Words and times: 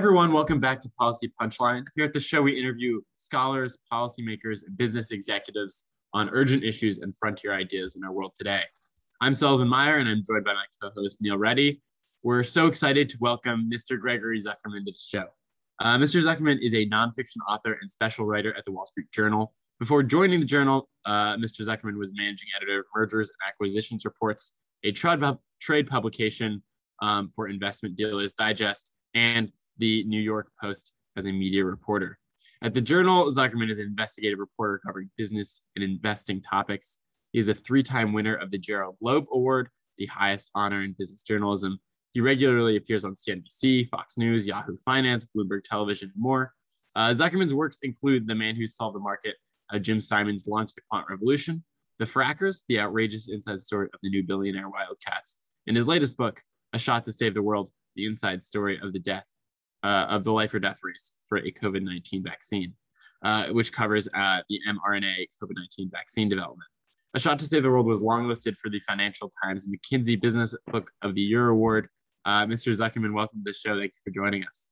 everyone, 0.00 0.32
welcome 0.32 0.58
back 0.58 0.80
to 0.80 0.88
Policy 0.98 1.30
Punchline. 1.38 1.84
Here 1.94 2.06
at 2.06 2.14
the 2.14 2.20
show, 2.20 2.40
we 2.40 2.58
interview 2.58 3.02
scholars, 3.16 3.76
policymakers, 3.92 4.64
and 4.66 4.74
business 4.78 5.10
executives 5.10 5.88
on 6.14 6.30
urgent 6.30 6.64
issues 6.64 7.00
and 7.00 7.14
frontier 7.14 7.52
ideas 7.52 7.96
in 7.96 8.04
our 8.04 8.10
world 8.10 8.32
today. 8.34 8.62
I'm 9.20 9.34
Sullivan 9.34 9.68
Meyer, 9.68 9.98
and 9.98 10.08
I'm 10.08 10.22
joined 10.26 10.46
by 10.46 10.54
my 10.54 10.64
co 10.80 10.90
host, 10.96 11.18
Neil 11.20 11.36
Reddy. 11.36 11.82
We're 12.24 12.42
so 12.42 12.66
excited 12.66 13.10
to 13.10 13.18
welcome 13.20 13.70
Mr. 13.70 14.00
Gregory 14.00 14.40
Zuckerman 14.40 14.86
to 14.86 14.92
the 14.92 14.98
show. 14.98 15.26
Uh, 15.80 15.98
Mr. 15.98 16.24
Zuckerman 16.24 16.56
is 16.62 16.72
a 16.72 16.86
nonfiction 16.86 17.36
author 17.46 17.76
and 17.78 17.90
special 17.90 18.24
writer 18.24 18.56
at 18.56 18.64
the 18.64 18.72
Wall 18.72 18.86
Street 18.86 19.12
Journal. 19.12 19.52
Before 19.80 20.02
joining 20.02 20.40
the 20.40 20.46
journal, 20.46 20.88
uh, 21.04 21.36
Mr. 21.36 21.60
Zuckerman 21.60 21.98
was 21.98 22.14
managing 22.16 22.48
editor 22.56 22.80
of 22.80 22.86
Mergers 22.96 23.28
and 23.28 23.46
Acquisitions 23.46 24.06
Reports, 24.06 24.54
a 24.82 24.92
trade 24.92 25.86
publication 25.90 26.62
um, 27.02 27.28
for 27.28 27.48
Investment 27.48 27.96
Dealers 27.96 28.32
Digest, 28.32 28.94
and 29.14 29.52
the 29.80 30.04
New 30.04 30.20
York 30.20 30.52
Post 30.62 30.92
as 31.16 31.26
a 31.26 31.32
media 31.32 31.64
reporter. 31.64 32.18
At 32.62 32.74
the 32.74 32.80
Journal, 32.80 33.30
Zuckerman 33.30 33.70
is 33.70 33.78
an 33.78 33.86
investigative 33.86 34.38
reporter 34.38 34.80
covering 34.84 35.10
business 35.16 35.62
and 35.74 35.82
investing 35.82 36.42
topics. 36.42 36.98
He 37.32 37.38
is 37.38 37.48
a 37.48 37.54
three 37.54 37.82
time 37.82 38.12
winner 38.12 38.36
of 38.36 38.50
the 38.50 38.58
Gerald 38.58 38.96
Loeb 39.00 39.24
Award, 39.32 39.68
the 39.96 40.06
highest 40.06 40.50
honor 40.54 40.82
in 40.82 40.94
business 40.98 41.22
journalism. 41.22 41.78
He 42.12 42.20
regularly 42.20 42.76
appears 42.76 43.04
on 43.04 43.14
CNBC, 43.14 43.88
Fox 43.88 44.18
News, 44.18 44.46
Yahoo 44.46 44.76
Finance, 44.84 45.26
Bloomberg 45.34 45.64
Television, 45.64 46.10
and 46.14 46.22
more. 46.22 46.52
Uh, 46.94 47.10
Zuckerman's 47.10 47.54
works 47.54 47.78
include 47.82 48.26
The 48.26 48.34
Man 48.34 48.56
Who 48.56 48.66
Solved 48.66 48.96
the 48.96 49.00
Market, 49.00 49.36
uh, 49.72 49.78
Jim 49.78 50.00
Simons 50.00 50.46
launched 50.46 50.74
the 50.74 50.82
Quant 50.90 51.06
Revolution, 51.08 51.64
The 51.98 52.04
Frackers, 52.04 52.64
the 52.68 52.80
outrageous 52.80 53.28
inside 53.28 53.62
story 53.62 53.88
of 53.94 54.00
the 54.02 54.10
new 54.10 54.24
billionaire 54.24 54.68
Wildcats, 54.68 55.38
and 55.66 55.76
his 55.76 55.86
latest 55.86 56.16
book, 56.16 56.42
A 56.74 56.78
Shot 56.78 57.06
to 57.06 57.12
Save 57.12 57.34
the 57.34 57.42
World, 57.42 57.70
the 57.94 58.06
inside 58.06 58.42
story 58.42 58.78
of 58.82 58.92
the 58.92 58.98
death 58.98 59.32
uh, 59.82 60.06
of 60.08 60.24
the 60.24 60.32
life 60.32 60.52
or 60.54 60.58
death 60.58 60.78
race 60.82 61.12
for 61.28 61.38
a 61.38 61.52
COVID 61.52 61.82
19 61.82 62.22
vaccine, 62.22 62.74
uh, 63.24 63.46
which 63.48 63.72
covers 63.72 64.08
uh, 64.14 64.40
the 64.48 64.58
mRNA 64.68 65.26
COVID 65.42 65.56
19 65.56 65.90
vaccine 65.90 66.28
development. 66.28 66.68
A 67.14 67.18
Shot 67.18 67.40
to 67.40 67.46
Save 67.46 67.64
the 67.64 67.70
World 67.70 67.86
was 67.86 68.00
longlisted 68.00 68.56
for 68.56 68.70
the 68.70 68.78
Financial 68.80 69.32
Times 69.42 69.66
McKinsey 69.66 70.20
Business 70.20 70.54
Book 70.70 70.90
of 71.02 71.14
the 71.16 71.20
Year 71.20 71.48
Award. 71.48 71.88
Uh, 72.24 72.46
Mr. 72.46 72.72
Zuckerman, 72.72 73.12
welcome 73.12 73.42
to 73.44 73.50
the 73.50 73.52
show. 73.52 73.76
Thank 73.76 73.92
you 73.92 74.00
for 74.04 74.14
joining 74.14 74.44
us. 74.44 74.68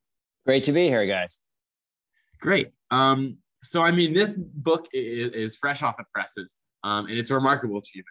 Great 0.47 0.63
to 0.65 0.73
be 0.73 0.87
here, 0.87 1.05
guys. 1.05 1.41
Great. 2.41 2.71
Um, 2.93 3.39
so, 3.61 3.83
I 3.83 3.91
mean, 3.91 4.13
this 4.13 4.37
book 4.37 4.87
is, 4.93 5.33
is 5.33 5.57
fresh 5.57 5.83
off 5.83 5.97
the 5.97 6.05
presses, 6.15 6.61
um, 6.85 7.07
and 7.07 7.19
it's 7.19 7.31
a 7.31 7.35
remarkable 7.35 7.79
achievement. 7.79 8.07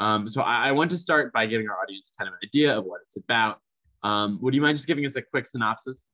Um, 0.00 0.28
so, 0.28 0.42
I, 0.42 0.68
I 0.68 0.72
want 0.72 0.90
to 0.90 0.98
start 0.98 1.32
by 1.32 1.46
giving 1.46 1.68
our 1.68 1.80
audience 1.80 2.12
kind 2.18 2.28
of 2.28 2.34
an 2.34 2.40
idea 2.46 2.76
of 2.76 2.84
what 2.84 3.00
it's 3.06 3.16
about. 3.16 3.58
Um, 4.02 4.38
would 4.42 4.52
you 4.52 4.60
mind 4.60 4.76
just 4.76 4.86
giving 4.86 5.06
us 5.06 5.16
a 5.16 5.22
quick 5.22 5.46
synopsis? 5.46 6.08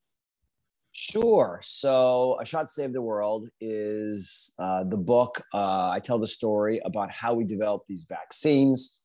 Sure. 1.01 1.61
So, 1.63 2.37
A 2.41 2.45
Shot 2.45 2.69
Save 2.71 2.93
the 2.93 3.01
World 3.01 3.49
is 3.61 4.53
uh, 4.59 4.83
the 4.83 4.97
book. 4.97 5.41
Uh, 5.55 5.91
I 5.91 6.01
tell 6.03 6.19
the 6.19 6.27
story 6.27 6.81
about 6.85 7.09
how 7.13 7.35
we 7.35 7.45
develop 7.45 7.83
these 7.89 8.05
vaccines. 8.09 9.01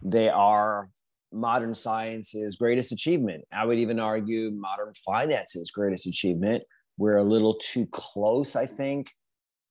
They 0.00 0.28
are 0.28 0.88
modern 1.32 1.74
science's 1.74 2.56
greatest 2.56 2.92
achievement. 2.92 3.44
I 3.52 3.66
would 3.66 3.78
even 3.78 3.98
argue 3.98 4.52
modern 4.52 4.92
finance's 5.04 5.72
greatest 5.72 6.06
achievement. 6.06 6.62
We're 6.96 7.16
a 7.16 7.24
little 7.24 7.54
too 7.54 7.88
close, 7.90 8.54
I 8.54 8.66
think, 8.66 9.10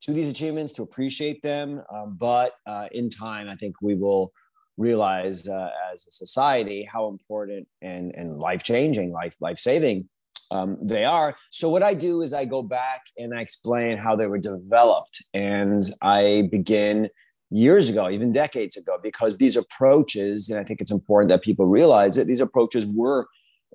to 0.01 0.11
these 0.11 0.29
achievements 0.29 0.73
to 0.73 0.83
appreciate 0.83 1.41
them. 1.41 1.81
Um, 1.89 2.17
but 2.19 2.51
uh, 2.67 2.89
in 2.91 3.09
time, 3.09 3.47
I 3.47 3.55
think 3.55 3.75
we 3.81 3.95
will 3.95 4.33
realize 4.75 5.47
uh, 5.47 5.69
as 5.93 6.05
a 6.05 6.11
society 6.11 6.83
how 6.83 7.07
important 7.07 7.65
and, 7.81 8.11
and 8.13 8.39
life 8.39 8.61
changing, 8.61 9.11
life 9.11 9.37
life 9.39 9.57
saving 9.57 10.09
um, 10.51 10.77
they 10.81 11.05
are. 11.05 11.35
So 11.49 11.69
what 11.69 11.83
I 11.83 11.93
do 11.93 12.21
is 12.21 12.33
I 12.33 12.45
go 12.45 12.61
back 12.61 13.01
and 13.17 13.33
I 13.33 13.41
explain 13.41 13.97
how 13.97 14.15
they 14.15 14.27
were 14.27 14.37
developed, 14.37 15.23
and 15.33 15.83
I 16.01 16.49
begin 16.51 17.09
years 17.49 17.89
ago, 17.89 18.09
even 18.09 18.31
decades 18.31 18.77
ago, 18.77 18.97
because 19.01 19.37
these 19.37 19.57
approaches, 19.57 20.49
and 20.49 20.59
I 20.59 20.63
think 20.63 20.81
it's 20.81 20.91
important 20.91 21.29
that 21.29 21.41
people 21.41 21.65
realize 21.65 22.15
that 22.15 22.27
these 22.27 22.41
approaches 22.41 22.85
were 22.85 23.27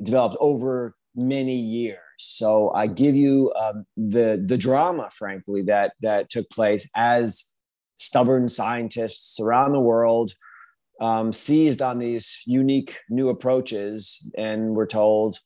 developed 0.02 0.36
over 0.40 0.94
many 1.14 1.56
years. 1.56 1.98
So 2.18 2.72
I 2.74 2.86
give 2.86 3.14
you 3.14 3.52
um, 3.58 3.84
the 3.96 4.42
the 4.46 4.56
drama, 4.56 5.08
frankly, 5.12 5.62
that 5.62 5.94
that 6.02 6.30
took 6.30 6.48
place 6.50 6.90
as 6.96 7.50
stubborn 7.98 8.48
scientists 8.48 9.40
around 9.40 9.72
the 9.72 9.80
world 9.80 10.32
um, 11.00 11.32
seized 11.32 11.82
on 11.82 11.98
these 11.98 12.42
unique 12.46 12.98
new 13.08 13.28
approaches 13.28 14.30
and 14.36 14.74
were 14.74 14.86
told 14.86 15.38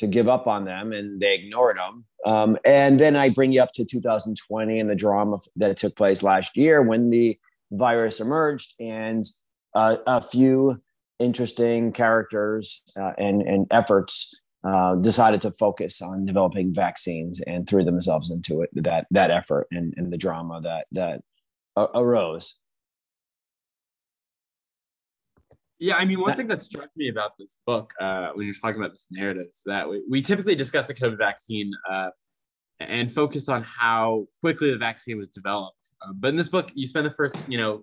to 0.00 0.06
give 0.06 0.28
up 0.28 0.46
on 0.46 0.64
them 0.64 0.92
and 0.92 1.20
they 1.20 1.34
ignored 1.34 1.76
them. 1.76 2.04
Um, 2.26 2.58
and 2.64 2.98
then 2.98 3.16
I 3.16 3.28
bring 3.30 3.52
you 3.52 3.62
up 3.62 3.72
to 3.74 3.84
2020 3.84 4.78
and 4.78 4.90
the 4.90 4.94
drama 4.94 5.38
that 5.56 5.76
took 5.76 5.96
place 5.96 6.22
last 6.22 6.56
year 6.56 6.82
when 6.82 7.10
the 7.10 7.38
virus 7.70 8.20
emerged 8.20 8.74
and 8.80 9.24
uh, 9.74 9.96
a 10.06 10.20
few 10.20 10.80
interesting 11.18 11.92
characters 11.92 12.82
uh, 12.98 13.12
and, 13.18 13.42
and 13.42 13.66
efforts 13.70 14.34
uh, 14.64 14.94
decided 14.96 15.42
to 15.42 15.52
focus 15.52 16.02
on 16.02 16.24
developing 16.24 16.74
vaccines 16.74 17.40
and 17.42 17.68
threw 17.68 17.84
themselves 17.84 18.30
into 18.30 18.62
it 18.62 18.70
that 18.74 19.06
that 19.10 19.30
effort 19.30 19.66
and, 19.70 19.94
and 19.96 20.12
the 20.12 20.18
drama 20.18 20.60
that 20.60 20.86
that 20.92 21.22
arose 21.94 22.56
Yeah, 25.80 25.96
I 25.96 26.04
mean, 26.04 26.20
one 26.20 26.36
thing 26.36 26.46
that 26.48 26.62
struck 26.62 26.90
me 26.94 27.08
about 27.08 27.38
this 27.38 27.56
book 27.66 27.94
uh, 27.98 28.28
when 28.34 28.44
you're 28.44 28.54
talking 28.54 28.78
about 28.78 28.92
this 28.92 29.06
narrative 29.10 29.46
is 29.50 29.62
that 29.64 29.88
we, 29.88 30.02
we 30.10 30.20
typically 30.20 30.54
discuss 30.54 30.84
the 30.84 30.92
COVID 30.92 31.16
vaccine 31.16 31.72
uh, 31.90 32.10
and 32.80 33.10
focus 33.10 33.48
on 33.48 33.62
how 33.62 34.26
quickly 34.42 34.70
the 34.70 34.76
vaccine 34.76 35.16
was 35.16 35.28
developed. 35.28 35.92
Uh, 36.02 36.12
but 36.14 36.28
in 36.28 36.36
this 36.36 36.48
book, 36.48 36.70
you 36.74 36.86
spend 36.86 37.06
the 37.06 37.10
first, 37.10 37.36
you 37.48 37.56
know, 37.56 37.82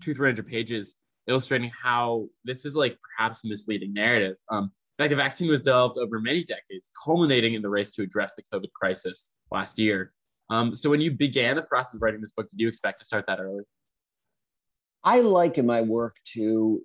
two, 0.00 0.14
300 0.14 0.46
pages 0.46 0.94
illustrating 1.28 1.70
how 1.82 2.26
this 2.44 2.64
is 2.64 2.76
like 2.76 2.96
perhaps 3.16 3.44
a 3.44 3.48
misleading 3.48 3.92
narrative. 3.92 4.36
Um, 4.50 4.64
in 4.98 5.04
fact, 5.04 5.10
the 5.10 5.16
vaccine 5.16 5.48
was 5.50 5.60
developed 5.60 5.98
over 5.98 6.20
many 6.20 6.44
decades, 6.44 6.90
culminating 7.04 7.52
in 7.52 7.60
the 7.60 7.68
race 7.68 7.92
to 7.92 8.02
address 8.02 8.32
the 8.34 8.42
COVID 8.52 8.72
crisis 8.72 9.32
last 9.50 9.78
year. 9.78 10.14
Um, 10.48 10.74
so 10.74 10.88
when 10.88 11.02
you 11.02 11.10
began 11.10 11.56
the 11.56 11.62
process 11.62 11.96
of 11.96 12.02
writing 12.02 12.22
this 12.22 12.32
book, 12.32 12.50
did 12.50 12.60
you 12.60 12.68
expect 12.68 13.00
to 13.00 13.04
start 13.04 13.26
that 13.26 13.38
early? 13.38 13.64
I 15.02 15.20
like 15.20 15.58
in 15.58 15.66
my 15.66 15.82
work 15.82 16.16
to 16.32 16.82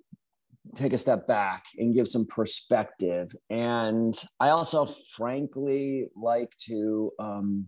take 0.74 0.92
a 0.92 0.98
step 0.98 1.26
back 1.26 1.64
and 1.78 1.94
give 1.94 2.08
some 2.08 2.26
perspective. 2.26 3.28
And 3.48 4.14
I 4.38 4.50
also, 4.50 4.88
frankly, 5.12 6.08
like 6.16 6.50
to 6.66 7.10
um, 7.18 7.66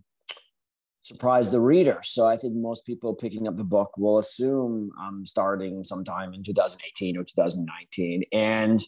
surprise 1.03 1.51
the 1.51 1.61
reader. 1.61 2.01
So 2.03 2.27
I 2.27 2.37
think 2.37 2.55
most 2.55 2.87
people 2.87 3.15
picking 3.15 3.49
up 3.49 3.57
the 3.57 3.65
book 3.65 3.93
will 3.99 4.19
assume 4.19 4.91
I'm 4.99 5.27
starting 5.27 5.85
sometime 5.85 6.33
in 6.33 6.43
2018 6.45 7.17
or 7.17 7.25
2019. 7.25 8.23
And 8.33 8.81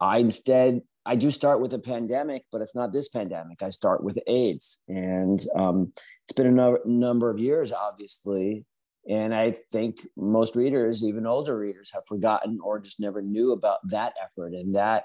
I 0.00 0.18
instead, 0.18 0.82
I 1.06 1.16
do 1.16 1.30
start 1.30 1.60
with 1.60 1.72
a 1.72 1.78
pandemic, 1.78 2.44
but 2.50 2.62
it's 2.62 2.74
not 2.74 2.92
this 2.92 3.08
pandemic. 3.08 3.62
I 3.62 3.70
start 3.70 4.02
with 4.02 4.18
AIDS. 4.26 4.82
And 4.88 5.40
um, 5.56 5.92
it's 6.24 6.32
been 6.34 6.46
a 6.46 6.52
no- 6.52 6.78
number 6.84 7.30
of 7.30 7.38
years, 7.38 7.72
obviously, 7.72 8.64
and 9.08 9.34
I 9.34 9.52
think 9.72 10.06
most 10.16 10.56
readers, 10.56 11.02
even 11.02 11.26
older 11.26 11.56
readers, 11.58 11.90
have 11.94 12.04
forgotten 12.06 12.58
or 12.62 12.80
just 12.80 13.00
never 13.00 13.22
knew 13.22 13.52
about 13.52 13.78
that 13.88 14.12
effort 14.22 14.52
and 14.52 14.74
that 14.74 15.04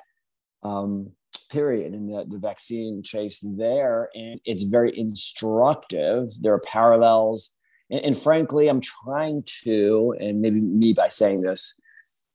um, 0.63 1.11
period 1.49 1.93
and 1.93 2.09
the, 2.09 2.25
the 2.25 2.39
vaccine 2.39 3.01
chase 3.03 3.39
there. 3.41 4.09
And 4.13 4.39
it's 4.45 4.63
very 4.63 4.97
instructive. 4.97 6.27
There 6.41 6.53
are 6.53 6.59
parallels. 6.59 7.53
And, 7.89 8.01
and 8.01 8.17
frankly, 8.17 8.67
I'm 8.67 8.81
trying 8.81 9.43
to, 9.63 10.15
and 10.19 10.41
maybe 10.41 10.61
me 10.61 10.93
by 10.93 11.07
saying 11.07 11.41
this, 11.41 11.75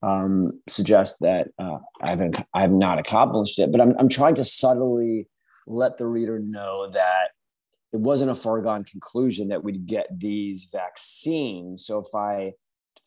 um, 0.03 0.49
suggest 0.67 1.19
that 1.21 1.49
uh, 1.59 1.79
I 2.01 2.09
haven't, 2.09 2.39
I 2.55 2.63
have 2.63 2.73
not 2.73 2.99
accomplished 2.99 3.59
it, 3.59 3.71
but 3.71 3.83
I'm, 3.83 3.95
I'm 3.99 4.09
trying 4.09 4.37
to 4.37 4.45
subtly 4.45 5.29
let 5.67 5.99
the 5.99 6.07
reader 6.07 6.41
know 6.43 6.91
that 6.91 7.33
it 7.93 8.01
wasn't 8.01 8.31
a 8.31 8.37
foregone 8.37 8.85
conclusion 8.85 9.49
that 9.49 9.65
we'd 9.65 9.87
get 9.87 10.07
these 10.19 10.69
vaccines. 10.71 11.87
So 11.87 11.99
if 11.99 12.15
I 12.15 12.53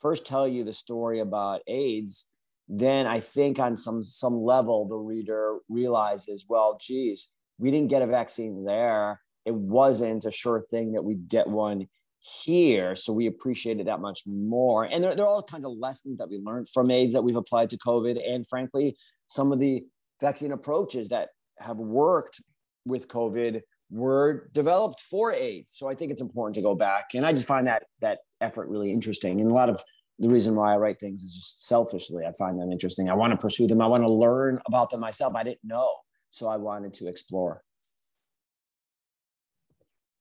first 0.01 0.25
tell 0.25 0.47
you 0.47 0.63
the 0.63 0.73
story 0.73 1.19
about 1.19 1.61
AIDS, 1.67 2.25
then 2.67 3.07
I 3.07 3.19
think 3.19 3.59
on 3.59 3.77
some 3.77 4.03
some 4.03 4.35
level 4.35 4.87
the 4.87 4.95
reader 4.95 5.59
realizes, 5.69 6.45
well, 6.47 6.77
geez, 6.79 7.29
we 7.57 7.71
didn't 7.71 7.89
get 7.89 8.01
a 8.01 8.07
vaccine 8.07 8.65
there. 8.65 9.21
It 9.45 9.53
wasn't 9.53 10.25
a 10.25 10.31
sure 10.31 10.61
thing 10.61 10.93
that 10.93 11.03
we'd 11.03 11.27
get 11.27 11.47
one 11.47 11.87
here. 12.19 12.95
So 12.95 13.11
we 13.11 13.27
appreciate 13.27 13.79
it 13.79 13.85
that 13.85 13.99
much 13.99 14.21
more. 14.25 14.85
And 14.85 15.03
there, 15.03 15.15
there 15.15 15.25
are 15.25 15.29
all 15.29 15.43
kinds 15.43 15.65
of 15.65 15.73
lessons 15.73 16.17
that 16.17 16.29
we 16.29 16.39
learned 16.39 16.69
from 16.69 16.89
AIDS 16.89 17.13
that 17.13 17.23
we've 17.23 17.35
applied 17.35 17.69
to 17.71 17.77
COVID. 17.77 18.17
And 18.25 18.47
frankly, 18.47 18.95
some 19.27 19.51
of 19.51 19.59
the 19.59 19.83
vaccine 20.21 20.53
approaches 20.53 21.09
that 21.09 21.29
have 21.59 21.77
worked 21.77 22.41
with 22.85 23.09
COVID 23.09 23.61
were 23.89 24.49
developed 24.53 25.01
for 25.01 25.31
AIDS. 25.31 25.71
So 25.73 25.87
I 25.87 25.95
think 25.95 26.11
it's 26.11 26.21
important 26.21 26.55
to 26.55 26.61
go 26.61 26.75
back. 26.75 27.09
And 27.13 27.25
I 27.25 27.31
just 27.31 27.47
find 27.47 27.67
that 27.67 27.83
that 28.01 28.19
effort 28.41 28.69
really 28.69 28.91
interesting. 28.91 29.39
And 29.39 29.49
a 29.49 29.53
lot 29.53 29.69
of 29.69 29.83
the 30.19 30.29
reason 30.29 30.55
why 30.55 30.73
I 30.73 30.77
write 30.77 30.99
things 30.99 31.23
is 31.23 31.35
just 31.35 31.67
selfishly. 31.67 32.25
I 32.25 32.31
find 32.37 32.59
them 32.59 32.71
interesting. 32.71 33.09
I 33.09 33.13
want 33.13 33.31
to 33.31 33.37
pursue 33.37 33.67
them. 33.67 33.81
I 33.81 33.87
want 33.87 34.03
to 34.03 34.11
learn 34.11 34.59
about 34.65 34.89
them 34.89 34.99
myself. 34.99 35.35
I 35.35 35.43
didn't 35.43 35.63
know. 35.63 35.89
So 36.29 36.47
I 36.47 36.57
wanted 36.57 36.93
to 36.95 37.07
explore. 37.07 37.63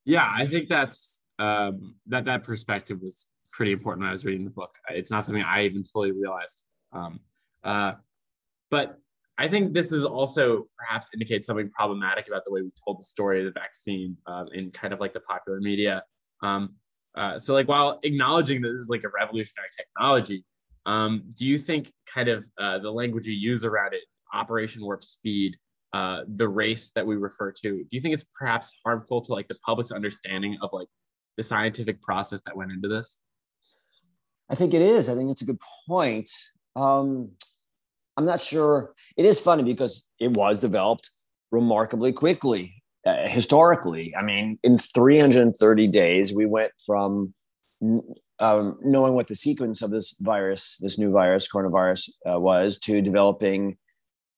Yeah, 0.05 0.29
I 0.31 0.47
think 0.47 0.69
that's 0.69 1.23
um, 1.39 1.95
that 2.09 2.25
that 2.25 2.45
perspective 2.45 2.99
was 3.01 3.27
pretty 3.53 3.73
important 3.73 4.03
when 4.03 4.09
I 4.09 4.13
was 4.13 4.25
reading 4.25 4.45
the 4.45 4.51
book. 4.51 4.77
It's 4.91 5.11
not 5.11 5.25
something 5.25 5.43
I 5.43 5.65
even 5.65 5.85
fully 5.85 6.13
realized. 6.13 6.65
Um, 6.93 7.21
uh, 7.63 7.93
but 8.71 8.99
I 9.39 9.49
think 9.49 9.73
this 9.73 9.93
is 9.93 10.05
also 10.05 10.67
perhaps 10.79 11.11
indicates 11.15 11.47
something 11.47 11.71
problematic 11.71 12.29
about 12.29 12.43
the 12.45 12.53
way 12.53 12.63
we 12.63 12.71
told 12.85 13.01
the 13.01 13.05
story 13.05 13.41
of 13.41 13.47
the 13.47 13.59
vaccine 13.59 14.17
um, 14.27 14.47
in 14.53 14.71
kind 14.71 14.93
of 14.93 15.01
like 15.01 15.13
the 15.13 15.21
popular 15.21 15.61
media. 15.61 16.03
Um, 16.43 16.77
uh, 17.17 17.39
so, 17.39 17.55
like, 17.55 17.69
while 17.69 17.99
acknowledging 18.03 18.61
that 18.63 18.69
this 18.69 18.81
is 18.81 18.89
like 18.89 19.05
a 19.05 19.09
revolutionary 19.09 19.69
technology, 19.77 20.45
um, 20.87 21.25
do 21.37 21.47
you 21.47 21.59
think 21.59 21.93
kind 22.07 22.29
of 22.29 22.45
uh, 22.59 22.79
the 22.79 22.91
language 22.91 23.27
you 23.27 23.35
use 23.35 23.65
around 23.65 23.95
it, 23.95 24.03
Operation 24.33 24.83
Warp 24.83 25.05
Speed, 25.05 25.57
uh, 25.93 26.23
the 26.37 26.49
race 26.49 26.91
that 26.95 27.07
we 27.07 27.17
refer 27.17 27.53
to, 27.53 27.61
do 27.61 27.89
you 27.91 28.01
think 28.01 28.15
it's 28.15 28.25
perhaps 28.35 28.73
harmful 28.85 29.21
to 29.23 29.33
like 29.33 29.47
the 29.49 29.59
public's 29.65 29.93
understanding 29.93 30.57
of 30.63 30.71
like 30.73 30.89
the 31.37 31.43
scientific 31.43 32.01
process 32.03 32.43
that 32.47 32.57
went 32.57 32.73
into 32.73 32.89
this? 32.89 33.21
I 34.51 34.55
think 34.55 34.75
it 34.75 34.83
is. 34.83 35.09
I 35.09 35.15
think 35.15 35.31
it's 35.31 35.43
a 35.43 35.47
good 35.47 35.61
point. 35.87 36.31
Um, 36.77 37.33
I'm 38.17 38.25
not 38.25 38.43
sure. 38.43 38.93
It 39.17 39.25
is 39.25 39.41
funny 39.41 39.65
because 39.65 40.09
it 40.19 40.33
was 40.33 40.61
developed 40.61 41.11
remarkably 41.51 42.13
quickly 42.13 42.83
uh, 43.07 43.29
historically. 43.29 44.15
I 44.17 44.23
mean, 44.23 44.59
in 44.63 44.79
330 44.79 45.89
days, 45.89 46.33
we 46.33 46.47
went 46.47 46.73
from 46.85 47.35
um, 48.39 48.79
knowing 48.83 49.15
what 49.15 49.29
the 49.29 49.35
sequence 49.35 49.83
of 49.83 49.91
this 49.91 50.17
virus, 50.21 50.79
this 50.81 50.99
new 50.99 51.11
virus, 51.11 51.49
coronavirus, 51.49 52.11
uh, 52.31 52.39
was, 52.39 52.79
to 52.81 53.01
developing 53.01 53.77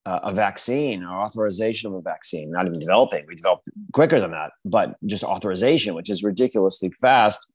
uh, 0.06 0.20
a 0.22 0.32
vaccine 0.32 1.02
or 1.02 1.22
authorization 1.22 1.90
of 1.90 1.96
a 1.96 2.02
vaccine. 2.02 2.50
Not 2.50 2.66
even 2.66 2.78
developing, 2.78 3.24
we 3.26 3.34
developed 3.34 3.64
quicker 3.92 4.20
than 4.20 4.32
that, 4.32 4.52
but 4.64 4.96
just 5.06 5.24
authorization, 5.24 5.94
which 5.94 6.10
is 6.10 6.22
ridiculously 6.22 6.90
fast. 7.00 7.52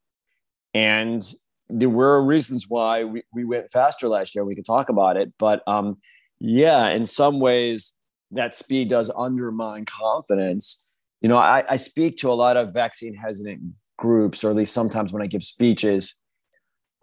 And 0.74 1.22
there 1.70 1.90
were 1.90 2.22
reasons 2.22 2.66
why 2.68 3.04
we, 3.04 3.22
we 3.32 3.44
went 3.44 3.70
faster 3.70 4.08
last 4.08 4.34
year. 4.34 4.44
We 4.44 4.54
could 4.54 4.66
talk 4.66 4.88
about 4.88 5.16
it, 5.16 5.32
but 5.38 5.62
um, 5.66 5.98
yeah, 6.38 6.88
in 6.88 7.06
some 7.06 7.40
ways, 7.40 7.94
that 8.32 8.54
speed 8.54 8.90
does 8.90 9.10
undermine 9.16 9.84
confidence. 9.84 10.96
You 11.20 11.28
know, 11.28 11.36
I, 11.36 11.64
I 11.68 11.76
speak 11.76 12.16
to 12.18 12.30
a 12.30 12.34
lot 12.34 12.56
of 12.56 12.72
vaccine 12.72 13.14
hesitant 13.14 13.60
groups, 13.98 14.44
or 14.44 14.50
at 14.50 14.56
least 14.56 14.72
sometimes 14.72 15.12
when 15.12 15.22
I 15.22 15.26
give 15.26 15.42
speeches 15.42 16.16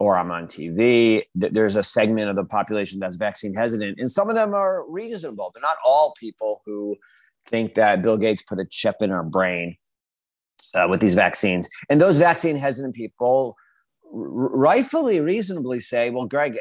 or 0.00 0.16
I'm 0.16 0.30
on 0.30 0.46
TV, 0.46 1.24
there's 1.34 1.74
a 1.74 1.82
segment 1.82 2.28
of 2.28 2.36
the 2.36 2.44
population 2.44 3.00
that's 3.00 3.16
vaccine 3.16 3.52
hesitant, 3.54 3.98
and 3.98 4.10
some 4.10 4.28
of 4.28 4.36
them 4.36 4.54
are 4.54 4.88
reasonable. 4.88 5.50
They're 5.52 5.60
not 5.60 5.76
all 5.84 6.14
people 6.18 6.62
who 6.64 6.96
think 7.46 7.74
that 7.74 8.02
Bill 8.02 8.16
Gates 8.16 8.42
put 8.42 8.60
a 8.60 8.64
chip 8.64 8.96
in 9.00 9.10
our 9.10 9.24
brain 9.24 9.76
uh, 10.74 10.86
with 10.88 11.00
these 11.00 11.14
vaccines. 11.14 11.68
And 11.88 12.00
those 12.00 12.18
vaccine 12.18 12.56
hesitant 12.56 12.94
people 12.94 13.56
rightfully, 14.10 15.20
reasonably 15.20 15.80
say, 15.80 16.10
well, 16.10 16.26
Greg, 16.26 16.56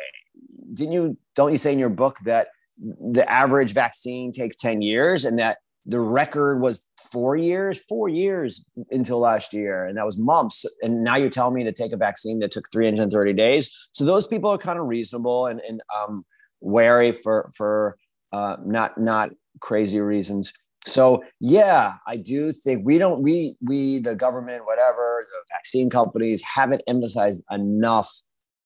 didn't 0.73 0.93
you, 0.93 1.17
don't 1.35 1.51
you 1.51 1.57
say 1.57 1.73
in 1.73 1.79
your 1.79 1.89
book 1.89 2.17
that 2.25 2.47
the 2.79 3.25
average 3.29 3.73
vaccine 3.73 4.31
takes 4.31 4.55
10 4.55 4.81
years 4.81 5.25
and 5.25 5.39
that 5.39 5.57
the 5.87 5.99
record 5.99 6.61
was 6.61 6.89
four 7.11 7.35
years, 7.37 7.79
four 7.79 8.09
years 8.09 8.69
until 8.91 9.19
last 9.19 9.53
year, 9.53 9.85
and 9.85 9.97
that 9.97 10.05
was 10.05 10.19
months. 10.19 10.65
And 10.81 11.03
now 11.03 11.15
you're 11.15 11.29
telling 11.29 11.55
me 11.55 11.63
to 11.63 11.71
take 11.71 11.93
a 11.93 11.97
vaccine 11.97 12.39
that 12.39 12.51
took 12.51 12.65
330 12.71 13.33
days. 13.33 13.73
So 13.93 14.03
those 14.03 14.27
people 14.27 14.51
are 14.51 14.57
kind 14.57 14.77
of 14.77 14.85
reasonable 14.85 15.47
and, 15.47 15.61
and 15.67 15.81
um, 15.97 16.25
wary 16.59 17.13
for 17.13 17.49
for 17.55 17.97
uh, 18.33 18.57
not 18.65 18.97
not 18.97 19.29
crazy 19.61 20.01
reasons. 20.01 20.51
So 20.85 21.23
yeah, 21.39 21.95
I 22.07 22.17
do 22.17 22.51
think 22.53 22.85
we 22.85 22.97
don't 22.97 23.21
we 23.21 23.57
we 23.61 23.99
the 23.99 24.15
government 24.15 24.65
whatever 24.65 25.25
the 25.29 25.53
vaccine 25.53 25.89
companies 25.89 26.41
haven't 26.43 26.83
emphasized 26.87 27.41
enough 27.51 28.09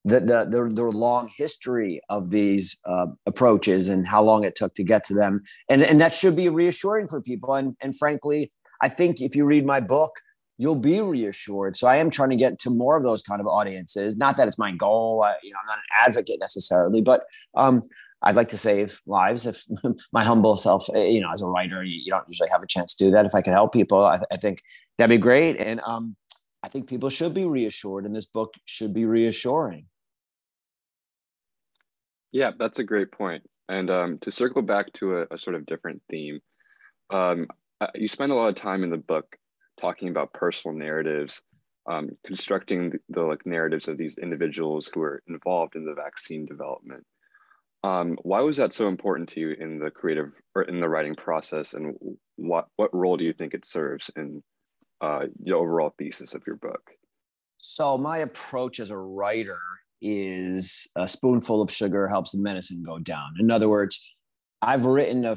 the 0.06 0.20
the 0.20 0.46
the, 0.50 0.70
the 0.74 0.84
long 0.84 1.30
history 1.36 2.02
of 2.10 2.30
these 2.30 2.80
uh, 2.86 3.08
approaches 3.26 3.88
and 3.88 4.08
how 4.08 4.24
long 4.24 4.44
it 4.44 4.56
took 4.56 4.74
to 4.76 4.84
get 4.84 5.04
to 5.06 5.14
them, 5.14 5.42
and 5.70 5.82
and 5.82 6.02
that 6.02 6.14
should 6.14 6.36
be 6.36 6.50
reassuring 6.50 7.08
for 7.08 7.22
people. 7.22 7.54
And 7.56 7.76
and 7.82 7.98
frankly, 7.98 8.52
I 8.82 8.90
think 8.90 9.22
if 9.22 9.36
you 9.36 9.46
read 9.46 9.66
my 9.66 9.80
book, 9.80 10.12
you'll 10.58 10.76
be 10.76 11.02
reassured. 11.02 11.78
So 11.78 11.88
I 11.88 11.98
am 11.98 12.10
trying 12.10 12.30
to 12.32 12.36
get 12.36 12.60
to 12.60 12.70
more 12.70 12.98
of 12.98 13.04
those 13.04 13.22
kind 13.22 13.42
of 13.42 13.48
audiences. 13.48 14.18
Not 14.18 14.38
that 14.38 14.48
it's 14.48 14.60
my 14.60 14.72
goal. 14.72 15.24
I, 15.24 15.36
you 15.44 15.52
know, 15.52 15.58
I'm 15.64 15.68
not 15.68 15.78
an 15.78 16.08
advocate 16.08 16.38
necessarily, 16.40 17.02
but 17.02 17.22
um, 17.56 17.82
I'd 18.24 18.36
like 18.36 18.50
to 18.50 18.58
save 18.58 19.00
lives. 19.06 19.48
If 19.48 19.66
my 20.12 20.24
humble 20.24 20.58
self, 20.58 20.88
eh, 20.94 21.06
you 21.06 21.22
know, 21.22 21.32
as 21.32 21.42
a 21.42 21.48
writer, 21.48 21.84
you, 21.84 22.02
you, 22.04 22.12
don't 22.12 22.28
usually 22.28 22.50
have 22.50 22.64
a 22.64 22.68
chance 22.68 22.96
to 22.96 23.06
do 23.06 23.12
that. 23.12 23.26
If 23.26 23.36
I 23.36 23.42
can 23.42 23.54
help 23.54 23.74
people, 23.74 24.06
I, 24.06 24.20
I 24.32 24.38
think 24.38 24.62
that'd 24.98 25.10
be 25.10 25.22
great. 25.22 25.58
And 25.58 25.82
um, 25.86 26.16
I 26.64 26.68
think 26.68 26.88
people 26.88 27.10
should 27.10 27.34
be 27.34 27.46
reassured, 27.46 28.06
and 28.06 28.16
this 28.16 28.28
book 28.28 28.54
should 28.66 28.94
be 28.94 29.06
reassuring. 29.06 29.86
Yeah, 32.32 32.52
that's 32.58 32.80
a 32.80 32.84
great 32.84 33.12
point. 33.12 33.44
And 33.68 33.90
um, 33.90 34.18
to 34.20 34.32
circle 34.32 34.62
back 34.62 34.92
to 34.94 35.20
a, 35.20 35.26
a 35.32 35.38
sort 35.38 35.56
of 35.56 35.66
different 35.66 36.02
theme, 36.10 36.40
um, 37.10 37.48
you 37.96 38.08
spend 38.08 38.32
a 38.32 38.36
lot 38.36 38.50
of 38.50 38.56
time 38.56 38.84
in 38.84 38.90
the 38.90 38.98
book 38.98 39.36
talking 39.80 40.10
about 40.10 40.34
personal 40.34 40.78
narratives, 40.78 41.42
um, 41.90 42.10
constructing 42.26 42.92
the, 42.92 43.00
the, 43.10 43.22
like 43.22 43.46
narratives 43.46 43.88
of 43.88 43.98
these 43.98 44.18
individuals 44.18 44.90
who 44.94 45.02
are 45.02 45.22
involved 45.28 45.76
in 45.76 45.86
the 45.86 45.96
vaccine 45.96 46.46
development. 46.46 47.06
Um, 47.84 48.18
why 48.22 48.42
was 48.42 48.58
that 48.58 48.74
so 48.74 48.88
important 48.88 49.30
to 49.30 49.40
you 49.40 49.52
in 49.60 49.80
the 49.80 49.90
creative 49.90 50.32
or 50.56 50.64
in 50.64 50.80
the 50.80 50.88
writing 50.88 51.16
process, 51.16 51.74
and 51.74 51.96
what 52.36 52.68
what 52.76 52.94
role 52.94 53.18
do 53.18 53.24
you 53.24 53.34
think 53.34 53.54
it 53.54 53.66
serves 53.66 54.12
in 54.16 54.44
uh, 55.02 55.26
the 55.44 55.54
overall 55.54 55.94
thesis 55.98 56.36
of 56.36 56.44
your 56.46 56.58
book? 56.58 56.92
So 57.58 57.98
my 57.98 58.20
approach 58.20 58.80
as 58.80 58.92
a 58.92 58.98
writer 58.98 59.60
is 60.02 60.90
a 60.96 61.08
spoonful 61.08 61.62
of 61.62 61.72
sugar 61.72 62.08
helps 62.08 62.32
the 62.32 62.40
medicine 62.40 62.84
go 62.84 63.00
down. 63.00 63.34
In 63.40 63.52
other 63.52 63.70
words, 63.70 64.16
I've 64.62 64.86
written 64.86 65.26
a, 65.26 65.36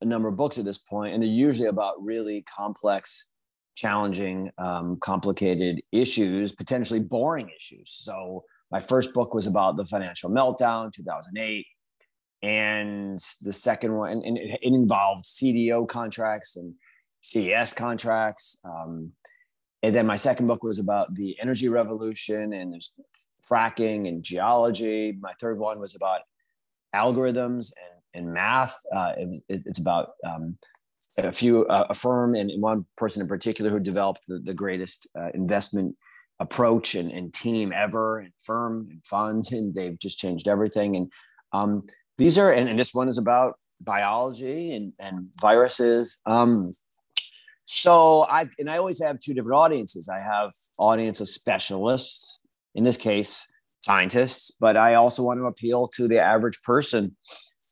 a 0.00 0.04
number 0.04 0.28
of 0.28 0.36
books 0.36 0.58
at 0.58 0.64
this 0.64 0.78
point, 0.78 1.14
and 1.14 1.22
they're 1.22 1.30
usually 1.30 1.68
about 1.68 2.02
really 2.02 2.42
complex, 2.42 3.30
challenging, 3.74 4.50
um, 4.56 4.98
complicated 5.00 5.80
issues, 5.92 6.52
potentially 6.52 7.00
boring 7.00 7.50
issues. 7.54 7.90
So 7.90 8.44
my 8.70 8.80
first 8.80 9.12
book 9.14 9.34
was 9.34 9.46
about 9.46 9.76
the 9.76 9.84
financial 9.84 10.30
meltdown, 10.30 10.92
2008 10.92 11.66
and 12.42 13.18
the 13.42 13.52
second 13.52 13.94
one 13.94 14.10
and, 14.10 14.22
and 14.24 14.38
it, 14.38 14.58
it, 14.62 14.74
involved 14.74 15.24
cdo 15.24 15.86
contracts 15.86 16.56
and 16.56 16.74
cds 17.22 17.74
contracts 17.74 18.60
um, 18.64 19.12
and 19.82 19.94
then 19.94 20.06
my 20.06 20.16
second 20.16 20.46
book 20.46 20.62
was 20.62 20.78
about 20.78 21.14
the 21.14 21.36
energy 21.40 21.68
revolution 21.68 22.52
and 22.52 22.72
there's 22.72 22.94
fracking 23.48 24.08
and 24.08 24.22
geology. 24.22 25.16
My 25.20 25.32
third 25.40 25.58
one 25.58 25.80
was 25.80 25.94
about 25.94 26.20
algorithms 26.94 27.72
and, 28.14 28.24
and 28.26 28.34
math. 28.34 28.78
Uh, 28.94 29.12
it, 29.16 29.42
it's 29.66 29.80
about 29.80 30.10
um, 30.24 30.56
a 31.18 31.32
few, 31.32 31.66
uh, 31.66 31.86
a 31.90 31.94
firm 31.94 32.34
and 32.34 32.50
one 32.62 32.86
person 32.96 33.22
in 33.22 33.28
particular 33.28 33.70
who 33.70 33.80
developed 33.80 34.20
the, 34.28 34.38
the 34.38 34.54
greatest 34.54 35.08
uh, 35.18 35.30
investment 35.34 35.96
approach 36.38 36.94
and, 36.94 37.10
and, 37.12 37.32
team 37.32 37.72
ever 37.72 38.18
and 38.18 38.32
firm 38.42 38.88
and 38.90 39.04
funds. 39.04 39.52
And 39.52 39.74
they've 39.74 39.98
just 39.98 40.18
changed 40.18 40.48
everything. 40.48 40.96
And 40.96 41.12
um, 41.52 41.86
these 42.22 42.38
are, 42.38 42.52
and, 42.52 42.68
and, 42.68 42.78
this 42.78 42.94
one 42.94 43.08
is 43.08 43.18
about 43.18 43.54
biology 43.80 44.74
and, 44.74 44.92
and 44.98 45.28
viruses. 45.40 46.20
Um, 46.26 46.70
so 47.64 48.24
I, 48.24 48.48
and 48.58 48.70
I 48.70 48.78
always 48.78 49.02
have 49.02 49.20
two 49.20 49.34
different 49.34 49.58
audiences. 49.58 50.08
I 50.08 50.20
have 50.20 50.52
audience 50.78 51.20
of 51.20 51.28
specialists 51.28 52.40
in 52.74 52.84
this 52.84 52.96
case, 52.96 53.50
scientists, 53.84 54.56
but 54.60 54.76
I 54.76 54.94
also 54.94 55.22
want 55.22 55.40
to 55.40 55.46
appeal 55.46 55.88
to 55.88 56.08
the 56.08 56.18
average 56.18 56.60
person. 56.62 57.16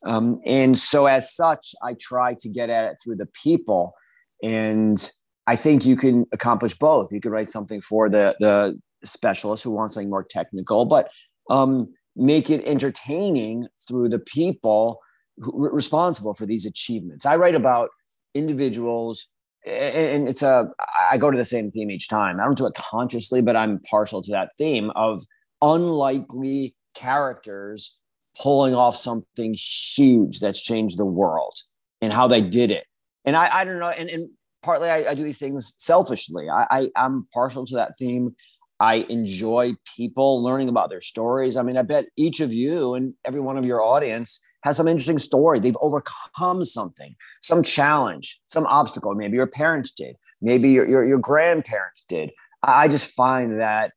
Um, 0.06 0.40
and 0.46 0.78
so, 0.78 1.06
as 1.06 1.34
such, 1.34 1.74
I 1.82 1.94
try 2.00 2.34
to 2.40 2.48
get 2.48 2.70
at 2.70 2.84
it 2.84 2.96
through 3.02 3.16
the 3.16 3.28
people. 3.42 3.94
And 4.42 5.10
I 5.46 5.56
think 5.56 5.84
you 5.84 5.96
can 5.96 6.26
accomplish 6.32 6.74
both. 6.74 7.12
You 7.12 7.20
could 7.20 7.32
write 7.32 7.48
something 7.48 7.80
for 7.80 8.08
the, 8.08 8.34
the 8.40 8.78
specialist 9.04 9.64
who 9.64 9.70
wants 9.70 9.94
something 9.94 10.10
more 10.10 10.24
technical, 10.24 10.84
but 10.84 11.10
um, 11.50 11.92
make 12.16 12.50
it 12.50 12.64
entertaining 12.64 13.66
through 13.86 14.08
the 14.08 14.18
people 14.18 15.00
who, 15.38 15.68
responsible 15.70 16.34
for 16.34 16.46
these 16.46 16.66
achievements. 16.66 17.26
I 17.26 17.36
write 17.36 17.54
about 17.54 17.90
individuals 18.34 19.26
and 19.66 20.26
it's 20.26 20.42
a 20.42 20.70
i 21.10 21.18
go 21.18 21.30
to 21.30 21.36
the 21.36 21.44
same 21.44 21.70
theme 21.70 21.90
each 21.90 22.08
time. 22.08 22.40
I 22.40 22.44
don't 22.44 22.56
do 22.56 22.66
it 22.66 22.74
consciously 22.74 23.42
but 23.42 23.56
i'm 23.56 23.80
partial 23.90 24.22
to 24.22 24.30
that 24.30 24.50
theme 24.56 24.90
of 24.90 25.22
unlikely 25.60 26.74
characters 26.94 28.00
pulling 28.40 28.74
off 28.74 28.96
something 28.96 29.54
huge 29.58 30.40
that's 30.40 30.62
changed 30.62 30.98
the 30.98 31.04
world 31.04 31.54
and 32.00 32.12
how 32.12 32.26
they 32.26 32.40
did 32.40 32.70
it. 32.70 32.84
And 33.24 33.36
i, 33.36 33.60
I 33.60 33.64
don't 33.64 33.80
know 33.80 33.90
and, 33.90 34.08
and 34.08 34.30
partly 34.62 34.88
I, 34.88 35.10
I 35.10 35.14
do 35.14 35.24
these 35.24 35.38
things 35.38 35.74
selfishly. 35.76 36.48
I, 36.48 36.66
I 36.70 36.90
i'm 36.96 37.26
partial 37.34 37.66
to 37.66 37.74
that 37.74 37.98
theme 37.98 38.34
i 38.80 39.06
enjoy 39.08 39.74
people 39.96 40.42
learning 40.42 40.68
about 40.68 40.90
their 40.90 41.00
stories 41.00 41.56
i 41.56 41.62
mean 41.62 41.76
i 41.76 41.82
bet 41.82 42.06
each 42.16 42.40
of 42.40 42.52
you 42.52 42.94
and 42.94 43.14
every 43.24 43.40
one 43.40 43.56
of 43.56 43.64
your 43.64 43.82
audience 43.82 44.40
has 44.62 44.76
some 44.76 44.88
interesting 44.88 45.18
story. 45.18 45.58
They've 45.58 45.76
overcome 45.80 46.64
something, 46.64 47.16
some 47.40 47.62
challenge, 47.62 48.40
some 48.46 48.66
obstacle. 48.66 49.14
Maybe 49.14 49.36
your 49.36 49.46
parents 49.46 49.90
did, 49.90 50.16
maybe 50.42 50.70
your, 50.70 50.86
your, 50.86 51.04
your 51.06 51.18
grandparents 51.18 52.04
did. 52.08 52.30
I 52.62 52.88
just 52.88 53.12
find 53.14 53.60
that 53.60 53.92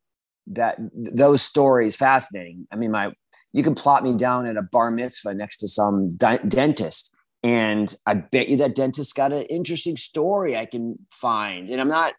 that 0.48 0.78
those 0.94 1.42
stories 1.42 1.96
fascinating. 1.96 2.68
I 2.72 2.76
mean, 2.76 2.92
my 2.92 3.14
you 3.54 3.64
can 3.64 3.76
plot 3.76 4.04
me 4.04 4.18
down 4.18 4.46
at 4.46 4.58
a 4.58 4.62
bar 4.62 4.92
mitzvah 4.92 5.34
next 5.34 5.58
to 5.58 5.68
some 5.68 6.10
di- 6.16 6.40
dentist, 6.48 7.16
and 7.44 7.94
I 8.06 8.16
bet 8.16 8.50
you 8.50 8.58
that 8.58 8.76
dentist 8.76 9.16
got 9.16 9.32
an 9.32 9.44
interesting 9.44 9.98
story 9.98 10.58
I 10.58 10.66
can 10.66 10.98
find. 11.12 11.70
And 11.70 11.80
I'm 11.80 11.90
not 11.90 12.14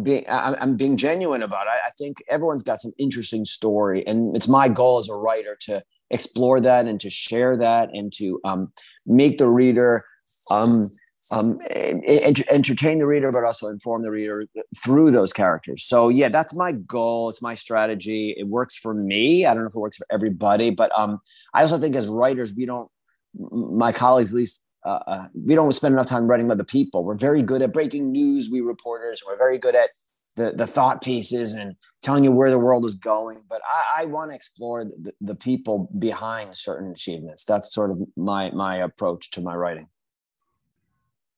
being 0.00 0.24
I'm 0.28 0.76
being 0.76 0.96
genuine 0.96 1.42
about 1.42 1.66
it. 1.66 1.80
I 1.86 1.90
think 1.98 2.22
everyone's 2.30 2.62
got 2.62 2.80
some 2.80 2.92
interesting 2.98 3.44
story, 3.44 4.06
and 4.06 4.34
it's 4.34 4.48
my 4.48 4.68
goal 4.68 4.98
as 4.98 5.08
a 5.08 5.14
writer 5.14 5.56
to 5.62 5.82
explore 6.10 6.60
that 6.60 6.86
and 6.86 7.00
to 7.00 7.10
share 7.10 7.56
that 7.56 7.90
and 7.92 8.12
to 8.14 8.40
um, 8.44 8.72
make 9.06 9.38
the 9.38 9.48
reader 9.48 10.04
um, 10.50 10.84
um, 11.30 11.58
ent- 11.70 12.46
entertain 12.50 12.98
the 12.98 13.06
reader, 13.06 13.30
but 13.30 13.44
also 13.44 13.68
inform 13.68 14.02
the 14.02 14.10
reader 14.10 14.46
through 14.82 15.10
those 15.10 15.32
characters. 15.32 15.84
So 15.84 16.08
yeah, 16.08 16.28
that's 16.28 16.54
my 16.54 16.72
goal. 16.72 17.28
It's 17.30 17.42
my 17.42 17.54
strategy. 17.54 18.34
It 18.36 18.48
works 18.48 18.76
for 18.76 18.94
me. 18.94 19.46
I 19.46 19.54
don't 19.54 19.62
know 19.62 19.68
if 19.68 19.74
it 19.74 19.78
works 19.78 19.98
for 19.98 20.06
everybody, 20.10 20.70
but 20.70 20.90
um, 20.98 21.20
I 21.54 21.62
also 21.62 21.78
think 21.78 21.96
as 21.96 22.08
writers, 22.08 22.54
we 22.54 22.66
don't. 22.66 22.90
My 23.34 23.92
colleagues, 23.92 24.32
at 24.32 24.36
least, 24.36 24.60
uh, 24.84 24.98
uh, 25.06 25.28
we 25.34 25.54
don't 25.54 25.72
spend 25.72 25.94
enough 25.94 26.06
time 26.06 26.26
writing 26.26 26.46
about 26.46 26.58
the 26.58 26.64
people. 26.64 27.04
We're 27.04 27.14
very 27.14 27.42
good 27.42 27.62
at 27.62 27.72
breaking 27.72 28.10
news. 28.10 28.50
We 28.50 28.60
reporters. 28.60 29.22
We're 29.26 29.36
very 29.36 29.58
good 29.58 29.74
at 29.74 29.90
the 30.36 30.52
the 30.52 30.66
thought 30.66 31.02
pieces 31.02 31.54
and 31.54 31.76
telling 32.02 32.24
you 32.24 32.32
where 32.32 32.50
the 32.50 32.58
world 32.58 32.84
is 32.84 32.94
going. 32.94 33.42
But 33.48 33.60
I, 33.66 34.02
I 34.02 34.04
want 34.06 34.30
to 34.30 34.34
explore 34.34 34.84
the, 34.84 35.12
the 35.20 35.34
people 35.34 35.90
behind 35.98 36.56
certain 36.56 36.90
achievements. 36.90 37.44
That's 37.44 37.72
sort 37.72 37.90
of 37.90 37.98
my 38.16 38.50
my 38.50 38.76
approach 38.76 39.30
to 39.32 39.40
my 39.40 39.54
writing. 39.54 39.88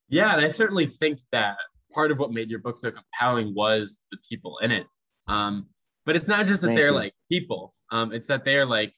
Yeah, 0.08 0.32
and 0.34 0.44
I 0.44 0.48
certainly 0.48 0.94
think 1.00 1.18
that 1.32 1.56
part 1.92 2.10
of 2.10 2.18
what 2.18 2.32
made 2.32 2.50
your 2.50 2.60
book 2.60 2.78
so 2.78 2.90
compelling 2.90 3.54
was 3.54 4.00
the 4.10 4.18
people 4.28 4.58
in 4.62 4.70
it. 4.70 4.86
Um, 5.26 5.66
but 6.04 6.16
it's 6.16 6.28
not 6.28 6.46
just 6.46 6.60
that 6.62 6.68
Thank 6.68 6.78
they're 6.78 6.88
you. 6.88 6.92
like 6.92 7.14
people. 7.28 7.74
Um, 7.90 8.12
it's 8.12 8.28
that 8.28 8.44
they're 8.44 8.66
like 8.66 8.94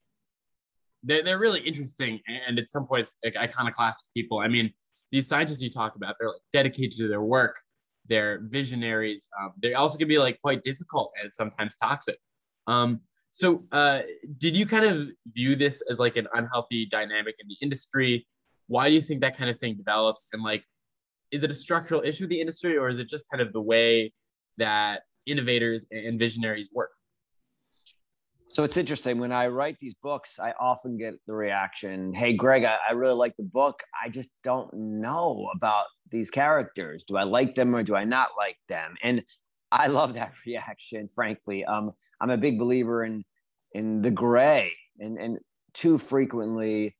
they're, 1.06 1.22
they're 1.22 1.38
really 1.38 1.60
interesting 1.60 2.20
and 2.26 2.58
at 2.58 2.68
some 2.68 2.86
points 2.86 3.14
like 3.24 3.36
iconoclastic 3.36 4.06
people. 4.14 4.38
I 4.38 4.48
mean, 4.48 4.72
these 5.12 5.28
scientists 5.28 5.62
you 5.62 5.70
talk 5.70 5.96
about, 5.96 6.16
they're 6.18 6.28
like 6.28 6.40
dedicated 6.52 6.98
to 6.98 7.08
their 7.08 7.22
work. 7.22 7.60
They're 8.08 8.40
visionaries. 8.42 9.28
Um, 9.40 9.52
they 9.62 9.74
also 9.74 9.98
can 9.98 10.08
be 10.08 10.18
like 10.18 10.40
quite 10.40 10.62
difficult 10.62 11.12
and 11.20 11.32
sometimes 11.32 11.76
toxic. 11.76 12.18
Um, 12.66 13.00
so, 13.30 13.64
uh, 13.72 14.00
did 14.38 14.56
you 14.56 14.66
kind 14.66 14.84
of 14.84 15.08
view 15.32 15.56
this 15.56 15.82
as 15.90 15.98
like 15.98 16.16
an 16.16 16.26
unhealthy 16.34 16.86
dynamic 16.86 17.36
in 17.38 17.48
the 17.48 17.56
industry? 17.60 18.26
Why 18.66 18.88
do 18.88 18.94
you 18.94 19.00
think 19.00 19.20
that 19.20 19.36
kind 19.36 19.50
of 19.50 19.58
thing 19.58 19.76
develops? 19.76 20.28
And 20.32 20.42
like, 20.42 20.64
is 21.30 21.42
it 21.44 21.50
a 21.50 21.54
structural 21.54 22.02
issue 22.02 22.24
with 22.24 22.30
the 22.30 22.40
industry 22.40 22.76
or 22.76 22.88
is 22.88 22.98
it 22.98 23.08
just 23.08 23.26
kind 23.30 23.40
of 23.40 23.52
the 23.52 23.60
way 23.60 24.12
that 24.58 25.02
innovators 25.26 25.86
and 25.90 26.18
visionaries 26.18 26.70
work? 26.72 26.90
So 28.48 28.64
it's 28.64 28.76
interesting 28.76 29.18
when 29.18 29.32
I 29.32 29.48
write 29.48 29.78
these 29.78 29.94
books, 29.94 30.38
I 30.38 30.52
often 30.58 30.96
get 30.96 31.14
the 31.26 31.34
reaction, 31.34 32.14
Hey, 32.14 32.32
Greg, 32.32 32.64
I, 32.64 32.78
I, 32.88 32.92
really 32.92 33.14
like 33.14 33.36
the 33.36 33.42
book. 33.42 33.82
I 34.02 34.08
just 34.08 34.30
don't 34.42 34.72
know 34.72 35.50
about 35.54 35.86
these 36.10 36.30
characters. 36.30 37.04
Do 37.04 37.16
I 37.16 37.24
like 37.24 37.54
them 37.54 37.74
or 37.74 37.82
do 37.82 37.94
I 37.94 38.04
not 38.04 38.30
like 38.38 38.56
them? 38.68 38.94
And 39.02 39.22
I 39.72 39.88
love 39.88 40.14
that 40.14 40.32
reaction, 40.46 41.08
frankly. 41.14 41.64
Um, 41.64 41.92
I'm 42.20 42.30
a 42.30 42.38
big 42.38 42.58
believer 42.58 43.04
in 43.04 43.24
in 43.72 44.00
the 44.00 44.10
gray 44.10 44.72
and, 44.98 45.18
and 45.18 45.38
too 45.74 45.98
frequently 45.98 46.96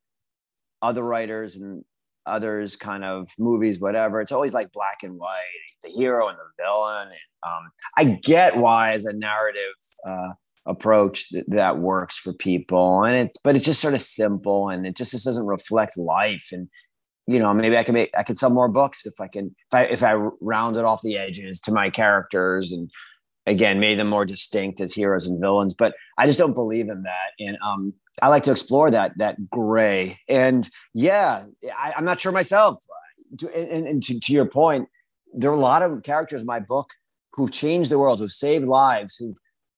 other 0.83 1.03
writers 1.03 1.57
and 1.57 1.85
others 2.27 2.77
kind 2.77 3.05
of 3.05 3.31
movies, 3.39 3.81
whatever. 3.81 4.21
It's 4.21 4.33
always 4.33 4.53
like 4.53 4.73
black 4.73 5.03
and 5.03 5.17
white, 5.17 5.41
the 5.83 5.89
hero 5.89 6.29
and 6.29 6.37
the 6.37 6.63
villain. 6.63 7.09
And 7.09 7.51
um, 7.51 7.71
I 7.97 8.05
get 8.23 8.57
why, 8.57 8.93
as 8.93 9.07
a 9.07 9.13
narrative 9.13 9.75
uh, 10.07 10.33
approach, 10.67 11.31
that, 11.31 11.45
that 11.49 11.79
works 11.79 12.17
for 12.17 12.33
people. 12.33 13.05
And 13.05 13.17
it's, 13.17 13.39
but 13.43 13.57
it's 13.57 13.65
just 13.65 13.81
sort 13.81 13.95
of 13.95 14.01
simple, 14.01 14.69
and 14.69 14.87
it 14.87 14.97
just, 14.97 15.13
just 15.13 15.25
doesn't 15.25 15.47
reflect 15.47 15.97
life. 15.97 16.49
And 16.53 16.69
you 17.27 17.41
know, 17.41 17.53
maybe 17.53 17.77
I 17.77 17.83
can 17.83 17.95
make, 17.95 18.11
I 18.17 18.23
could 18.23 18.39
sell 18.39 18.51
more 18.51 18.69
books 18.69 19.05
if 19.05 19.21
I 19.21 19.27
can, 19.27 19.55
if 19.73 19.75
I 19.75 19.83
if 19.85 20.03
I 20.03 20.13
rounded 20.41 20.85
off 20.85 21.03
the 21.03 21.19
edges 21.19 21.61
to 21.63 21.73
my 21.73 21.91
characters 21.91 22.71
and 22.73 22.91
again 23.47 23.81
made 23.81 23.99
them 23.99 24.09
more 24.09 24.25
distinct 24.25 24.81
as 24.81 24.93
heroes 24.93 25.27
and 25.27 25.41
villains. 25.41 25.75
But 25.75 25.95
I 26.19 26.27
just 26.27 26.39
don't 26.39 26.55
believe 26.55 26.89
in 26.89 27.03
that. 27.03 27.31
And 27.41 27.59
um, 27.65 27.95
I 28.23 28.29
like 28.29 28.45
to 28.45 28.53
explore 28.53 28.91
that 28.93 29.19
that 29.19 29.51
gray. 29.51 30.21
And 30.29 30.69
yeah, 30.95 31.47
I, 31.77 31.95
am 31.97 32.05
not 32.05 32.21
sure 32.21 32.33
myself. 32.33 32.79
And, 33.55 33.87
and 33.89 34.03
to, 34.05 34.21
to, 34.21 34.33
your 34.33 34.47
point, 34.47 34.89
there 35.35 35.51
are 35.51 35.55
a 35.55 35.61
lot 35.61 35.83
of 35.83 36.05
characters 36.05 36.43
in 36.43 36.47
my 36.47 36.61
book 36.61 36.91
who've 37.33 37.51
changed 37.51 37.91
the 37.91 37.99
world, 37.99 38.21
who've 38.21 38.31
saved 38.31 38.69
lives, 38.69 39.17
who've 39.17 39.37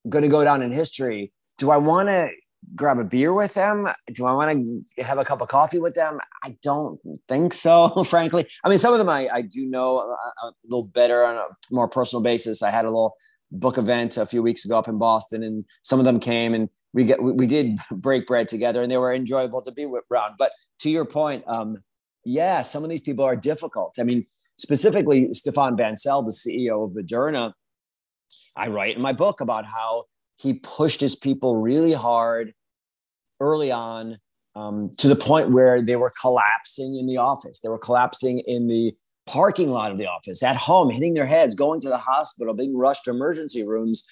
going 0.09 0.23
to 0.23 0.29
go 0.29 0.45
down 0.45 0.63
in 0.63 0.73
history. 0.73 1.33
Do 1.59 1.71
I 1.71 1.77
want 1.77 2.09
to 2.09 2.31
grab 2.75 2.99
a 2.99 3.05
beer 3.05 3.33
with 3.33 3.55
them? 3.55 3.89
Do 4.13 4.27
I 4.27 4.33
want 4.33 4.67
to 4.97 5.03
have 5.03 5.19
a 5.19 5.25
cup 5.25 5.41
of 5.41 5.49
coffee 5.49 5.79
with 5.79 5.95
them? 5.95 6.19
I 6.45 6.57
don't 6.63 7.01
think 7.29 7.55
so, 7.55 7.89
frankly. 8.05 8.47
I 8.65 8.69
mean, 8.69 8.79
some 8.79 8.93
of 8.93 8.99
them 8.99 9.09
I, 9.09 9.29
I 9.33 9.43
do 9.43 9.67
know 9.67 9.99
a, 9.99 10.47
a 10.47 10.53
little 10.65 10.85
better 10.85 11.25
on 11.25 11.37
a 11.37 11.47
more 11.71 11.89
personal 11.89 12.23
basis. 12.23 12.63
I 12.63 12.71
had 12.71 12.85
a 12.85 12.89
little 12.89 13.17
book 13.51 13.79
event 13.79 14.17
a 14.17 14.27
few 14.27 14.43
weeks 14.43 14.65
ago 14.65 14.79
up 14.79 14.89
in 14.89 14.99
Boston, 14.99 15.43
and 15.43 15.65
some 15.83 15.99
of 15.99 16.05
them 16.05 16.21
came 16.21 16.55
and 16.55 16.69
we 16.93 17.05
get 17.05 17.23
we 17.23 17.47
did 17.47 17.79
break 17.91 18.27
bread 18.27 18.49
together, 18.49 18.83
and 18.83 18.91
they 18.91 18.99
were 18.99 19.15
enjoyable 19.15 19.63
to 19.63 19.73
be 19.73 19.87
with 19.87 20.05
around. 20.11 20.35
But 20.39 20.53
to 20.81 20.91
your 20.91 21.05
point, 21.05 21.45
um, 21.47 21.79
yeah, 22.25 22.63
some 22.63 22.85
of 22.85 22.91
these 22.91 23.01
people 23.01 23.25
are 23.25 23.37
difficult. 23.37 23.97
I 23.99 24.05
mean, 24.05 24.27
specifically 24.57 25.33
Stefan 25.33 25.77
Bancel, 25.77 26.25
the 26.25 26.33
CEO 26.33 26.85
of 26.85 26.93
Moderna. 26.93 27.53
I 28.59 28.69
write 28.69 28.97
in 28.97 29.03
my 29.03 29.13
book 29.13 29.41
about 29.41 29.65
how 29.65 30.05
he 30.37 30.55
pushed 30.55 31.01
his 31.01 31.17
people 31.17 31.57
really 31.57 31.93
hard 31.93 32.53
early 33.41 33.71
on 33.71 34.19
um, 34.55 34.91
to 34.99 35.09
the 35.09 35.17
point 35.17 35.51
where 35.51 35.81
they 35.81 35.97
were 35.97 36.13
collapsing 36.21 36.97
in 36.97 37.07
the 37.07 37.17
office. 37.17 37.61
They 37.61 37.69
were 37.69 37.79
collapsing 37.79 38.41
in 38.41 38.67
the 38.67 38.95
parking 39.27 39.71
lot 39.71 39.93
of 39.93 39.99
the 39.99 40.07
office, 40.07 40.43
at 40.43 40.57
home, 40.57 40.91
hitting 40.91 41.15
their 41.15 41.27
heads, 41.27 41.55
going 41.55 41.81
to 41.83 41.89
the 41.89 41.99
hospital, 41.99 42.55
being 42.55 42.77
rushed 42.77 43.05
to 43.05 43.11
emergency 43.11 43.67
rooms. 43.67 44.09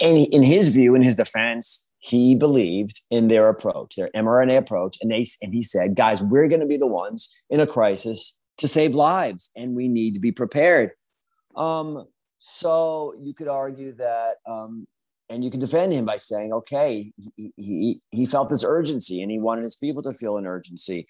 And 0.00 0.18
in 0.18 0.42
his 0.42 0.68
view, 0.68 0.94
in 0.94 1.02
his 1.02 1.16
defense, 1.16 1.90
he 1.98 2.34
believed 2.34 3.00
in 3.10 3.28
their 3.28 3.48
approach, 3.48 3.96
their 3.96 4.10
mRNA 4.14 4.58
approach. 4.58 4.98
And 5.00 5.10
they 5.10 5.26
and 5.42 5.52
he 5.52 5.62
said, 5.62 5.96
guys, 5.96 6.22
we're 6.22 6.48
going 6.48 6.60
to 6.60 6.66
be 6.66 6.76
the 6.76 6.86
ones 6.86 7.34
in 7.48 7.60
a 7.60 7.66
crisis 7.66 8.38
to 8.58 8.68
save 8.68 8.94
lives, 8.94 9.50
and 9.56 9.74
we 9.74 9.88
need 9.88 10.14
to 10.14 10.20
be 10.20 10.32
prepared. 10.32 10.92
Um, 11.56 12.06
so 12.40 13.14
you 13.18 13.34
could 13.34 13.48
argue 13.48 13.92
that, 13.92 14.36
um, 14.46 14.86
and 15.28 15.44
you 15.44 15.50
could 15.50 15.60
defend 15.60 15.92
him 15.92 16.06
by 16.06 16.16
saying, 16.16 16.52
okay, 16.52 17.12
he, 17.36 17.52
he, 17.56 18.02
he 18.10 18.26
felt 18.26 18.50
this 18.50 18.64
urgency 18.64 19.22
and 19.22 19.30
he 19.30 19.38
wanted 19.38 19.62
his 19.62 19.76
people 19.76 20.02
to 20.02 20.12
feel 20.14 20.38
an 20.38 20.46
urgency. 20.46 21.06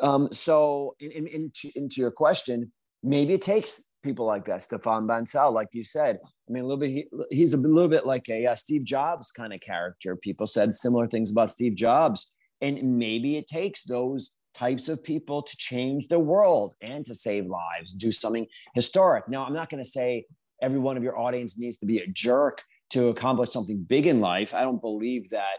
Um, 0.00 0.28
so, 0.32 0.94
in, 1.00 1.10
in, 1.10 1.26
into, 1.26 1.70
into 1.74 2.00
your 2.00 2.12
question, 2.12 2.72
maybe 3.02 3.34
it 3.34 3.42
takes 3.42 3.90
people 4.02 4.24
like 4.24 4.44
that, 4.44 4.62
Stefan 4.62 5.06
Bancel, 5.06 5.52
like 5.52 5.68
you 5.72 5.82
said. 5.82 6.20
I 6.48 6.52
mean, 6.52 6.62
a 6.62 6.66
little 6.66 6.80
bit. 6.80 6.90
He, 6.90 7.06
he's 7.30 7.52
a 7.52 7.58
little 7.58 7.90
bit 7.90 8.06
like 8.06 8.28
a 8.28 8.46
uh, 8.46 8.54
Steve 8.54 8.84
Jobs 8.84 9.32
kind 9.32 9.52
of 9.52 9.60
character. 9.60 10.16
People 10.16 10.46
said 10.46 10.72
similar 10.72 11.08
things 11.08 11.32
about 11.32 11.50
Steve 11.50 11.74
Jobs, 11.74 12.32
and 12.60 12.98
maybe 12.98 13.36
it 13.36 13.48
takes 13.48 13.82
those 13.82 14.32
types 14.54 14.88
of 14.88 15.04
people 15.04 15.42
to 15.42 15.56
change 15.56 16.08
the 16.08 16.18
world 16.18 16.74
and 16.80 17.04
to 17.06 17.14
save 17.14 17.46
lives, 17.46 17.92
do 17.92 18.10
something 18.10 18.46
historic. 18.74 19.28
Now, 19.28 19.44
I'm 19.44 19.52
not 19.52 19.68
going 19.68 19.82
to 19.82 19.88
say 19.88 20.24
every 20.62 20.78
one 20.78 20.96
of 20.96 21.02
your 21.02 21.18
audience 21.18 21.58
needs 21.58 21.78
to 21.78 21.86
be 21.86 21.98
a 21.98 22.06
jerk 22.06 22.62
to 22.90 23.08
accomplish 23.08 23.50
something 23.50 23.82
big 23.82 24.06
in 24.06 24.20
life. 24.20 24.54
I 24.54 24.60
don't 24.60 24.80
believe 24.80 25.28
that 25.30 25.58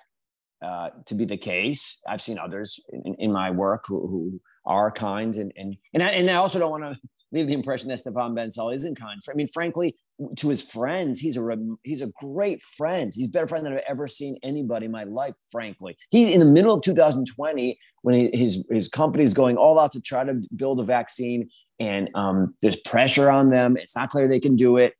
uh, 0.66 0.90
to 1.06 1.16
be 1.16 1.26
the 1.26 1.38
case. 1.38 2.02
I've 2.08 2.22
seen 2.22 2.38
others 2.38 2.80
in, 2.92 3.16
in 3.16 3.32
my 3.32 3.52
work 3.52 3.86
who, 3.88 4.08
who, 4.08 4.42
are 4.66 4.92
kind, 4.92 5.36
and 5.36 5.52
and 5.56 5.78
and 5.94 6.04
I, 6.04 6.10
and 6.10 6.30
I 6.30 6.36
also 6.36 6.60
don't 6.60 6.70
want 6.70 6.84
to 6.84 7.00
leave 7.32 7.48
the 7.48 7.54
impression 7.54 7.88
that 7.90 8.00
Stefan 8.00 8.36
Bancel 8.36 8.74
isn't 8.74 9.00
kind. 9.00 9.20
I 9.30 9.34
mean, 9.34 9.48
frankly, 9.48 9.96
to 10.38 10.50
his 10.50 10.62
friends, 10.62 11.20
he's 11.20 11.38
a 11.38 11.58
he's 11.84 12.02
a 12.02 12.12
great 12.22 12.62
friend. 12.62 13.12
He's 13.16 13.28
a 13.28 13.32
better 13.32 13.48
friend 13.48 13.66
than 13.66 13.74
I've 13.74 13.84
ever 13.88 14.08
seen 14.08 14.38
anybody 14.44 14.86
in 14.86 14.92
my 14.92 15.06
life. 15.06 15.34
Frankly, 15.52 15.98
he 16.12 16.34
in 16.34 16.40
the 16.40 16.46
middle 16.46 16.74
of 16.74 16.82
2020 16.84 17.80
when 18.02 18.16
he, 18.16 18.30
his 18.34 18.68
his 18.70 18.90
company 18.90 19.24
is 19.24 19.34
going 19.34 19.58
all 19.58 19.80
out 19.80 19.94
to 19.94 20.02
try 20.02 20.24
to 20.24 20.42
build 20.56 20.80
a 20.80 20.84
vaccine, 20.84 21.50
and 21.80 22.10
um, 22.16 22.56
there's 22.62 22.76
pressure 22.76 23.30
on 23.30 23.50
them. 23.50 23.78
It's 23.78 23.96
not 23.96 24.10
clear 24.10 24.28
they 24.28 24.40
can 24.40 24.56
do 24.56 24.78
it. 24.78 24.94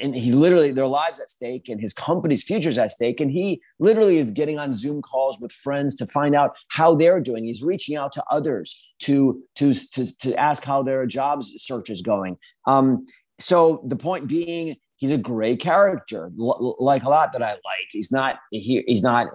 And 0.00 0.14
he's 0.14 0.32
literally 0.32 0.72
their 0.72 0.86
lives 0.86 1.20
at 1.20 1.28
stake 1.28 1.68
and 1.68 1.80
his 1.80 1.92
company's 1.92 2.42
futures 2.42 2.78
at 2.78 2.92
stake. 2.92 3.20
And 3.20 3.30
he 3.30 3.60
literally 3.78 4.16
is 4.18 4.30
getting 4.30 4.58
on 4.58 4.74
zoom 4.74 5.02
calls 5.02 5.38
with 5.40 5.52
friends 5.52 5.94
to 5.96 6.06
find 6.06 6.34
out 6.34 6.56
how 6.68 6.94
they're 6.94 7.20
doing. 7.20 7.44
He's 7.44 7.62
reaching 7.62 7.96
out 7.96 8.12
to 8.14 8.24
others 8.30 8.94
to 9.00 9.42
to 9.56 9.74
to, 9.74 10.18
to 10.18 10.40
ask 10.40 10.64
how 10.64 10.82
their 10.82 11.04
jobs 11.04 11.52
search 11.58 11.90
is 11.90 12.00
going. 12.00 12.38
Um, 12.66 13.04
so 13.38 13.82
the 13.86 13.96
point 13.96 14.28
being 14.28 14.76
he's 14.96 15.10
a 15.10 15.18
great 15.18 15.60
character 15.60 16.30
l- 16.38 16.76
like 16.78 17.02
a 17.02 17.08
lot 17.08 17.32
that 17.32 17.42
i 17.42 17.50
like. 17.50 17.88
He's 17.90 18.12
not 18.12 18.36
he, 18.50 18.84
he's 18.86 19.02
not 19.02 19.26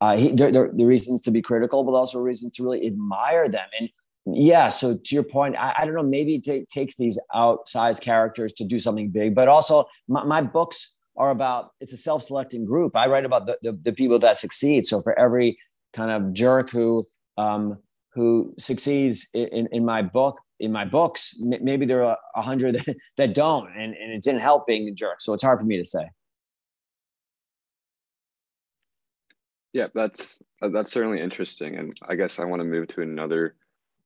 uh, 0.00 0.16
he, 0.16 0.34
there, 0.34 0.50
there, 0.50 0.70
there 0.72 0.86
are 0.86 0.88
reasons 0.88 1.20
to 1.20 1.30
be 1.30 1.42
critical, 1.42 1.84
but 1.84 1.92
also 1.92 2.18
reasons 2.18 2.52
to 2.52 2.64
really 2.64 2.86
admire 2.86 3.48
them. 3.48 3.66
And 3.78 3.90
yeah, 4.26 4.68
so 4.68 4.96
to 4.96 5.14
your 5.14 5.24
point, 5.24 5.56
I, 5.56 5.74
I 5.78 5.84
don't 5.84 5.94
know, 5.94 6.02
maybe 6.02 6.42
it 6.44 6.68
takes 6.68 6.96
these 6.96 7.18
outsized 7.34 8.02
characters 8.02 8.52
to 8.54 8.64
do 8.64 8.78
something 8.78 9.10
big, 9.10 9.34
but 9.34 9.48
also 9.48 9.84
my, 10.08 10.24
my 10.24 10.42
books 10.42 10.98
are 11.16 11.30
about 11.30 11.70
it's 11.80 11.92
a 11.92 11.96
self-selecting 11.96 12.64
group. 12.64 12.96
I 12.96 13.06
write 13.06 13.24
about 13.24 13.46
the, 13.46 13.58
the, 13.62 13.72
the 13.72 13.92
people 13.92 14.18
that 14.18 14.38
succeed. 14.38 14.86
So 14.86 15.02
for 15.02 15.18
every 15.18 15.58
kind 15.92 16.10
of 16.10 16.32
jerk 16.32 16.70
who 16.70 17.06
um, 17.38 17.78
who 18.12 18.54
succeeds 18.58 19.28
in, 19.34 19.68
in 19.70 19.84
my 19.84 20.02
book, 20.02 20.38
in 20.58 20.72
my 20.72 20.84
books, 20.84 21.40
maybe 21.40 21.86
there 21.86 22.04
are 22.04 22.18
a 22.34 22.42
hundred 22.42 22.74
that, 22.74 22.96
that 23.16 23.34
don't, 23.34 23.70
and, 23.76 23.94
and 23.94 24.12
it 24.12 24.22
didn't 24.22 24.40
help 24.40 24.66
being 24.66 24.88
a 24.88 24.92
jerk. 24.92 25.20
So 25.20 25.32
it's 25.32 25.42
hard 25.42 25.58
for 25.58 25.64
me 25.64 25.78
to 25.78 25.84
say. 25.84 26.10
Yeah, 29.72 29.86
that's 29.94 30.40
that's 30.60 30.90
certainly 30.90 31.20
interesting, 31.20 31.76
and 31.76 31.96
I 32.08 32.16
guess 32.16 32.40
I 32.40 32.44
want 32.44 32.60
to 32.60 32.64
move 32.64 32.88
to 32.88 33.02
another 33.02 33.54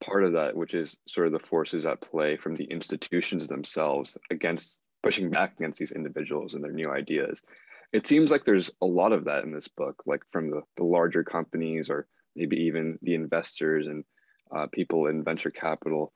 part 0.04 0.24
of 0.24 0.32
that, 0.32 0.56
which 0.56 0.74
is 0.74 0.98
sort 1.06 1.26
of 1.26 1.32
the 1.32 1.38
forces 1.38 1.86
at 1.86 2.00
play 2.00 2.36
from 2.36 2.56
the 2.56 2.64
institutions 2.64 3.48
themselves 3.48 4.16
against 4.30 4.82
pushing 5.02 5.30
back 5.30 5.54
against 5.58 5.78
these 5.78 5.92
individuals 5.92 6.54
and 6.54 6.62
their 6.62 6.72
new 6.72 6.90
ideas. 6.90 7.40
It 7.92 8.06
seems 8.06 8.30
like 8.30 8.44
there's 8.44 8.70
a 8.82 8.86
lot 8.86 9.12
of 9.12 9.24
that 9.24 9.44
in 9.44 9.52
this 9.52 9.68
book, 9.68 10.02
like 10.06 10.22
from 10.32 10.50
the, 10.50 10.62
the 10.76 10.84
larger 10.84 11.22
companies 11.22 11.88
or 11.90 12.06
maybe 12.34 12.56
even 12.56 12.98
the 13.02 13.14
investors 13.14 13.86
and 13.86 14.04
uh, 14.54 14.66
people 14.72 15.06
in 15.06 15.22
venture 15.24 15.50
capital 15.50 16.12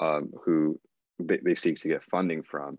um, 0.00 0.32
who 0.44 0.80
they, 1.18 1.38
they 1.44 1.54
seek 1.54 1.78
to 1.80 1.88
get 1.88 2.02
funding 2.04 2.42
from. 2.42 2.78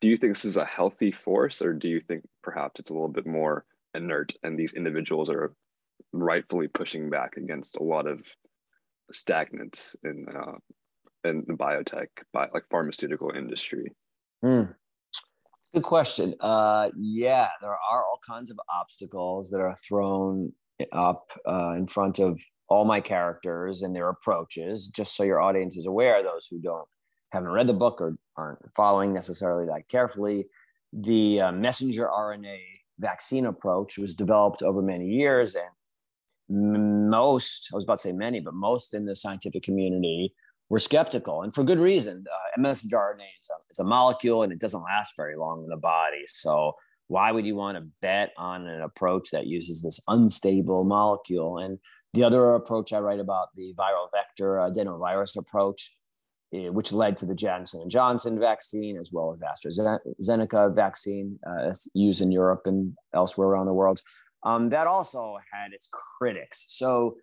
Do 0.00 0.08
you 0.08 0.16
think 0.16 0.34
this 0.34 0.44
is 0.44 0.56
a 0.56 0.64
healthy 0.64 1.12
force, 1.12 1.62
or 1.62 1.72
do 1.72 1.88
you 1.88 2.00
think 2.00 2.22
perhaps 2.42 2.80
it's 2.80 2.90
a 2.90 2.92
little 2.92 3.08
bit 3.08 3.26
more 3.26 3.64
inert 3.94 4.34
and 4.42 4.58
these 4.58 4.74
individuals 4.74 5.30
are 5.30 5.54
rightfully 6.12 6.68
pushing 6.68 7.08
back 7.08 7.36
against 7.36 7.76
a 7.76 7.82
lot 7.82 8.06
of 8.06 8.26
stagnance 9.12 9.96
in 10.04 10.26
uh, 10.28 11.28
in 11.28 11.44
the 11.46 11.54
biotech, 11.54 12.08
bi- 12.32 12.48
like 12.52 12.64
pharmaceutical 12.70 13.30
industry? 13.30 13.92
Mm. 14.44 14.74
Good 15.74 15.82
question. 15.82 16.34
Uh, 16.40 16.90
yeah, 16.96 17.48
there 17.60 17.70
are 17.70 18.04
all 18.04 18.20
kinds 18.26 18.50
of 18.50 18.58
obstacles 18.72 19.50
that 19.50 19.60
are 19.60 19.76
thrown 19.86 20.52
up 20.92 21.30
uh, 21.48 21.74
in 21.76 21.86
front 21.86 22.18
of 22.18 22.40
all 22.68 22.84
my 22.84 23.00
characters 23.00 23.82
and 23.82 23.94
their 23.94 24.08
approaches, 24.08 24.88
just 24.88 25.16
so 25.16 25.22
your 25.22 25.40
audience 25.40 25.76
is 25.76 25.86
aware. 25.86 26.22
Those 26.22 26.46
who 26.50 26.60
don't 26.60 26.88
haven't 27.32 27.52
read 27.52 27.66
the 27.66 27.74
book 27.74 28.00
or 28.00 28.16
aren't 28.36 28.58
following 28.74 29.12
necessarily 29.12 29.66
that 29.66 29.88
carefully, 29.88 30.46
the 30.92 31.40
uh, 31.40 31.52
messenger 31.52 32.06
RNA 32.06 32.58
vaccine 32.98 33.46
approach 33.46 33.98
was 33.98 34.14
developed 34.14 34.62
over 34.62 34.80
many 34.80 35.06
years, 35.06 35.54
and 35.54 35.66
most 37.10 37.68
I 37.72 37.76
was 37.76 37.84
about 37.84 37.98
to 37.98 38.08
say 38.08 38.12
many, 38.12 38.40
but 38.40 38.54
most 38.54 38.94
in 38.94 39.06
the 39.06 39.16
scientific 39.16 39.62
community 39.62 40.34
were 40.68 40.78
skeptical, 40.78 41.42
and 41.42 41.54
for 41.54 41.62
good 41.64 41.78
reason. 41.78 42.24
Uh, 42.28 42.62
is 42.70 42.92
a, 42.92 43.54
it's 43.70 43.78
a 43.78 43.84
molecule, 43.84 44.42
and 44.42 44.52
it 44.52 44.58
doesn't 44.58 44.82
last 44.82 45.14
very 45.16 45.36
long 45.36 45.62
in 45.62 45.68
the 45.68 45.76
body, 45.76 46.24
so 46.26 46.74
why 47.08 47.30
would 47.30 47.46
you 47.46 47.54
want 47.54 47.78
to 47.78 47.86
bet 48.02 48.32
on 48.36 48.66
an 48.66 48.82
approach 48.82 49.30
that 49.30 49.46
uses 49.46 49.82
this 49.82 50.00
unstable 50.08 50.84
molecule? 50.84 51.58
And 51.58 51.78
the 52.14 52.24
other 52.24 52.54
approach 52.54 52.92
I 52.92 52.98
write 52.98 53.20
about, 53.20 53.48
the 53.54 53.74
viral 53.78 54.08
vector 54.12 54.54
adenovirus 54.54 55.36
approach, 55.36 55.96
eh, 56.52 56.68
which 56.68 56.92
led 56.92 57.16
to 57.18 57.26
the 57.26 57.34
Johnson 57.34 57.82
and 57.82 57.90
Johnson 57.90 58.40
vaccine 58.40 58.96
as 58.96 59.10
well 59.12 59.32
as 59.32 59.40
AstraZeneca 59.40 60.74
vaccine 60.74 61.38
uh, 61.48 61.72
used 61.94 62.22
in 62.22 62.32
Europe 62.32 62.62
and 62.64 62.94
elsewhere 63.14 63.48
around 63.48 63.66
the 63.66 63.74
world. 63.74 64.00
Um, 64.46 64.68
that 64.68 64.86
also 64.86 65.38
had 65.52 65.72
its 65.72 65.88
critics. 65.92 66.66
So, 66.68 67.16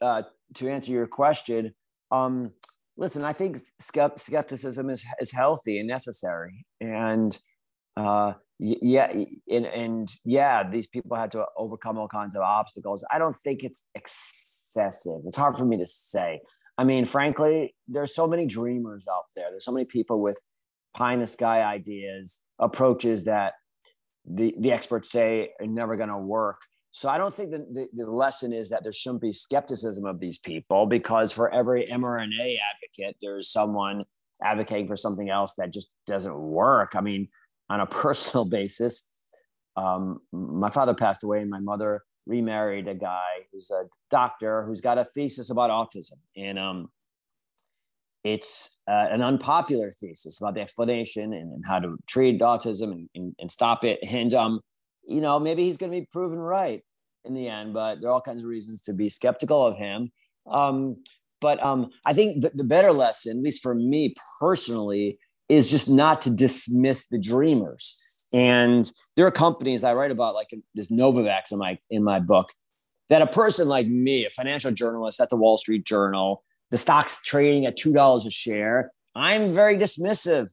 uh, 0.00 0.22
to 0.54 0.70
answer 0.70 0.92
your 0.92 1.08
question, 1.08 1.74
um, 2.12 2.52
listen, 2.96 3.24
I 3.24 3.32
think 3.32 3.56
skepticism 3.80 4.90
is 4.90 5.04
is 5.20 5.32
healthy 5.32 5.78
and 5.78 5.88
necessary, 5.88 6.66
and 6.80 7.36
uh, 7.96 8.34
yeah 8.58 9.12
and, 9.48 9.66
and 9.66 10.08
yeah 10.24 10.68
these 10.68 10.86
people 10.86 11.16
had 11.16 11.32
to 11.32 11.44
overcome 11.56 11.98
all 11.98 12.08
kinds 12.08 12.36
of 12.36 12.42
obstacles. 12.42 13.04
I 13.10 13.18
don't 13.18 13.34
think 13.34 13.64
it's 13.64 13.88
excessive. 13.94 15.20
It's 15.26 15.36
hard 15.36 15.56
for 15.56 15.64
me 15.64 15.76
to 15.78 15.86
say. 15.86 16.40
I 16.78 16.84
mean 16.84 17.04
frankly 17.04 17.74
there's 17.88 18.14
so 18.14 18.26
many 18.26 18.46
dreamers 18.46 19.06
out 19.10 19.24
there. 19.34 19.46
There's 19.50 19.64
so 19.64 19.72
many 19.72 19.86
people 19.86 20.22
with 20.22 20.40
pie 20.94 21.14
in 21.14 21.20
the 21.20 21.26
sky 21.26 21.62
ideas 21.62 22.44
approaches 22.60 23.24
that 23.24 23.54
the, 24.26 24.54
the 24.60 24.72
experts 24.72 25.10
say 25.10 25.50
are 25.60 25.66
never 25.66 25.96
going 25.96 26.08
to 26.08 26.18
work 26.18 26.58
so 26.90 27.08
i 27.08 27.18
don't 27.18 27.34
think 27.34 27.50
that 27.50 27.72
the, 27.72 27.86
the 27.94 28.10
lesson 28.10 28.52
is 28.52 28.68
that 28.68 28.82
there 28.82 28.92
shouldn't 28.92 29.22
be 29.22 29.32
skepticism 29.32 30.04
of 30.04 30.18
these 30.18 30.38
people 30.38 30.86
because 30.86 31.32
for 31.32 31.50
every 31.50 31.86
mrna 31.86 32.56
advocate 32.72 33.16
there's 33.20 33.50
someone 33.50 34.04
advocating 34.42 34.86
for 34.86 34.96
something 34.96 35.30
else 35.30 35.54
that 35.54 35.72
just 35.72 35.90
doesn't 36.06 36.38
work 36.38 36.92
i 36.94 37.00
mean 37.00 37.28
on 37.70 37.80
a 37.80 37.86
personal 38.04 38.44
basis. 38.44 39.10
Um, 39.76 40.20
my 40.32 40.70
father 40.70 40.94
passed 40.94 41.24
away, 41.24 41.40
and 41.40 41.50
my 41.50 41.60
mother 41.60 42.02
remarried 42.26 42.88
a 42.88 42.94
guy 42.94 43.46
who's 43.52 43.70
a 43.70 43.84
doctor 44.10 44.64
who's 44.64 44.80
got 44.80 44.98
a 44.98 45.04
thesis 45.04 45.50
about 45.50 45.70
autism. 45.70 46.18
And 46.36 46.58
um, 46.58 46.90
it's 48.24 48.80
uh, 48.88 49.06
an 49.10 49.22
unpopular 49.22 49.92
thesis 49.92 50.40
about 50.40 50.54
the 50.54 50.60
explanation 50.60 51.32
and, 51.34 51.52
and 51.52 51.64
how 51.66 51.78
to 51.78 51.96
treat 52.06 52.40
autism 52.40 52.90
and, 52.90 53.08
and, 53.14 53.34
and 53.38 53.52
stop 53.52 53.84
it. 53.84 53.98
And, 54.08 54.32
um, 54.32 54.60
you 55.06 55.20
know, 55.20 55.38
maybe 55.38 55.62
he's 55.62 55.76
going 55.76 55.92
to 55.92 56.00
be 56.00 56.08
proven 56.10 56.38
right 56.38 56.82
in 57.26 57.34
the 57.34 57.48
end, 57.48 57.74
but 57.74 58.00
there 58.00 58.10
are 58.10 58.14
all 58.14 58.20
kinds 58.22 58.42
of 58.42 58.48
reasons 58.48 58.80
to 58.82 58.94
be 58.94 59.08
skeptical 59.08 59.64
of 59.64 59.76
him. 59.76 60.10
Um, 60.50 60.96
but 61.40 61.62
um, 61.62 61.90
I 62.06 62.14
think 62.14 62.42
the, 62.42 62.50
the 62.54 62.64
better 62.64 62.92
lesson, 62.92 63.36
at 63.36 63.42
least 63.42 63.62
for 63.62 63.74
me 63.74 64.14
personally, 64.40 65.18
is 65.50 65.70
just 65.70 65.90
not 65.90 66.22
to 66.22 66.34
dismiss 66.34 67.06
the 67.06 67.18
dreamers. 67.18 68.00
And 68.32 68.90
there 69.16 69.26
are 69.26 69.30
companies 69.30 69.84
I 69.84 69.92
write 69.92 70.10
about, 70.10 70.34
like 70.34 70.48
this 70.74 70.90
Novavax 70.90 71.52
in 71.52 71.58
my 71.58 71.78
in 71.90 72.02
my 72.02 72.18
book, 72.18 72.48
that 73.10 73.22
a 73.22 73.26
person 73.26 73.68
like 73.68 73.86
me, 73.86 74.24
a 74.24 74.30
financial 74.30 74.72
journalist 74.72 75.20
at 75.20 75.28
the 75.28 75.36
Wall 75.36 75.58
Street 75.58 75.84
Journal, 75.84 76.42
the 76.70 76.78
stock's 76.78 77.22
trading 77.22 77.66
at 77.66 77.76
two 77.76 77.92
dollars 77.92 78.26
a 78.26 78.30
share. 78.30 78.90
I'm 79.14 79.52
very 79.52 79.76
dismissive. 79.76 80.48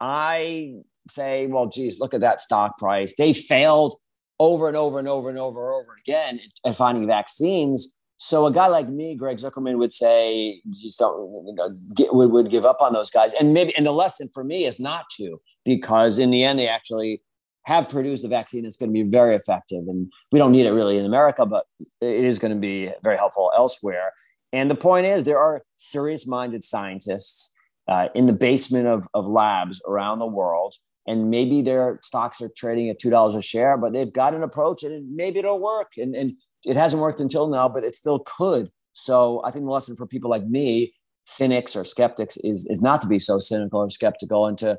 I 0.00 0.74
say, 1.08 1.46
well, 1.46 1.66
geez, 1.66 2.00
look 2.00 2.14
at 2.14 2.20
that 2.20 2.40
stock 2.40 2.78
price. 2.78 3.14
They 3.16 3.32
failed 3.32 3.94
over 4.38 4.68
and 4.68 4.76
over 4.76 4.98
and 4.98 5.08
over 5.08 5.28
and 5.28 5.38
over 5.38 5.72
and 5.72 5.82
over 5.82 5.96
again 6.00 6.40
at 6.64 6.76
finding 6.76 7.06
vaccines. 7.06 7.98
So 8.18 8.46
a 8.46 8.52
guy 8.52 8.66
like 8.68 8.88
me, 8.88 9.14
Greg 9.14 9.38
Zuckerman, 9.38 9.78
would 9.78 9.92
say, 9.92 10.60
just 10.70 10.98
don't, 10.98 11.46
you 11.46 11.54
know, 11.54 11.70
get, 11.94 12.14
would, 12.14 12.30
would 12.32 12.50
give 12.50 12.64
up 12.64 12.80
on 12.80 12.92
those 12.94 13.10
guys. 13.10 13.34
And 13.34 13.52
maybe, 13.52 13.76
and 13.76 13.84
the 13.84 13.92
lesson 13.92 14.30
for 14.32 14.42
me 14.42 14.64
is 14.64 14.80
not 14.80 15.04
to, 15.18 15.38
because 15.64 16.18
in 16.18 16.30
the 16.30 16.42
end, 16.42 16.58
they 16.58 16.68
actually 16.68 17.22
have 17.64 17.88
produced 17.88 18.24
a 18.24 18.28
vaccine 18.28 18.62
that's 18.62 18.76
going 18.76 18.88
to 18.88 18.92
be 18.92 19.08
very 19.08 19.34
effective. 19.34 19.84
And 19.86 20.10
we 20.32 20.38
don't 20.38 20.52
need 20.52 20.66
it 20.66 20.72
really 20.72 20.96
in 20.96 21.04
America, 21.04 21.44
but 21.44 21.66
it 22.00 22.24
is 22.24 22.38
going 22.38 22.52
to 22.52 22.58
be 22.58 22.90
very 23.02 23.18
helpful 23.18 23.52
elsewhere. 23.54 24.12
And 24.52 24.70
the 24.70 24.76
point 24.76 25.06
is, 25.06 25.24
there 25.24 25.38
are 25.38 25.62
serious 25.74 26.26
minded 26.26 26.64
scientists 26.64 27.50
uh, 27.88 28.08
in 28.14 28.26
the 28.26 28.32
basement 28.32 28.86
of, 28.86 29.06
of 29.14 29.26
labs 29.26 29.80
around 29.86 30.18
the 30.18 30.26
world. 30.26 30.74
And 31.08 31.30
maybe 31.30 31.62
their 31.62 32.00
stocks 32.02 32.42
are 32.42 32.50
trading 32.56 32.90
at 32.90 33.00
$2 33.00 33.36
a 33.36 33.42
share, 33.42 33.76
but 33.76 33.92
they've 33.92 34.12
got 34.12 34.34
an 34.34 34.42
approach 34.42 34.82
and 34.82 35.14
maybe 35.14 35.38
it'll 35.38 35.60
work. 35.60 35.92
And, 35.96 36.16
and 36.16 36.32
it 36.64 36.76
hasn't 36.76 37.00
worked 37.00 37.20
until 37.20 37.46
now, 37.46 37.68
but 37.68 37.84
it 37.84 37.94
still 37.94 38.20
could. 38.20 38.70
So 38.92 39.40
I 39.44 39.50
think 39.50 39.64
the 39.64 39.70
lesson 39.70 39.94
for 39.94 40.06
people 40.06 40.30
like 40.30 40.46
me, 40.46 40.94
cynics 41.24 41.76
or 41.76 41.84
skeptics, 41.84 42.36
is 42.38 42.66
is 42.66 42.80
not 42.80 43.02
to 43.02 43.08
be 43.08 43.18
so 43.18 43.38
cynical 43.38 43.80
or 43.80 43.90
skeptical 43.90 44.46
and 44.46 44.56
to 44.58 44.78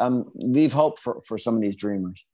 um, 0.00 0.24
leave 0.34 0.72
hope 0.72 0.98
for 0.98 1.20
for 1.26 1.38
some 1.38 1.54
of 1.54 1.60
these 1.60 1.76
dreamers. 1.76 2.26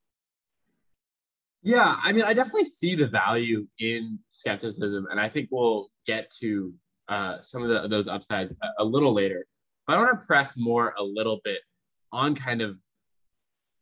Yeah, 1.64 1.96
I 2.02 2.12
mean, 2.12 2.24
I 2.24 2.34
definitely 2.34 2.66
see 2.66 2.94
the 2.94 3.06
value 3.06 3.66
in 3.78 4.18
skepticism, 4.28 5.06
and 5.10 5.18
I 5.18 5.30
think 5.30 5.48
we'll 5.50 5.88
get 6.06 6.30
to 6.40 6.74
uh, 7.08 7.40
some 7.40 7.62
of 7.62 7.70
the, 7.70 7.88
those 7.88 8.06
upsides 8.06 8.54
a, 8.62 8.82
a, 8.82 8.84
little 8.84 9.14
later. 9.14 9.46
But 9.86 9.96
I 9.96 10.00
want 10.00 10.20
to 10.20 10.26
press 10.26 10.58
more 10.58 10.94
a 10.98 11.02
little 11.02 11.40
bit 11.42 11.60
on 12.12 12.34
kind 12.34 12.60
of 12.60 12.78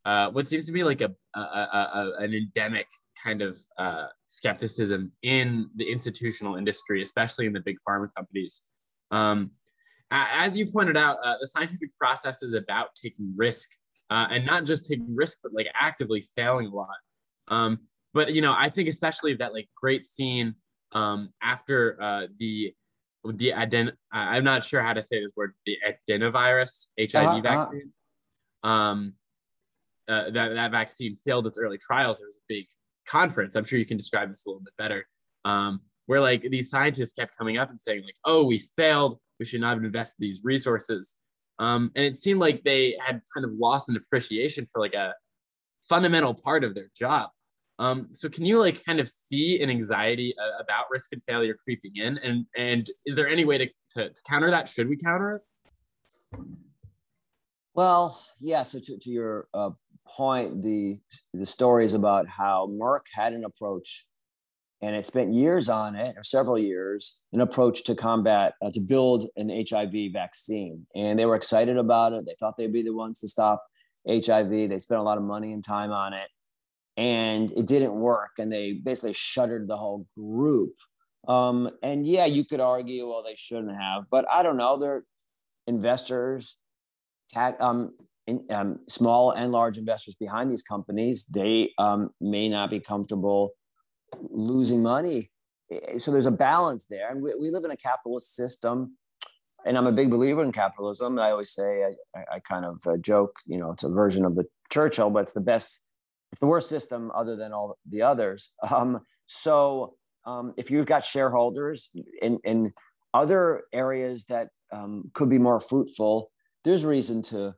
uh, 0.04 0.30
what 0.30 0.46
seems 0.46 0.64
to 0.66 0.72
be 0.72 0.84
like 0.84 1.00
a, 1.00 1.10
a, 1.34 1.40
a 1.40 2.12
an 2.20 2.34
endemic 2.34 2.86
kind 3.20 3.42
of 3.42 3.58
uh, 3.78 4.06
skepticism 4.26 5.10
in 5.22 5.68
the 5.74 5.84
institutional 5.84 6.54
industry, 6.54 7.02
especially 7.02 7.46
in 7.46 7.52
the 7.52 7.60
big 7.60 7.78
pharma 7.86 8.08
companies. 8.16 8.62
Um, 9.10 9.50
as 10.12 10.56
you 10.56 10.66
pointed 10.66 10.96
out, 10.96 11.18
uh, 11.24 11.34
the 11.40 11.48
scientific 11.48 11.90
process 11.98 12.44
is 12.44 12.52
about 12.52 12.90
taking 12.94 13.32
risk 13.36 13.70
uh, 14.08 14.28
and 14.30 14.46
not 14.46 14.66
just 14.66 14.88
taking 14.88 15.16
risk, 15.16 15.38
but 15.42 15.52
like 15.52 15.66
actively 15.74 16.24
failing 16.36 16.66
a 16.66 16.74
lot. 16.74 16.88
Um, 17.48 17.80
but 18.14 18.34
you 18.34 18.42
know, 18.42 18.54
I 18.56 18.68
think 18.68 18.88
especially 18.88 19.34
that 19.34 19.52
like 19.52 19.68
great 19.76 20.06
scene 20.06 20.54
um, 20.92 21.30
after 21.42 22.00
uh, 22.00 22.26
the 22.38 22.74
the 23.24 23.52
aden 23.52 23.92
I'm 24.10 24.42
not 24.42 24.64
sure 24.64 24.82
how 24.82 24.92
to 24.92 25.02
say 25.02 25.20
this 25.20 25.34
word 25.36 25.54
the 25.64 25.78
adenovirus 25.86 26.86
HIV 26.98 27.14
uh-huh, 27.14 27.36
uh-huh. 27.36 27.40
vaccine. 27.40 27.92
Um, 28.64 29.14
uh, 30.08 30.30
that 30.30 30.54
that 30.54 30.70
vaccine 30.70 31.16
failed 31.16 31.46
its 31.46 31.58
early 31.58 31.78
trials. 31.78 32.18
There 32.18 32.26
was 32.26 32.36
a 32.36 32.46
big 32.48 32.66
conference. 33.06 33.54
I'm 33.54 33.64
sure 33.64 33.78
you 33.78 33.86
can 33.86 33.96
describe 33.96 34.28
this 34.28 34.46
a 34.46 34.50
little 34.50 34.62
bit 34.62 34.74
better. 34.76 35.06
Um, 35.44 35.80
where 36.06 36.20
like 36.20 36.42
these 36.42 36.70
scientists 36.70 37.12
kept 37.12 37.36
coming 37.36 37.56
up 37.58 37.70
and 37.70 37.80
saying 37.80 38.02
like, 38.04 38.16
"Oh, 38.24 38.44
we 38.44 38.58
failed. 38.58 39.18
We 39.38 39.46
should 39.46 39.60
not 39.60 39.74
have 39.74 39.84
invested 39.84 40.16
these 40.18 40.40
resources." 40.42 41.16
Um, 41.58 41.92
and 41.94 42.04
it 42.04 42.16
seemed 42.16 42.40
like 42.40 42.64
they 42.64 42.96
had 43.00 43.22
kind 43.32 43.44
of 43.44 43.52
lost 43.52 43.88
an 43.88 43.96
appreciation 43.96 44.66
for 44.66 44.80
like 44.80 44.94
a 44.94 45.14
fundamental 45.88 46.34
part 46.34 46.64
of 46.64 46.74
their 46.74 46.90
job. 46.96 47.30
Um, 47.78 48.08
so 48.12 48.28
can 48.28 48.44
you 48.44 48.58
like 48.58 48.84
kind 48.84 49.00
of 49.00 49.08
see 49.08 49.60
an 49.62 49.70
anxiety 49.70 50.34
uh, 50.38 50.62
about 50.62 50.84
risk 50.90 51.12
and 51.12 51.22
failure 51.24 51.56
creeping 51.64 51.92
in? 51.96 52.18
And 52.18 52.46
and 52.56 52.88
is 53.06 53.16
there 53.16 53.28
any 53.28 53.44
way 53.44 53.58
to, 53.58 53.66
to, 53.90 54.10
to 54.10 54.22
counter 54.28 54.50
that? 54.50 54.68
Should 54.68 54.88
we 54.88 54.96
counter 54.96 55.36
it? 55.36 56.38
Well, 57.74 58.22
yeah. 58.40 58.62
So 58.62 58.78
to, 58.78 58.98
to 58.98 59.10
your 59.10 59.48
uh, 59.54 59.70
point, 60.06 60.62
the 60.62 61.00
the 61.32 61.46
stories 61.46 61.94
about 61.94 62.28
how 62.28 62.68
Merck 62.70 63.06
had 63.12 63.32
an 63.32 63.44
approach, 63.44 64.06
and 64.82 64.94
it 64.94 65.04
spent 65.06 65.32
years 65.32 65.68
on 65.68 65.96
it, 65.96 66.14
or 66.16 66.22
several 66.22 66.58
years, 66.58 67.20
an 67.32 67.40
approach 67.40 67.84
to 67.84 67.94
combat 67.94 68.54
uh, 68.62 68.70
to 68.74 68.80
build 68.80 69.26
an 69.36 69.48
HIV 69.48 70.12
vaccine, 70.12 70.86
and 70.94 71.18
they 71.18 71.24
were 71.24 71.36
excited 71.36 71.78
about 71.78 72.12
it. 72.12 72.26
They 72.26 72.36
thought 72.38 72.56
they'd 72.58 72.72
be 72.72 72.82
the 72.82 72.94
ones 72.94 73.20
to 73.20 73.28
stop 73.28 73.64
HIV. 74.08 74.50
They 74.50 74.78
spent 74.78 75.00
a 75.00 75.04
lot 75.04 75.18
of 75.18 75.24
money 75.24 75.52
and 75.52 75.64
time 75.64 75.92
on 75.92 76.12
it, 76.12 76.28
and 76.96 77.52
it 77.52 77.66
didn't 77.66 77.94
work. 77.94 78.32
And 78.38 78.52
they 78.52 78.72
basically 78.72 79.12
shuttered 79.12 79.68
the 79.68 79.76
whole 79.76 80.06
group. 80.16 80.74
Um, 81.28 81.70
and 81.82 82.06
yeah, 82.06 82.26
you 82.26 82.44
could 82.44 82.60
argue, 82.60 83.08
well, 83.08 83.22
they 83.22 83.36
shouldn't 83.36 83.76
have, 83.76 84.04
but 84.10 84.24
I 84.30 84.42
don't 84.42 84.56
know. 84.56 84.76
They're 84.76 85.04
investors 85.68 86.58
um, 87.36 87.94
in, 88.26 88.44
um, 88.50 88.78
small 88.88 89.30
and 89.30 89.52
large 89.52 89.78
investors 89.78 90.14
behind 90.14 90.50
these 90.50 90.62
companies, 90.62 91.24
they 91.26 91.70
um, 91.78 92.10
may 92.20 92.48
not 92.48 92.70
be 92.70 92.80
comfortable 92.80 93.52
losing 94.30 94.82
money. 94.82 95.30
So 95.98 96.12
there's 96.12 96.26
a 96.26 96.32
balance 96.32 96.86
there. 96.86 97.10
And 97.10 97.22
we, 97.22 97.34
we 97.40 97.50
live 97.50 97.64
in 97.64 97.70
a 97.70 97.76
capitalist 97.76 98.34
system. 98.34 98.96
And 99.64 99.78
I'm 99.78 99.86
a 99.86 99.92
big 99.92 100.10
believer 100.10 100.42
in 100.42 100.52
capitalism. 100.52 101.18
I 101.18 101.30
always 101.30 101.50
say, 101.50 101.84
I, 102.16 102.24
I 102.34 102.38
kind 102.40 102.64
of 102.64 102.80
uh, 102.86 102.96
joke, 102.96 103.36
you 103.46 103.58
know, 103.58 103.72
it's 103.72 103.84
a 103.84 103.88
version 103.88 104.24
of 104.24 104.34
the 104.34 104.44
Churchill, 104.70 105.10
but 105.10 105.20
it's 105.20 105.32
the 105.32 105.40
best, 105.40 105.84
it's 106.32 106.40
the 106.40 106.46
worst 106.46 106.68
system 106.68 107.10
other 107.14 107.36
than 107.36 107.52
all 107.52 107.78
the 107.88 108.02
others. 108.02 108.54
Um, 108.74 109.00
so 109.26 109.94
um, 110.26 110.52
if 110.56 110.70
you've 110.70 110.86
got 110.86 111.04
shareholders 111.04 111.90
in, 112.20 112.38
in 112.44 112.72
other 113.14 113.64
areas 113.72 114.24
that 114.26 114.48
um, 114.72 115.10
could 115.14 115.30
be 115.30 115.38
more 115.38 115.60
fruitful, 115.60 116.30
there's 116.64 116.84
reason 116.84 117.22
to 117.22 117.54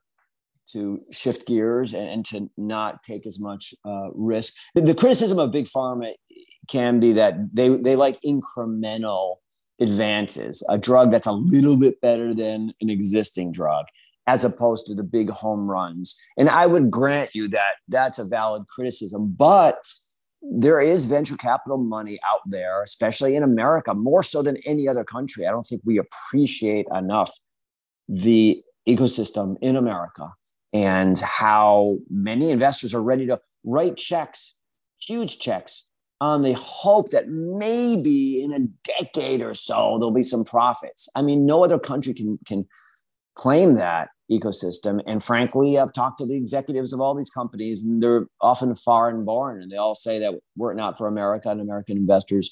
to 0.67 0.99
shift 1.13 1.47
gears 1.47 1.93
and, 1.93 2.09
and 2.09 2.25
to 2.25 2.51
not 2.57 3.03
take 3.05 3.27
as 3.27 3.39
much 3.39 3.75
uh, 3.85 4.09
risk. 4.15 4.55
The, 4.75 4.81
the, 4.81 4.95
criticism 4.95 5.39
of 5.39 5.53
big 5.53 5.67
pharma 5.67 6.15
can 6.69 7.01
be 7.01 7.13
that 7.13 7.35
they 7.55 7.69
they 7.69 7.97
like 7.97 8.19
incremental 8.23 9.37
advances, 9.81 10.65
a 10.69 10.79
drug 10.79 11.11
that's 11.11 11.27
a 11.27 11.33
little 11.33 11.77
bit 11.77 12.01
better 12.01 12.33
than 12.35 12.73
an 12.81 12.91
existing 12.91 13.53
drug, 13.53 13.87
as 14.27 14.45
opposed 14.45 14.87
to 14.87 14.95
the 14.95 15.03
big 15.03 15.31
home 15.31 15.69
runs. 15.69 16.19
And 16.37 16.49
I 16.49 16.67
would 16.67 16.91
grant 16.91 17.31
you 17.35 17.49
that 17.49 17.75
that's 17.89 18.19
a 18.19 18.25
valid 18.25 18.67
criticism, 18.67 19.35
but 19.37 19.79
there 20.43 20.81
is 20.81 21.05
venture 21.05 21.37
capital 21.37 21.79
money 21.79 22.19
out 22.31 22.41
there, 22.47 22.83
especially 22.83 23.35
in 23.35 23.43
America, 23.43 23.95
more 23.95 24.23
so 24.23 24.43
than 24.43 24.59
any 24.67 24.89
other 24.89 25.05
country. 25.05 25.47
I 25.47 25.51
don't 25.51 25.67
think 25.67 25.83
we 25.85 25.99
appreciate 25.99 26.87
enough 26.95 27.33
the 28.09 28.63
ecosystem 28.87 29.57
in 29.63 29.77
America 29.77 30.31
and 30.73 31.19
how 31.21 31.97
many 32.11 32.51
investors 32.51 32.95
are 32.95 33.03
ready 33.03 33.27
to 33.27 33.41
write 33.65 33.97
checks, 33.97 34.59
huge 35.01 35.39
checks, 35.39 35.91
on 36.21 36.43
the 36.43 36.55
hope 36.55 37.11
that 37.11 37.29
maybe 37.29 38.43
in 38.43 38.53
a 38.53 38.61
decade 38.85 39.43
or 39.43 39.55
so 39.55 39.99
there'll 39.99 40.11
be 40.11 40.23
some 40.23 40.45
profits. 40.45 41.09
I 41.15 41.23
mean, 41.23 41.47
no 41.47 41.65
other 41.65 41.79
country 41.79 42.15
can 42.15 42.39
can 42.47 42.67
claim 43.35 43.75
that 43.75 44.09
ecosystem. 44.31 45.01
And 45.07 45.23
frankly, 45.23 45.79
I've 45.79 45.93
talked 45.93 46.19
to 46.19 46.27
the 46.27 46.37
executives 46.37 46.93
of 46.93 47.01
all 47.01 47.15
these 47.15 47.31
companies, 47.31 47.85
and 47.85 48.03
they're 48.03 48.27
often 48.41 48.75
foreign 48.75 49.25
born, 49.25 49.61
and 49.61 49.71
they 49.71 49.77
all 49.77 49.95
say 49.95 50.19
that 50.19 50.35
were 50.57 50.73
it 50.73 50.77
not 50.77 50.97
for 50.97 51.07
America 51.07 51.51
and 51.51 51.61
American 51.61 51.97
investors, 51.97 52.51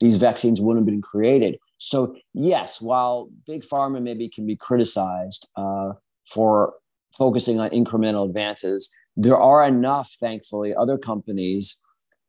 these 0.00 0.16
vaccines 0.16 0.60
wouldn't 0.60 0.86
have 0.86 0.92
been 0.92 1.02
created. 1.02 1.58
So, 1.78 2.14
yes, 2.34 2.80
while 2.80 3.30
big 3.46 3.62
pharma 3.62 4.02
maybe 4.02 4.28
can 4.28 4.46
be 4.46 4.56
criticized 4.56 5.48
uh, 5.56 5.92
for 6.26 6.74
focusing 7.16 7.58
on 7.58 7.70
incremental 7.70 8.26
advances, 8.26 8.90
there 9.16 9.36
are 9.36 9.64
enough, 9.64 10.14
thankfully, 10.20 10.74
other 10.74 10.98
companies, 10.98 11.80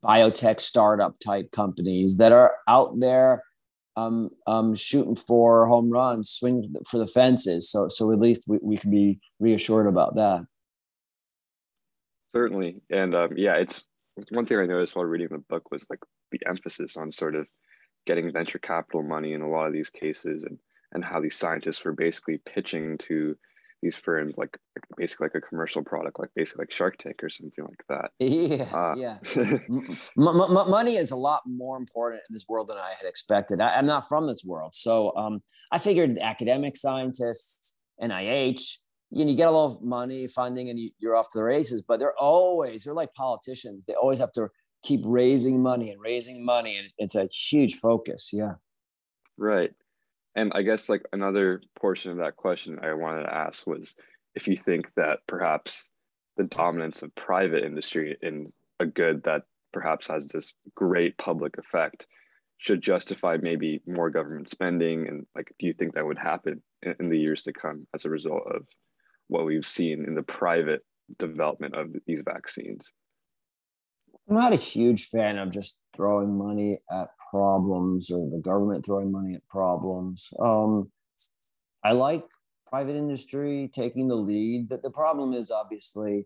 biotech 0.04 0.60
startup 0.60 1.20
type 1.20 1.52
companies 1.52 2.18
that 2.18 2.32
are 2.32 2.56
out 2.68 3.00
there 3.00 3.44
um, 3.96 4.30
um, 4.48 4.76
shooting 4.76 5.16
for 5.16 5.68
home 5.68 5.90
runs, 5.90 6.32
swinging 6.32 6.74
for 6.90 6.98
the 6.98 7.08
fences. 7.08 7.70
So, 7.70 7.90
so 7.90 8.12
at 8.12 8.20
least 8.20 8.46
we, 8.48 8.60
we 8.62 8.78
can 8.78 8.92
be 8.92 9.20
reassured 9.40 9.88
about 9.88 10.16
that. 10.16 10.46
Certainly. 12.34 12.82
And 12.90 13.16
um, 13.16 13.32
yeah, 13.36 13.56
it's 13.56 13.82
one 14.30 14.46
thing 14.46 14.60
I 14.60 14.66
noticed 14.66 14.96
while 14.96 15.06
reading 15.06 15.30
the 15.32 15.44
book 15.50 15.72
was 15.72 15.86
like 15.90 16.00
the 16.32 16.40
emphasis 16.48 16.96
on 16.96 17.12
sort 17.12 17.36
of 17.36 17.48
getting 18.06 18.32
venture 18.32 18.60
capital 18.60 19.04
money 19.04 19.34
in 19.34 19.42
a 19.42 19.50
lot 19.50 19.68
of 19.68 19.74
these 19.74 19.90
cases 19.90 20.44
and 20.44 20.58
and 20.92 21.06
how 21.06 21.22
these 21.22 21.38
scientists 21.38 21.84
were 21.86 21.94
basically 21.94 22.40
pitching 22.46 22.98
to 22.98 23.36
these 23.82 23.96
firms 23.96 24.38
like, 24.38 24.58
basically 24.98 25.26
like 25.26 25.36
a 25.36 25.42
commercial 25.42 25.84
product 25.84 26.20
like 26.20 26.30
basically 26.36 26.64
like 26.64 26.72
shark 26.72 26.98
tank 26.98 27.18
or 27.24 27.30
something 27.30 27.66
like 27.66 27.84
that. 27.90 28.12
Yeah 28.20 28.66
uh, 28.74 28.94
yeah. 28.96 29.18
M- 29.36 29.98
m- 30.18 30.70
money 30.70 30.96
is 30.96 31.12
a 31.12 31.16
lot 31.16 31.42
more 31.46 31.78
important 31.78 32.22
in 32.30 32.34
this 32.34 32.46
world 32.48 32.68
than 32.68 32.78
i 32.78 32.94
had 33.00 33.08
expected. 33.08 33.62
I, 33.62 33.78
am 33.78 33.86
not 33.86 34.08
from 34.10 34.28
this 34.28 34.44
world 34.46 34.76
so 34.76 35.16
um, 35.16 35.42
i 35.72 35.78
figured 35.78 36.18
academic 36.20 36.76
scientists 36.78 37.76
nih 38.02 38.62
you, 39.12 39.26
know, 39.26 39.32
you 39.32 39.38
get 39.38 39.48
a 39.48 39.52
lot 39.52 39.78
of 39.78 39.82
money 39.82 40.28
funding 40.28 40.70
and 40.70 40.78
you, 40.80 40.92
you're 41.00 41.16
off 41.16 41.30
to 41.32 41.38
the 41.38 41.44
races 41.44 41.84
but 41.88 42.00
they're 42.00 42.18
always 42.18 42.84
they're 42.84 42.94
like 42.94 43.14
politicians. 43.14 43.86
They 43.88 43.94
always 43.94 44.20
have 44.20 44.32
to 44.34 44.50
keep 44.84 45.02
raising 45.04 45.62
money 45.62 45.92
and 45.92 46.02
raising 46.02 46.46
money 46.46 46.78
and 46.78 46.88
it's 46.98 47.16
a 47.16 47.28
huge 47.28 47.76
focus 47.76 48.30
yeah. 48.32 48.54
Right 49.38 49.72
and 50.40 50.52
i 50.56 50.62
guess 50.62 50.90
like 50.90 51.04
another 51.14 51.62
portion 51.80 52.12
of 52.12 52.18
that 52.18 52.36
question 52.36 52.80
i 52.82 52.94
wanted 52.94 53.24
to 53.24 53.34
ask 53.34 53.66
was 53.68 53.96
if 54.36 54.48
you 54.48 54.56
think 54.56 54.88
that 54.96 55.20
perhaps 55.28 55.90
the 56.38 56.44
dominance 56.46 57.02
of 57.02 57.14
private 57.16 57.64
industry 57.64 58.18
in 58.22 58.52
a 58.80 58.86
good 58.86 59.24
that 59.24 59.44
perhaps 59.72 60.08
has 60.08 60.28
this 60.28 60.54
great 60.76 61.18
public 61.18 61.58
effect 61.58 62.08
should 62.58 62.82
justify 62.82 63.38
maybe 63.42 63.82
more 63.88 64.10
government 64.10 64.50
spending? 64.50 65.08
And 65.08 65.26
like 65.36 65.54
do 65.60 65.68
you 65.68 65.74
think 65.74 65.94
that 65.94 66.06
would 66.06 66.18
happen 66.18 66.62
in, 66.82 66.96
in 67.00 67.10
the 67.10 67.18
years 67.18 67.44
to 67.44 67.54
come 67.54 67.88
as 67.94 68.06
a 68.06 68.10
result 68.10 68.44
of 68.54 68.68
what 69.28 69.46
we've 69.46 69.66
seen 69.66 70.06
in 70.06 70.16
the 70.16 70.24
private 70.24 70.84
development 71.18 71.76
of 71.76 71.88
these 72.06 72.22
vaccines 72.24 72.92
I'm 74.30 74.36
not 74.36 74.54
a 74.54 74.58
huge 74.58 75.08
fan 75.08 75.40
of 75.40 75.50
just 75.50 75.82
throwing 75.96 76.38
money 76.38 76.78
at 76.92 77.08
problems 77.32 78.12
or 78.12 78.30
the 78.30 78.38
government 78.38 78.86
throwing 78.86 79.12
money 79.12 79.34
at 79.34 79.48
problems. 79.50 80.32
Um, 80.40 80.92
I 81.84 81.94
like 81.94 82.24
private 82.68 82.96
industry 82.96 83.72
taking 83.74 84.08
the 84.08 84.16
lead. 84.16 84.70
but 84.70 84.84
the 84.84 84.92
problem 84.92 85.34
is 85.34 85.50
obviously 85.50 86.18
in 86.18 86.26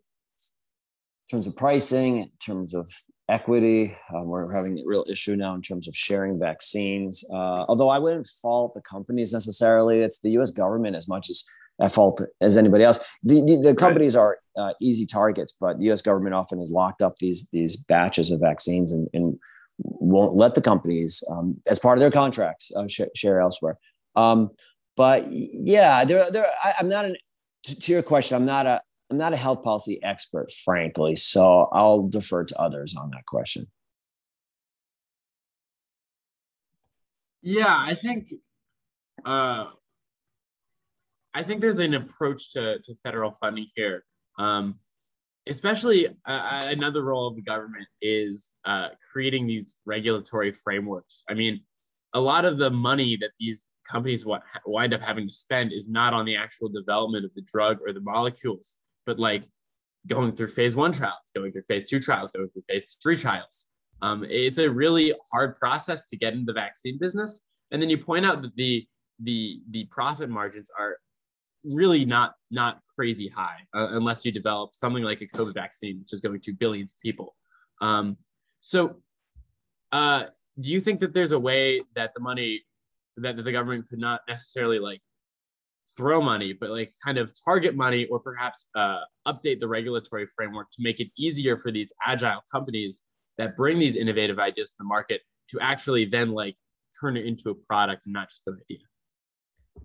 terms 1.32 1.48
of 1.48 1.56
pricing, 1.56 2.20
in 2.20 2.32
terms 2.46 2.74
of 2.74 2.92
equity. 3.30 3.96
Um, 4.14 4.26
we're 4.26 4.52
having 4.54 4.78
a 4.78 4.84
real 4.86 5.06
issue 5.08 5.38
now 5.38 5.56
in 5.56 5.62
terms 5.62 5.88
of 5.88 5.96
sharing 5.96 6.38
vaccines. 6.38 7.24
Uh, 7.32 7.64
although 7.70 7.90
I 7.90 8.00
wouldn't 8.00 8.28
fault 8.42 8.74
the 8.74 8.82
companies 8.82 9.32
necessarily. 9.32 10.02
It's 10.02 10.20
the 10.20 10.32
U.S. 10.32 10.52
government 10.52 10.98
as 10.98 11.08
much 11.08 11.30
as 11.30 11.46
at 11.82 11.92
fault 11.92 12.22
as 12.42 12.58
anybody 12.58 12.84
else. 12.84 13.00
The, 13.24 13.42
the, 13.42 13.70
the 13.70 13.76
companies 13.76 14.16
right. 14.16 14.22
are 14.22 14.38
uh, 14.56 14.74
easy 14.82 15.06
targets, 15.06 15.56
but 15.60 15.80
the 15.80 15.86
U.S. 15.88 16.02
government 16.02 16.36
often 16.36 16.60
has 16.60 16.72
locked 16.72 17.02
up 17.02 17.18
these 17.20 17.48
these 17.52 17.76
batches 17.76 18.32
of 18.32 18.40
vaccines 18.40 18.92
and, 18.92 19.08
and 19.14 19.40
won't 19.80 20.36
let 20.36 20.56
the 20.56 20.62
companies, 20.62 21.24
um, 21.30 21.60
as 21.70 21.80
part 21.80 21.98
of 21.98 22.02
their 22.02 22.12
contracts, 22.12 22.72
uh, 22.76 22.88
sh- 22.88 23.02
share 23.16 23.40
elsewhere. 23.40 23.78
Um, 24.16 24.52
but 24.96 25.28
yeah, 25.32 26.06
there, 26.06 26.30
there. 26.30 26.46
I, 26.64 26.76
am 26.80 26.90
not 26.90 27.06
an. 27.06 27.16
To, 27.64 27.80
to 27.80 27.92
your 27.92 28.04
question, 28.04 28.36
I'm 28.36 28.46
not 28.46 28.68
a. 28.68 28.82
I'm 29.10 29.18
not 29.18 29.34
a 29.34 29.38
health 29.38 29.64
policy 29.64 30.02
expert, 30.04 30.52
frankly. 30.52 31.16
So 31.16 31.70
I'll 31.72 32.08
defer 32.08 32.46
to 32.46 32.60
others 32.60 32.96
on 32.96 33.12
that 33.12 33.26
question. 33.26 33.68
Yeah, 37.42 37.68
I 37.68 37.96
think 37.96 38.34
uh, 39.26 39.66
I 41.34 41.44
think 41.44 41.62
there's 41.62 41.80
an 41.80 41.94
approach 41.94 42.54
to, 42.54 42.80
to 42.80 42.96
federal 43.04 43.32
funding 43.32 43.68
here. 43.76 44.04
Um, 44.38 44.80
especially 45.48 46.08
uh, 46.26 46.62
another 46.66 47.04
role 47.04 47.28
of 47.28 47.36
the 47.36 47.42
government 47.42 47.86
is 48.02 48.54
uh, 48.66 48.90
creating 49.12 49.46
these 49.46 49.78
regulatory 49.86 50.52
frameworks. 50.52 51.24
I 51.30 51.34
mean, 51.34 51.62
a 52.14 52.20
lot 52.20 52.46
of 52.46 52.58
the 52.58 52.70
money 52.70 53.18
that 53.20 53.32
these 53.40 53.68
companies 53.90 54.26
wind 54.66 54.94
up 54.94 55.02
having 55.02 55.28
to 55.28 55.34
spend 55.34 55.74
is 55.74 55.90
not 55.90 56.14
on 56.14 56.26
the 56.26 56.38
actual 56.38 56.70
development 56.70 57.26
of 57.26 57.32
the 57.36 57.42
drug 57.42 57.80
or 57.86 57.92
the 57.92 58.00
molecules, 58.00 58.78
but 59.06 59.20
like 59.20 59.44
going 60.08 60.34
through 60.34 60.48
phase 60.48 60.76
one 60.76 60.92
trials, 60.94 61.32
going 61.36 61.52
through 61.52 61.64
phase 61.64 61.90
two 61.90 62.00
trials, 62.00 62.32
going 62.32 62.50
through 62.50 62.64
phase 62.70 62.96
three 63.02 63.18
trials. 63.18 63.66
Um, 64.02 64.26
it's 64.30 64.58
a 64.58 64.70
really 64.70 65.14
hard 65.32 65.58
process 65.58 66.06
to 66.06 66.18
get 66.18 66.34
into 66.34 66.46
the 66.46 66.54
vaccine 66.54 66.98
business. 67.00 67.42
And 67.72 67.82
then 67.82 67.90
you 67.90 67.98
point 67.98 68.26
out 68.26 68.42
that 68.42 68.56
the 68.56 68.86
the 69.20 69.62
the 69.72 69.86
profit 69.86 70.30
margins 70.30 70.70
are 70.78 70.98
really 71.64 72.06
not 72.06 72.36
not 72.52 72.80
crazy 72.96 73.28
high 73.28 73.58
uh, 73.74 73.90
unless 73.92 74.26
you 74.26 74.32
develop 74.32 74.74
something 74.74 75.04
like 75.04 75.22
a 75.22 75.28
COVID 75.28 75.54
vaccine, 75.54 76.00
which 76.00 76.14
is 76.14 76.22
going 76.22 76.40
to 76.42 76.54
billions 76.54 76.94
of 76.94 77.00
people. 77.00 77.36
Um, 77.82 78.18
so, 78.60 78.98
uh, 79.92 80.26
do 80.60 80.72
you 80.72 80.80
think 80.80 81.00
that 81.00 81.14
there's 81.14 81.32
a 81.32 81.40
way 81.40 81.82
that 81.96 82.14
the 82.14 82.22
money 82.22 82.64
that, 83.18 83.36
the 83.36 83.52
government 83.52 83.88
could 83.90 84.00
not 84.00 84.22
necessarily 84.28 84.80
like 84.80 85.02
throw 85.96 86.22
money, 86.22 86.54
but 86.54 86.70
like 86.70 86.92
kind 87.04 87.18
of 87.18 87.34
target 87.44 87.76
money 87.76 88.06
or 88.06 88.20
perhaps 88.20 88.68
uh, 88.76 89.00
update 89.28 89.60
the 89.60 89.68
regulatory 89.68 90.28
framework 90.36 90.72
to 90.72 90.78
make 90.82 91.00
it 91.00 91.10
easier 91.18 91.58
for 91.58 91.72
these 91.72 91.94
agile 92.06 92.42
companies 92.52 93.04
that 93.38 93.56
bring 93.58 93.80
these 93.80 93.96
innovative 93.96 94.40
ideas 94.40 94.72
to 94.72 94.76
the 94.80 94.86
market 94.86 95.22
to 95.50 95.60
actually 95.60 96.06
then 96.06 96.32
like 96.32 96.56
turn 97.00 97.18
it 97.18 97.26
into 97.26 97.50
a 97.50 97.56
product 97.56 98.06
and 98.06 98.14
not 98.14 98.30
just 98.30 98.44
an 98.48 98.60
idea? 98.70 98.80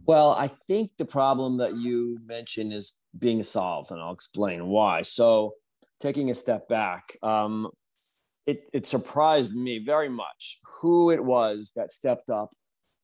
Well, 0.08 0.30
I 0.30 0.48
think 0.66 0.92
the 0.96 1.04
problem 1.04 1.58
that 1.58 1.76
you 1.76 2.18
mentioned 2.24 2.72
is 2.72 2.98
being 3.18 3.42
solved, 3.42 3.90
and 3.90 4.00
I'll 4.00 4.14
explain 4.14 4.68
why. 4.68 5.02
So, 5.02 5.52
taking 6.00 6.30
a 6.30 6.34
step 6.34 6.66
back, 6.66 7.14
um, 7.22 7.68
it, 8.46 8.60
it 8.72 8.86
surprised 8.86 9.54
me 9.54 9.84
very 9.84 10.08
much 10.08 10.60
who 10.80 11.10
it 11.10 11.22
was 11.22 11.72
that 11.76 11.92
stepped 11.92 12.30
up 12.30 12.52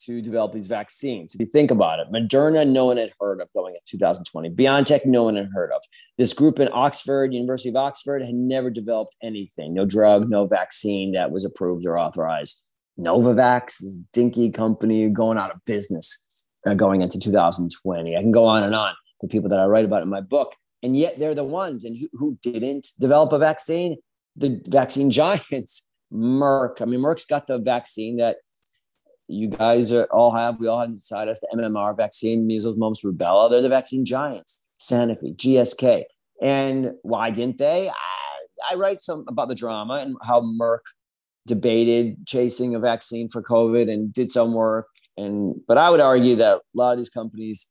to 0.06 0.22
develop 0.22 0.52
these 0.52 0.66
vaccines. 0.66 1.34
If 1.34 1.40
you 1.40 1.46
think 1.46 1.70
about 1.70 2.00
it, 2.00 2.10
Moderna, 2.10 2.66
no 2.66 2.86
one 2.86 2.96
had 2.96 3.12
heard 3.20 3.42
of 3.42 3.52
going 3.52 3.74
in 3.74 3.80
2020. 3.86 4.48
BioNTech, 4.50 5.04
no 5.04 5.24
one 5.24 5.36
had 5.36 5.50
heard 5.52 5.72
of. 5.72 5.82
This 6.16 6.32
group 6.32 6.58
in 6.58 6.70
Oxford, 6.72 7.34
University 7.34 7.68
of 7.68 7.76
Oxford, 7.76 8.22
had 8.22 8.34
never 8.34 8.70
developed 8.70 9.14
anything, 9.22 9.74
no 9.74 9.84
drug, 9.84 10.30
no 10.30 10.46
vaccine 10.46 11.12
that 11.12 11.30
was 11.30 11.44
approved 11.44 11.84
or 11.84 11.98
authorized. 11.98 12.64
Novavax, 12.98 13.78
this 13.80 13.98
dinky 14.12 14.50
company 14.50 15.08
going 15.10 15.36
out 15.36 15.50
of 15.50 15.58
business 15.66 16.23
Uh, 16.66 16.74
going 16.74 17.02
into 17.02 17.18
2020. 17.20 18.16
I 18.16 18.20
can 18.20 18.32
go 18.32 18.46
on 18.46 18.62
and 18.62 18.74
on. 18.74 18.94
The 19.20 19.28
people 19.28 19.50
that 19.50 19.60
I 19.60 19.66
write 19.66 19.84
about 19.84 20.02
in 20.02 20.08
my 20.08 20.22
book, 20.22 20.54
and 20.82 20.96
yet 20.96 21.18
they're 21.18 21.34
the 21.34 21.44
ones 21.44 21.84
and 21.84 21.96
who, 21.96 22.08
who 22.14 22.38
didn't 22.42 22.88
develop 22.98 23.32
a 23.32 23.38
vaccine. 23.38 23.96
The 24.36 24.62
vaccine 24.66 25.10
giants, 25.10 25.88
Merck. 26.12 26.80
I 26.80 26.86
mean, 26.86 27.00
Merck's 27.00 27.26
got 27.26 27.46
the 27.46 27.58
vaccine 27.58 28.16
that 28.16 28.38
you 29.28 29.48
guys 29.48 29.92
are, 29.92 30.04
all 30.10 30.34
have. 30.34 30.58
We 30.58 30.66
all 30.66 30.80
have 30.80 30.88
inside 30.88 31.28
us 31.28 31.38
the 31.40 31.48
MMR 31.54 31.94
vaccine, 31.96 32.46
measles, 32.46 32.78
mumps, 32.78 33.04
rubella. 33.04 33.50
They're 33.50 33.62
the 33.62 33.68
vaccine 33.68 34.06
giants. 34.06 34.68
Sanofi, 34.80 35.36
GSK, 35.36 36.04
and 36.40 36.92
why 37.02 37.30
didn't 37.30 37.58
they? 37.58 37.88
I, 37.88 38.72
I 38.72 38.74
write 38.76 39.02
some 39.02 39.24
about 39.28 39.48
the 39.48 39.54
drama 39.54 39.94
and 39.94 40.16
how 40.22 40.40
Merck 40.40 40.80
debated 41.46 42.26
chasing 42.26 42.74
a 42.74 42.78
vaccine 42.78 43.28
for 43.28 43.42
COVID 43.42 43.90
and 43.90 44.12
did 44.12 44.30
some 44.30 44.54
work 44.54 44.86
and 45.16 45.54
but 45.66 45.78
I 45.78 45.90
would 45.90 46.00
argue 46.00 46.36
that 46.36 46.58
a 46.58 46.60
lot 46.74 46.92
of 46.92 46.98
these 46.98 47.10
companies, 47.10 47.70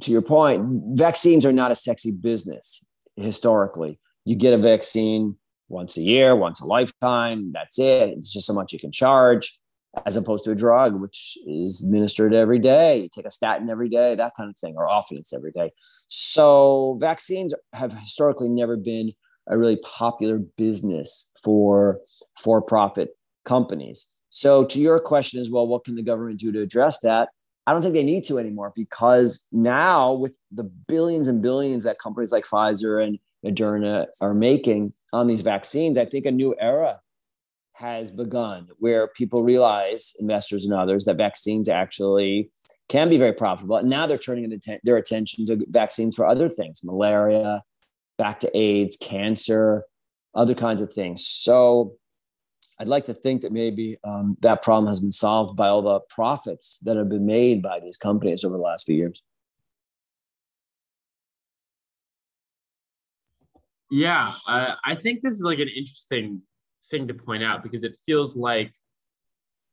to 0.00 0.10
your 0.10 0.22
point, 0.22 0.64
vaccines 0.96 1.44
are 1.44 1.52
not 1.52 1.70
a 1.70 1.76
sexy 1.76 2.12
business 2.12 2.84
historically. 3.16 3.98
You 4.24 4.36
get 4.36 4.54
a 4.54 4.58
vaccine 4.58 5.36
once 5.68 5.96
a 5.96 6.00
year, 6.00 6.36
once 6.36 6.60
a 6.60 6.66
lifetime. 6.66 7.52
That's 7.52 7.78
it. 7.78 8.10
It's 8.10 8.32
just 8.32 8.46
so 8.46 8.52
much 8.52 8.72
you 8.72 8.78
can 8.78 8.92
charge, 8.92 9.60
as 10.06 10.16
opposed 10.16 10.44
to 10.44 10.50
a 10.50 10.54
drug, 10.54 11.00
which 11.00 11.36
is 11.46 11.82
administered 11.82 12.34
every 12.34 12.58
day. 12.58 12.98
You 13.02 13.08
take 13.08 13.26
a 13.26 13.30
statin 13.30 13.70
every 13.70 13.88
day, 13.88 14.14
that 14.14 14.32
kind 14.36 14.50
of 14.50 14.56
thing, 14.56 14.74
or 14.76 14.88
often 14.88 15.18
it's 15.18 15.32
every 15.32 15.52
day. 15.52 15.72
So 16.08 16.96
vaccines 17.00 17.54
have 17.72 17.92
historically 17.92 18.48
never 18.48 18.76
been 18.76 19.12
a 19.48 19.58
really 19.58 19.76
popular 19.76 20.38
business 20.38 21.28
for 21.42 21.98
for-profit 22.38 23.10
companies. 23.44 24.13
So, 24.34 24.64
to 24.64 24.80
your 24.80 24.98
question 24.98 25.40
as 25.40 25.48
well, 25.48 25.68
what 25.68 25.84
can 25.84 25.94
the 25.94 26.02
government 26.02 26.40
do 26.40 26.50
to 26.50 26.60
address 26.60 26.98
that? 27.02 27.28
I 27.68 27.72
don't 27.72 27.82
think 27.82 27.94
they 27.94 28.02
need 28.02 28.24
to 28.24 28.38
anymore 28.38 28.72
because 28.74 29.46
now, 29.52 30.12
with 30.12 30.36
the 30.50 30.64
billions 30.64 31.28
and 31.28 31.40
billions 31.40 31.84
that 31.84 32.00
companies 32.00 32.32
like 32.32 32.44
Pfizer 32.44 33.02
and 33.02 33.20
Moderna 33.46 34.06
are 34.20 34.34
making 34.34 34.92
on 35.12 35.28
these 35.28 35.42
vaccines, 35.42 35.96
I 35.96 36.04
think 36.04 36.26
a 36.26 36.32
new 36.32 36.52
era 36.58 36.98
has 37.74 38.10
begun 38.10 38.66
where 38.78 39.06
people 39.06 39.44
realize, 39.44 40.14
investors 40.18 40.64
and 40.64 40.74
others, 40.74 41.04
that 41.04 41.16
vaccines 41.16 41.68
actually 41.68 42.50
can 42.88 43.08
be 43.08 43.18
very 43.18 43.32
profitable. 43.32 43.76
And 43.76 43.88
now 43.88 44.04
they're 44.04 44.18
turning 44.18 44.60
their 44.82 44.96
attention 44.96 45.46
to 45.46 45.64
vaccines 45.68 46.16
for 46.16 46.26
other 46.26 46.48
things 46.48 46.82
malaria, 46.82 47.62
back 48.18 48.40
to 48.40 48.58
AIDS, 48.58 48.96
cancer, 48.96 49.84
other 50.34 50.54
kinds 50.54 50.80
of 50.80 50.92
things. 50.92 51.24
So 51.24 51.94
I'd 52.78 52.88
like 52.88 53.04
to 53.04 53.14
think 53.14 53.42
that 53.42 53.52
maybe 53.52 53.98
um, 54.04 54.36
that 54.40 54.62
problem 54.62 54.88
has 54.88 55.00
been 55.00 55.12
solved 55.12 55.56
by 55.56 55.68
all 55.68 55.82
the 55.82 56.00
profits 56.08 56.78
that 56.80 56.96
have 56.96 57.08
been 57.08 57.26
made 57.26 57.62
by 57.62 57.80
these 57.80 57.96
companies 57.96 58.44
over 58.44 58.56
the 58.56 58.62
last 58.62 58.86
few 58.86 58.96
years. 58.96 59.22
Yeah, 63.90 64.32
uh, 64.48 64.74
I 64.84 64.96
think 64.96 65.22
this 65.22 65.34
is 65.34 65.42
like 65.42 65.60
an 65.60 65.68
interesting 65.68 66.42
thing 66.90 67.06
to 67.06 67.14
point 67.14 67.44
out 67.44 67.62
because 67.62 67.84
it 67.84 67.96
feels 68.04 68.36
like, 68.36 68.72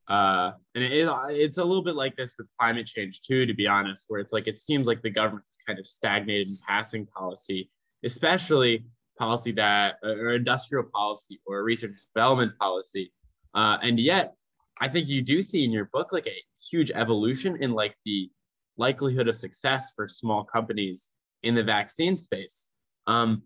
uh, 0.08 0.52
and 0.76 0.84
it, 0.84 1.10
it's 1.30 1.58
a 1.58 1.64
little 1.64 1.84
bit 1.84 1.96
like 1.96 2.16
this 2.16 2.36
with 2.38 2.48
climate 2.60 2.86
change 2.86 3.22
too, 3.22 3.48
to 3.48 3.54
be 3.54 3.66
honest, 3.66 4.06
where 4.10 4.20
it's 4.20 4.34
like 4.34 4.48
it 4.48 4.60
seems 4.60 4.86
like 4.86 5.02
the 5.02 5.10
government's 5.10 5.58
kind 5.66 5.80
of 5.80 5.88
stagnated 5.88 6.48
in 6.48 6.54
passing 6.68 7.08
policy, 7.08 7.72
especially 8.04 8.86
policy 9.22 9.52
that, 9.52 9.98
or 10.04 10.32
industrial 10.32 10.84
policy, 10.92 11.40
or 11.46 11.64
research 11.64 11.92
development 12.12 12.58
policy. 12.58 13.14
Uh, 13.54 13.78
and 13.84 14.00
yet, 14.00 14.34
I 14.80 14.88
think 14.88 15.08
you 15.08 15.22
do 15.22 15.44
see 15.44 15.64
in 15.64 15.72
your 15.72 15.90
book 15.94 16.08
like 16.12 16.26
a 16.26 16.44
huge 16.72 16.90
evolution 16.90 17.62
in 17.62 17.72
like 17.74 17.96
the 18.04 18.32
likelihood 18.78 19.28
of 19.28 19.36
success 19.36 19.92
for 19.96 20.08
small 20.08 20.44
companies 20.44 21.10
in 21.44 21.54
the 21.54 21.64
vaccine 21.64 22.18
space. 22.18 22.70
Um, 23.06 23.44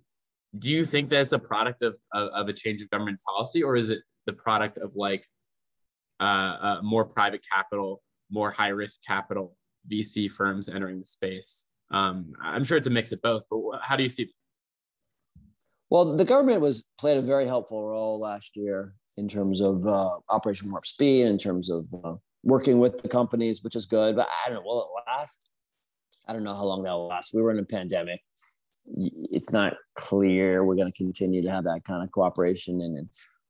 do 0.59 0.69
you 0.69 0.85
think 0.85 1.09
that's 1.09 1.33
a 1.33 1.39
product 1.39 1.81
of, 1.81 1.95
of, 2.13 2.29
of, 2.29 2.47
a 2.47 2.53
change 2.53 2.81
of 2.81 2.89
government 2.89 3.19
policy, 3.27 3.61
or 3.61 3.75
is 3.75 3.89
it 3.89 3.99
the 4.27 4.33
product 4.33 4.77
of 4.77 4.95
like 4.95 5.27
uh, 6.21 6.23
uh, 6.67 6.79
more 6.83 7.03
private 7.03 7.43
capital, 7.53 8.01
more 8.31 8.49
high 8.49 8.69
risk 8.69 9.01
capital, 9.05 9.57
VC 9.91 10.31
firms 10.31 10.69
entering 10.69 10.99
the 10.99 11.05
space? 11.05 11.65
Um, 11.91 12.31
I'm 12.41 12.63
sure 12.63 12.77
it's 12.77 12.87
a 12.87 12.91
mix 12.97 13.11
of 13.11 13.21
both, 13.21 13.43
but 13.49 13.59
how 13.81 13.97
do 13.97 14.03
you 14.03 14.09
see? 14.09 14.31
Well, 15.89 16.15
the 16.15 16.25
government 16.25 16.61
was 16.61 16.89
played 16.99 17.17
a 17.17 17.21
very 17.21 17.45
helpful 17.45 17.87
role 17.87 18.19
last 18.19 18.55
year 18.55 18.93
in 19.17 19.27
terms 19.27 19.61
of 19.61 19.85
uh, 19.85 20.17
Operation 20.29 20.71
Warp 20.71 20.85
Speed, 20.85 21.27
in 21.27 21.37
terms 21.37 21.69
of 21.69 21.85
uh, 22.03 22.15
working 22.43 22.79
with 22.79 23.01
the 23.01 23.09
companies, 23.09 23.63
which 23.63 23.75
is 23.75 23.85
good. 23.85 24.15
But 24.15 24.27
I 24.27 24.49
don't 24.49 24.55
know, 24.55 24.63
will 24.65 24.81
it 24.83 25.09
last? 25.09 25.51
I 26.27 26.33
don't 26.33 26.43
know 26.43 26.55
how 26.55 26.65
long 26.65 26.83
that 26.83 26.91
will 26.91 27.07
last. 27.07 27.33
We 27.33 27.41
were 27.41 27.51
in 27.51 27.59
a 27.59 27.65
pandemic. 27.65 28.21
It's 28.87 29.51
not 29.51 29.75
clear 29.95 30.63
we're 30.63 30.75
going 30.75 30.91
to 30.91 30.97
continue 30.97 31.41
to 31.43 31.51
have 31.51 31.63
that 31.65 31.83
kind 31.85 32.03
of 32.03 32.11
cooperation 32.11 32.81
and 32.81 33.07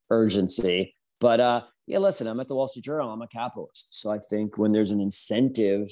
urgency. 0.10 0.94
But 1.20 1.40
uh, 1.40 1.62
yeah, 1.88 2.00
listen, 2.00 2.28
I'm 2.28 2.40
at 2.40 2.48
the 2.48 2.56
Wall 2.56 2.68
Street 2.68 2.86
Journal. 2.86 3.12
I'm 3.12 3.22
a 3.22 3.28
capitalist, 3.28 4.00
so 4.00 4.12
I 4.12 4.20
think 4.30 4.58
when 4.58 4.72
there's 4.72 4.92
an 4.92 5.00
incentive 5.00 5.90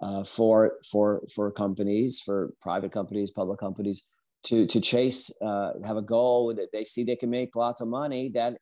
uh, 0.00 0.24
for 0.24 0.74
for 0.90 1.22
for 1.34 1.50
companies, 1.50 2.20
for 2.20 2.52
private 2.60 2.92
companies, 2.92 3.30
public 3.30 3.58
companies 3.58 4.06
to 4.44 4.66
to 4.66 4.80
chase 4.80 5.30
uh, 5.42 5.72
have 5.84 5.96
a 5.96 6.02
goal 6.02 6.54
that 6.54 6.68
they 6.72 6.84
see 6.84 7.04
they 7.04 7.16
can 7.16 7.30
make 7.30 7.56
lots 7.56 7.80
of 7.80 7.88
money 7.88 8.30
that 8.34 8.58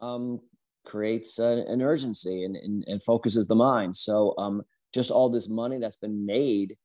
um, 0.00 0.40
creates 0.86 1.38
an 1.38 1.82
urgency 1.82 2.44
and, 2.44 2.56
and, 2.56 2.84
and, 2.86 3.02
focuses 3.02 3.46
the 3.46 3.54
mind. 3.54 3.94
So 3.94 4.34
um, 4.38 4.62
just 4.94 5.10
all 5.10 5.28
this 5.28 5.48
money 5.48 5.78
that's 5.78 5.96
been 5.96 6.24
made 6.26 6.76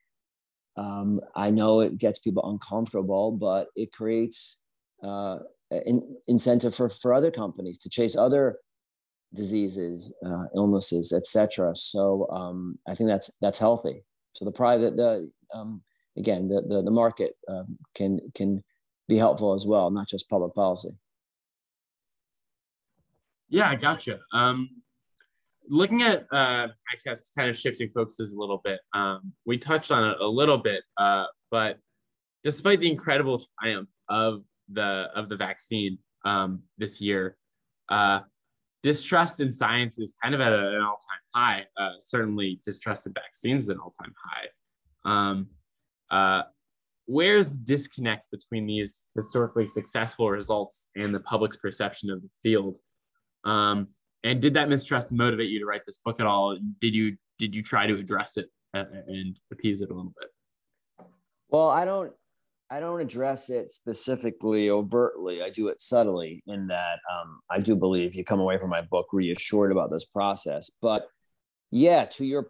um, 0.77 1.21
i 1.35 1.49
know 1.49 1.79
it 1.79 1.97
gets 1.97 2.19
people 2.19 2.49
uncomfortable 2.49 3.31
but 3.31 3.67
it 3.75 3.91
creates 3.91 4.61
uh, 5.03 5.37
an 5.71 6.01
incentive 6.27 6.75
for, 6.75 6.89
for 6.89 7.13
other 7.13 7.31
companies 7.31 7.77
to 7.79 7.89
chase 7.89 8.15
other 8.15 8.57
diseases 9.33 10.13
uh, 10.25 10.43
illnesses 10.55 11.13
etc 11.13 11.75
so 11.75 12.27
um, 12.31 12.77
i 12.87 12.95
think 12.95 13.09
that's 13.09 13.31
that's 13.41 13.59
healthy. 13.59 14.03
So 14.33 14.45
the 14.45 14.51
private 14.51 14.97
the 14.97 15.29
um, 15.53 15.81
again, 16.17 16.47
the 16.47 16.61
the, 16.61 16.81
the 16.81 16.91
market 16.91 17.33
um, 17.47 17.77
can 17.93 18.19
can 18.33 18.63
be 19.07 19.17
helpful 19.17 19.53
as 19.53 19.65
well, 19.67 19.89
not 19.91 20.07
just 20.07 20.29
public 20.29 20.53
policy. 20.53 20.89
Yeah, 23.49 23.69
I 23.69 23.75
gotcha. 23.75 24.19
Um, 24.33 24.69
looking 25.69 26.01
at, 26.01 26.23
uh, 26.31 26.67
I 26.67 26.95
guess, 27.03 27.31
kind 27.37 27.49
of 27.49 27.57
shifting 27.57 27.89
focuses 27.89 28.33
a 28.33 28.39
little 28.39 28.61
bit. 28.63 28.79
Um, 28.93 29.33
we 29.45 29.57
touched 29.57 29.91
on 29.91 30.09
it 30.09 30.19
a 30.19 30.27
little 30.27 30.57
bit, 30.57 30.83
uh, 30.97 31.25
but 31.51 31.77
despite 32.43 32.79
the 32.79 32.89
incredible 32.89 33.41
triumph 33.59 33.89
of 34.09 34.43
the 34.71 35.07
of 35.15 35.29
the 35.29 35.35
vaccine 35.35 35.97
um, 36.25 36.63
this 36.77 36.99
year, 36.99 37.37
uh, 37.89 38.21
distrust 38.81 39.39
in 39.39 39.51
science 39.51 39.99
is 39.99 40.15
kind 40.21 40.33
of 40.33 40.41
at 40.41 40.53
an 40.53 40.81
all 40.81 40.97
time 40.97 41.19
high. 41.33 41.65
Uh, 41.77 41.93
certainly, 41.99 42.59
distrust 42.65 43.07
in 43.07 43.13
vaccines 43.13 43.63
is 43.63 43.69
an 43.69 43.77
all 43.79 43.93
time 44.01 44.13
high. 44.23 44.47
Um, 45.05 45.47
uh, 46.11 46.43
where's 47.05 47.49
the 47.49 47.57
disconnect 47.63 48.29
between 48.31 48.65
these 48.65 49.05
historically 49.15 49.65
successful 49.65 50.29
results 50.29 50.89
and 50.95 51.13
the 51.13 51.19
public's 51.19 51.57
perception 51.57 52.09
of 52.09 52.21
the 52.21 52.29
field? 52.41 52.79
Um, 53.43 53.87
and 54.23 54.41
did 54.41 54.55
that 54.55 54.69
mistrust 54.69 55.11
motivate 55.11 55.49
you 55.49 55.59
to 55.59 55.65
write 55.65 55.81
this 55.85 55.99
book 55.99 56.19
at 56.19 56.25
all? 56.25 56.57
Did 56.81 56.95
you 56.95 57.15
did 57.37 57.53
you 57.53 57.61
try 57.61 57.85
to 57.85 57.95
address 57.95 58.37
it 58.37 58.49
and 58.73 59.37
appease 59.51 59.81
it 59.81 59.89
a 59.89 59.93
little 59.93 60.13
bit? 60.19 61.07
Well, 61.49 61.69
I 61.69 61.85
don't 61.85 62.11
I 62.69 62.79
don't 62.79 62.99
address 62.99 63.49
it 63.49 63.71
specifically 63.71 64.71
overtly. 64.71 65.43
I 65.43 65.49
do 65.49 65.67
it 65.67 65.79
subtly 65.79 66.43
in 66.47 66.67
that 66.67 66.97
um, 67.13 67.39
I 67.49 67.59
do 67.59 67.75
believe 67.75 68.15
you 68.15 68.23
come 68.23 68.39
away 68.39 68.57
from 68.57 68.71
my 68.71 68.81
book 68.81 69.07
reassured 69.13 69.71
about 69.71 69.91
this 69.91 70.05
process. 70.05 70.71
But 70.81 71.07
yeah, 71.71 72.05
to 72.05 72.25
your 72.25 72.47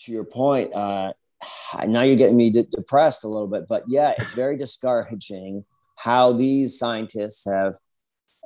to 0.00 0.12
your 0.12 0.24
point, 0.24 0.72
uh, 0.74 1.12
now 1.86 2.02
you're 2.02 2.16
getting 2.16 2.36
me 2.36 2.50
de- 2.50 2.64
depressed 2.64 3.24
a 3.24 3.28
little 3.28 3.48
bit. 3.48 3.64
But 3.68 3.84
yeah, 3.88 4.14
it's 4.18 4.34
very 4.34 4.56
discouraging 4.56 5.64
how 5.96 6.32
these 6.32 6.78
scientists 6.78 7.46
have 7.50 7.74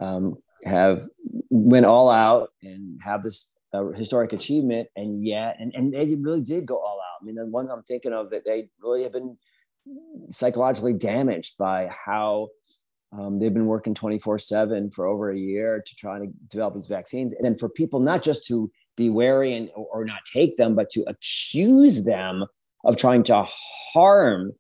um, 0.01 0.37
have 0.65 1.03
went 1.51 1.87
all 1.87 2.11
out 2.11 2.51
and 2.63 3.01
have 3.03 3.23
this 3.23 3.51
uh, 3.73 3.89
historic 3.89 4.33
achievement, 4.33 4.89
and 4.97 5.27
yet, 5.27 5.57
and 5.59 5.75
and 5.75 5.93
they 5.93 6.15
really 6.21 6.43
did 6.43 6.67
go 6.67 6.77
all 6.77 7.01
out. 7.01 7.23
I 7.23 7.25
mean, 7.25 7.37
the 7.37 7.47
ones 7.47 7.71
I'm 7.71 7.83
thinking 7.83 8.13
of 8.13 8.31
that 8.31 8.45
they 8.45 8.71
really 8.83 9.03
have 9.03 9.13
been 9.13 9.37
psychologically 10.31 10.95
damaged 10.95 11.59
by 11.59 11.89
how 11.89 12.49
um, 13.13 13.39
they've 13.39 13.53
been 13.53 13.67
working 13.67 13.95
24 13.95 14.39
7 14.39 14.91
for 14.91 15.07
over 15.07 15.31
a 15.31 15.39
year 15.39 15.83
to 15.85 15.97
try 15.97 16.19
to 16.19 16.27
develop 16.49 16.75
these 16.75 16.89
vaccines. 16.89 17.33
And 17.33 17.45
then 17.45 17.57
for 17.57 17.69
people 17.69 18.01
not 18.01 18.23
just 18.23 18.45
to 18.47 18.71
be 18.97 19.11
wary 19.11 19.55
and 19.55 19.71
or 19.75 20.05
not 20.05 20.21
take 20.33 20.57
them, 20.57 20.75
but 20.75 20.91
to 20.91 21.05
accuse 21.07 22.05
them 22.05 22.45
of 22.85 22.97
trying 22.97 23.23
to 23.25 23.45
harm, 23.93 24.53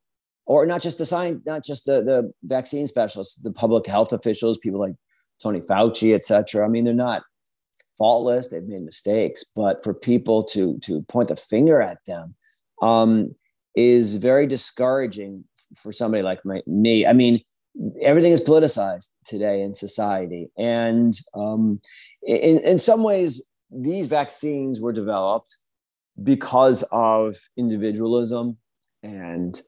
or 0.46 0.66
not 0.66 0.82
just 0.82 0.98
the 0.98 1.06
science, 1.06 1.42
not 1.46 1.64
just 1.64 1.86
the, 1.86 2.02
the 2.02 2.32
vaccine 2.42 2.86
specialists, 2.86 3.36
the 3.36 3.52
public 3.52 3.86
health 3.86 4.12
officials, 4.12 4.58
people 4.58 4.80
like 4.80 4.94
Tony 5.42 5.60
Fauci, 5.60 6.14
et 6.14 6.24
cetera. 6.24 6.64
I 6.64 6.68
mean, 6.68 6.84
they're 6.84 6.94
not 6.94 7.22
faultless; 7.98 8.48
they've 8.48 8.62
made 8.62 8.82
mistakes. 8.82 9.44
But 9.44 9.82
for 9.84 9.94
people 9.94 10.44
to 10.44 10.78
to 10.80 11.02
point 11.02 11.28
the 11.28 11.36
finger 11.36 11.80
at 11.80 11.98
them, 12.06 12.34
um, 12.82 13.34
is 13.74 14.16
very 14.16 14.46
discouraging 14.46 15.44
for 15.76 15.92
somebody 15.92 16.22
like 16.22 16.44
my, 16.44 16.62
me. 16.66 17.06
I 17.06 17.12
mean, 17.12 17.40
everything 18.00 18.32
is 18.32 18.40
politicized 18.40 19.08
today 19.24 19.62
in 19.62 19.74
society. 19.74 20.48
And 20.56 21.12
um, 21.34 21.80
in, 22.22 22.60
in 22.60 22.78
some 22.78 23.02
ways, 23.02 23.44
these 23.70 24.06
vaccines 24.06 24.80
were 24.80 24.92
developed 24.92 25.56
because 26.22 26.82
of 26.92 27.36
individualism 27.56 28.56
and 29.02 29.60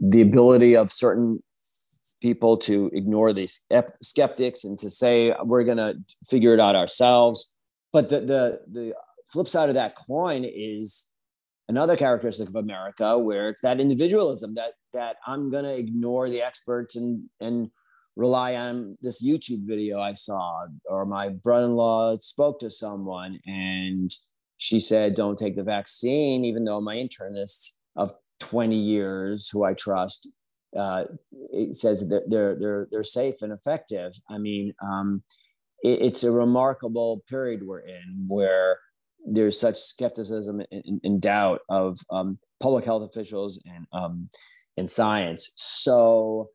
the 0.00 0.20
ability 0.20 0.76
of 0.76 0.90
certain 0.90 1.42
people 2.20 2.56
to 2.56 2.90
ignore 2.92 3.32
these 3.32 3.60
skeptics 4.00 4.64
and 4.64 4.78
to 4.78 4.88
say 4.88 5.34
we're 5.44 5.64
going 5.64 5.76
to 5.76 5.94
figure 6.28 6.54
it 6.54 6.60
out 6.60 6.76
ourselves. 6.76 7.54
But 7.92 8.08
the, 8.08 8.20
the 8.20 8.60
the 8.68 8.94
flip 9.26 9.48
side 9.48 9.68
of 9.68 9.74
that 9.74 9.96
coin 9.96 10.44
is 10.44 11.10
another 11.68 11.96
characteristic 11.96 12.48
of 12.48 12.56
America 12.56 13.18
where 13.18 13.48
it's 13.48 13.60
that 13.60 13.80
individualism 13.80 14.54
that 14.54 14.72
that 14.92 15.16
I'm 15.26 15.50
going 15.50 15.64
to 15.64 15.76
ignore 15.76 16.30
the 16.30 16.42
experts 16.42 16.96
and 16.96 17.28
and 17.40 17.70
rely 18.16 18.56
on 18.56 18.96
this 19.00 19.24
YouTube 19.24 19.66
video 19.66 20.00
I 20.00 20.12
saw 20.12 20.66
or 20.86 21.06
my 21.06 21.30
brother-in-law 21.30 22.18
spoke 22.20 22.60
to 22.60 22.70
someone 22.70 23.38
and 23.46 24.10
she 24.62 24.78
said 24.78 25.16
don't 25.16 25.38
take 25.38 25.56
the 25.56 25.64
vaccine 25.64 26.44
even 26.44 26.64
though 26.64 26.80
my 26.80 26.94
internist 26.94 27.70
of 27.96 28.12
20 28.40 28.76
years 28.76 29.48
who 29.48 29.64
I 29.64 29.74
trust 29.74 30.28
uh, 30.76 31.04
it 31.52 31.76
says 31.76 32.08
that 32.08 32.30
they're 32.30 32.54
they're 32.58 32.88
they're 32.90 33.04
safe 33.04 33.42
and 33.42 33.52
effective. 33.52 34.12
I 34.30 34.38
mean, 34.38 34.72
um, 34.82 35.22
it, 35.82 36.00
it's 36.00 36.24
a 36.24 36.30
remarkable 36.30 37.22
period 37.28 37.66
we're 37.66 37.80
in 37.80 38.24
where 38.26 38.78
there's 39.26 39.58
such 39.58 39.76
skepticism 39.76 40.62
and, 40.70 41.00
and 41.04 41.20
doubt 41.20 41.60
of 41.68 41.98
um, 42.10 42.38
public 42.60 42.84
health 42.84 43.02
officials 43.02 43.62
and 43.66 43.86
um, 43.92 44.28
and 44.76 44.88
science. 44.88 45.52
So 45.56 46.48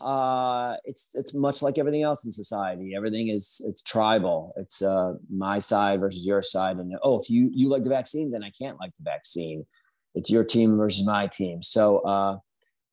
uh, 0.00 0.76
it's 0.84 1.10
it's 1.14 1.34
much 1.34 1.62
like 1.62 1.78
everything 1.78 2.02
else 2.02 2.24
in 2.24 2.32
society. 2.32 2.94
Everything 2.96 3.28
is 3.28 3.60
it's 3.66 3.82
tribal. 3.82 4.52
It's 4.56 4.82
uh, 4.82 5.14
my 5.30 5.58
side 5.58 6.00
versus 6.00 6.26
your 6.26 6.42
side, 6.42 6.76
and 6.78 6.94
oh, 7.02 7.20
if 7.20 7.30
you 7.30 7.50
you 7.52 7.68
like 7.68 7.84
the 7.84 7.90
vaccine, 7.90 8.30
then 8.30 8.44
I 8.44 8.50
can't 8.50 8.78
like 8.80 8.94
the 8.96 9.04
vaccine. 9.04 9.66
It's 10.14 10.30
your 10.30 10.44
team 10.44 10.76
versus 10.76 11.04
my 11.06 11.26
team. 11.26 11.62
So 11.62 11.98
uh, 11.98 12.38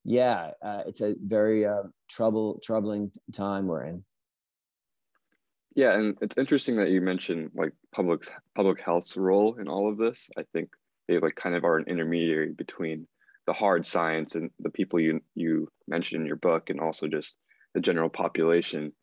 yeah, 0.03 0.51
uh, 0.61 0.83
it's 0.87 1.01
a 1.01 1.15
very 1.23 1.65
uh, 1.65 1.83
trouble 2.09 2.59
troubling 2.63 3.11
time 3.33 3.67
we're 3.67 3.83
in. 3.83 4.03
Yeah, 5.75 5.93
and 5.93 6.17
it's 6.21 6.37
interesting 6.37 6.75
that 6.77 6.89
you 6.89 7.01
mentioned 7.01 7.51
like 7.55 7.73
public 7.93 8.23
public 8.55 8.81
health's 8.81 9.15
role 9.15 9.55
in 9.55 9.67
all 9.67 9.89
of 9.89 9.97
this. 9.97 10.29
I 10.37 10.43
think 10.53 10.69
they 11.07 11.19
like 11.19 11.35
kind 11.35 11.55
of 11.55 11.63
are 11.63 11.77
an 11.77 11.85
intermediary 11.87 12.51
between 12.51 13.07
the 13.51 13.57
hard 13.57 13.85
science 13.85 14.35
and 14.35 14.49
the 14.61 14.69
people 14.69 14.97
you 14.97 15.19
you 15.35 15.67
mentioned 15.85 16.21
in 16.21 16.25
your 16.25 16.37
book, 16.37 16.69
and 16.69 16.79
also 16.79 17.05
just 17.05 17.35
the 17.73 17.81
general 17.81 18.09
population. 18.09 18.93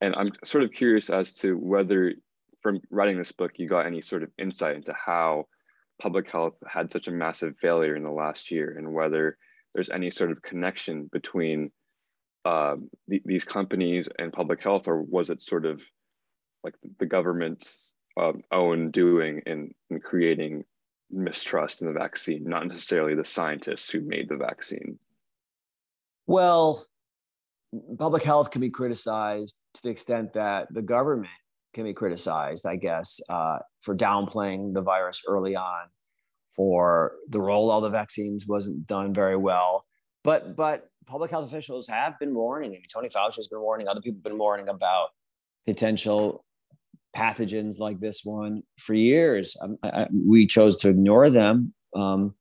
And 0.00 0.14
I'm 0.16 0.32
sort 0.42 0.64
of 0.64 0.72
curious 0.72 1.10
as 1.10 1.34
to 1.34 1.52
whether 1.58 2.14
from 2.62 2.80
writing 2.90 3.18
this 3.18 3.32
book 3.32 3.52
you 3.56 3.68
got 3.68 3.84
any 3.84 4.00
sort 4.00 4.22
of 4.22 4.30
insight 4.38 4.76
into 4.76 4.94
how 4.94 5.48
public 6.00 6.30
health 6.30 6.54
had 6.66 6.90
such 6.90 7.08
a 7.08 7.10
massive 7.10 7.56
failure 7.60 7.94
in 7.94 8.04
the 8.04 8.10
last 8.10 8.50
year, 8.50 8.74
and 8.78 8.94
whether 8.94 9.36
there's 9.74 9.90
any 9.90 10.08
sort 10.08 10.30
of 10.30 10.40
connection 10.40 11.10
between 11.12 11.70
uh, 12.46 12.76
the, 13.06 13.20
these 13.26 13.44
companies 13.44 14.08
and 14.18 14.32
public 14.32 14.62
health, 14.62 14.88
or 14.88 15.02
was 15.02 15.28
it 15.28 15.42
sort 15.42 15.66
of 15.66 15.82
like 16.62 16.74
the 16.98 17.06
government's 17.16 17.92
um, 18.18 18.40
own 18.50 18.90
doing 18.90 19.42
in, 19.44 19.74
in 19.90 20.00
creating 20.00 20.64
mistrust 21.14 21.82
in 21.82 21.88
the 21.88 21.98
vaccine, 21.98 22.44
not 22.44 22.66
necessarily 22.66 23.14
the 23.14 23.24
scientists 23.24 23.90
who 23.90 24.00
made 24.00 24.28
the 24.28 24.36
vaccine? 24.36 24.98
Well, 26.26 26.86
public 27.98 28.22
health 28.22 28.50
can 28.50 28.60
be 28.60 28.70
criticized 28.70 29.56
to 29.74 29.82
the 29.82 29.90
extent 29.90 30.34
that 30.34 30.72
the 30.72 30.82
government 30.82 31.32
can 31.74 31.84
be 31.84 31.92
criticized, 31.92 32.66
I 32.66 32.76
guess, 32.76 33.20
uh, 33.28 33.58
for 33.80 33.96
downplaying 33.96 34.74
the 34.74 34.82
virus 34.82 35.22
early 35.26 35.56
on, 35.56 35.86
for 36.54 37.16
the 37.28 37.38
rollout 37.38 37.78
of 37.78 37.82
the 37.84 37.90
vaccines 37.90 38.46
wasn't 38.46 38.86
done 38.86 39.12
very 39.12 39.36
well. 39.36 39.84
But 40.22 40.56
but 40.56 40.86
public 41.06 41.30
health 41.30 41.46
officials 41.46 41.88
have 41.88 42.18
been 42.18 42.34
warning. 42.34 42.70
I 42.70 42.74
mean, 42.74 42.82
Tony 42.92 43.08
Fauci 43.08 43.36
has 43.36 43.48
been 43.48 43.60
warning. 43.60 43.88
Other 43.88 44.00
people 44.00 44.18
have 44.18 44.24
been 44.24 44.38
warning 44.38 44.68
about 44.68 45.08
potential 45.66 46.44
pathogens 47.16 47.78
like 47.78 48.00
this 48.00 48.22
one 48.24 48.62
for 48.78 48.94
years. 48.94 49.56
Um, 49.60 49.76
I, 49.82 49.88
I, 49.88 50.08
we 50.12 50.46
chose 50.46 50.76
to 50.78 50.88
ignore 50.88 51.30
them, 51.30 51.74
um, 51.94 52.34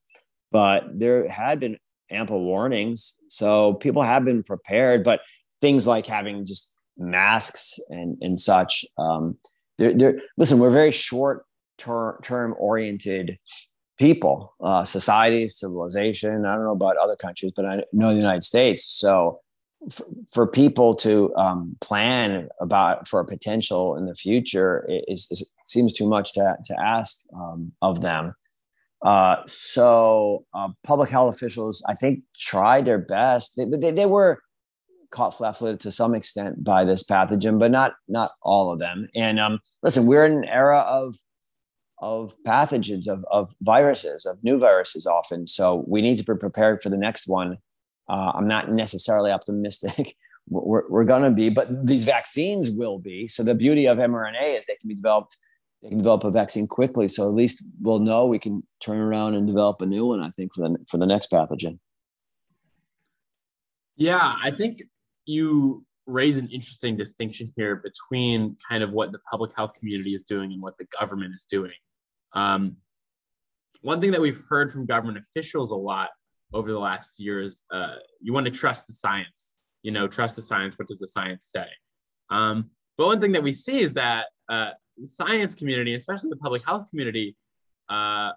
but 0.52 0.84
there 0.94 1.28
had 1.28 1.60
been 1.60 1.78
ample 2.10 2.44
warnings. 2.44 3.20
So 3.28 3.74
people 3.74 4.02
have 4.02 4.26
been 4.26 4.44
prepared. 4.44 5.04
But 5.04 5.22
things 5.62 5.88
like 5.88 6.06
having 6.06 6.46
just 6.46 6.76
masks 6.98 7.80
and 7.90 8.18
and 8.22 8.40
such. 8.40 8.86
Um, 8.98 9.38
they're, 9.78 9.98
they're, 9.98 10.20
listen, 10.38 10.60
we're 10.60 10.70
very 10.70 10.92
short 10.92 11.46
ter- 11.78 12.20
term 12.22 12.54
oriented 12.60 13.40
people, 13.98 14.54
uh, 14.62 14.84
society, 14.84 15.50
civilization. 15.50 16.46
I 16.46 16.56
don't 16.56 16.66
know 16.66 16.72
about 16.74 16.98
other 16.98 17.16
countries, 17.16 17.54
but 17.56 17.66
I 17.66 17.84
know 17.92 18.10
the 18.10 18.16
United 18.16 18.44
States. 18.44 18.86
So 18.86 19.40
for, 20.32 20.48
people 20.48 20.96
to 20.96 21.36
um, 21.36 21.76
plan 21.82 22.50
about 22.60 23.08
for 23.08 23.20
a 23.20 23.26
potential 23.26 23.96
in 23.98 24.06
the 24.06 24.16
future 24.16 24.88
is, 25.08 25.28
is 25.32 25.52
seems 25.66 25.94
too 25.94 26.08
much 26.08 26.34
to, 26.34 26.56
to 26.66 26.80
ask 26.80 27.24
um, 27.36 27.72
of 27.82 28.02
them. 28.02 28.34
Uh, 29.04 29.38
so 29.48 30.46
uh, 30.54 30.70
public 30.84 31.10
health 31.10 31.36
officials, 31.36 31.84
I 31.90 31.94
think, 31.94 32.22
tried 32.38 32.86
their 32.86 33.00
best. 33.00 33.56
They, 33.58 33.66
they, 33.66 33.92
they 33.92 34.06
were 34.06 34.40
caught 35.12 35.36
flat-footed 35.36 35.80
to 35.82 35.92
some 35.92 36.16
extent 36.16 36.64
by 36.64 36.86
this 36.86 37.04
pathogen, 37.04 37.60
but 37.60 37.72
not 37.72 37.94
not 38.08 38.32
all 38.42 38.72
of 38.72 38.80
them. 38.80 39.08
And 39.14 39.40
um, 39.40 39.60
listen, 39.82 40.08
we're 40.08 40.26
in 40.26 40.38
an 40.38 40.46
era 40.46 40.80
of 40.80 41.16
of 42.00 42.36
pathogens, 42.46 43.08
of, 43.08 43.24
of 43.32 43.54
viruses, 43.62 44.26
of 44.26 44.44
new 44.44 44.58
viruses 44.58 45.06
often. 45.06 45.48
So 45.48 45.86
we 45.88 46.02
need 46.02 46.18
to 46.18 46.24
be 46.24 46.38
prepared 46.38 46.82
for 46.82 46.90
the 46.90 46.98
next 46.98 47.28
one. 47.28 47.58
Uh, 48.10 48.32
I'm 48.36 48.48
not 48.48 48.72
necessarily 48.72 49.32
optimistic 49.32 50.16
we're, 50.50 50.88
we're 50.90 51.04
going 51.04 51.24
to 51.24 51.32
be, 51.32 51.50
but 51.50 51.86
these 51.86 52.04
vaccines 52.04 52.70
will 52.70 53.00
be. 53.00 53.28
So 53.28 53.44
the 53.44 53.56
beauty 53.56 53.88
of 53.88 53.98
mRNA 53.98 54.58
is 54.58 54.66
they 54.66 54.76
can 54.76 54.88
be 54.88 54.96
developed, 54.96 55.38
they 55.82 55.90
can 55.90 55.98
develop 55.98 56.24
a 56.24 56.32
vaccine 56.32 56.68
quickly. 56.68 57.08
So 57.08 57.28
at 57.28 57.34
least 57.34 57.64
we'll 57.82 58.00
know 58.00 58.28
we 58.28 58.40
can 58.40 58.64
turn 58.80 59.00
around 59.00 59.36
and 59.36 59.48
develop 59.48 59.82
a 59.82 59.86
new 59.86 60.06
one, 60.06 60.22
I 60.22 60.30
think, 60.32 60.54
for 60.54 60.68
the, 60.68 60.78
for 60.90 60.98
the 60.98 61.06
next 61.06 61.32
pathogen. 61.32 61.80
Yeah, 63.96 64.36
I 64.44 64.52
think 64.52 64.82
you 65.26 65.86
raise 66.06 66.38
an 66.38 66.50
interesting 66.50 66.98
distinction 66.98 67.54
here 67.56 67.78
between 67.78 68.58
kind 68.68 68.84
of 68.84 68.92
what 68.92 69.12
the 69.12 69.20
public 69.30 69.56
health 69.56 69.74
community 69.76 70.14
is 70.14 70.24
doing 70.24 70.52
and 70.52 70.62
what 70.62 70.78
the 70.78 70.86
government 71.00 71.34
is 71.34 71.46
doing. 71.46 71.72
Um, 72.34 72.78
one 73.82 74.02
thing 74.02 74.12
that 74.12 74.20
we've 74.20 74.42
heard 74.50 74.72
from 74.72 74.86
government 74.86 75.18
officials 75.18 75.72
a 75.72 75.76
lot 75.76 76.10
over 76.54 76.72
the 76.72 76.80
last 76.80 77.20
years. 77.20 77.64
Uh, 77.72 77.96
you 78.22 78.34
want 78.34 78.46
to 78.46 78.52
trust 78.52 78.88
the 78.88 78.94
science. 78.94 79.56
You 79.82 79.92
know, 79.92 80.08
trust 80.08 80.36
the 80.36 80.42
science. 80.42 80.78
What 80.78 80.88
does 80.88 81.00
the 81.00 81.08
science 81.08 81.50
say? 81.52 81.66
Um, 82.30 82.70
but 82.98 83.08
one 83.08 83.20
thing 83.20 83.32
that 83.34 83.44
we 83.44 83.52
see 83.52 83.82
is 83.82 83.94
that 83.94 84.28
uh, 84.50 84.72
the 84.98 85.08
science 85.08 85.56
community, 85.56 85.94
especially 85.94 86.30
the 86.30 86.38
public 86.38 86.66
health 86.66 86.90
community, 86.90 87.36
uh, 87.90 88.32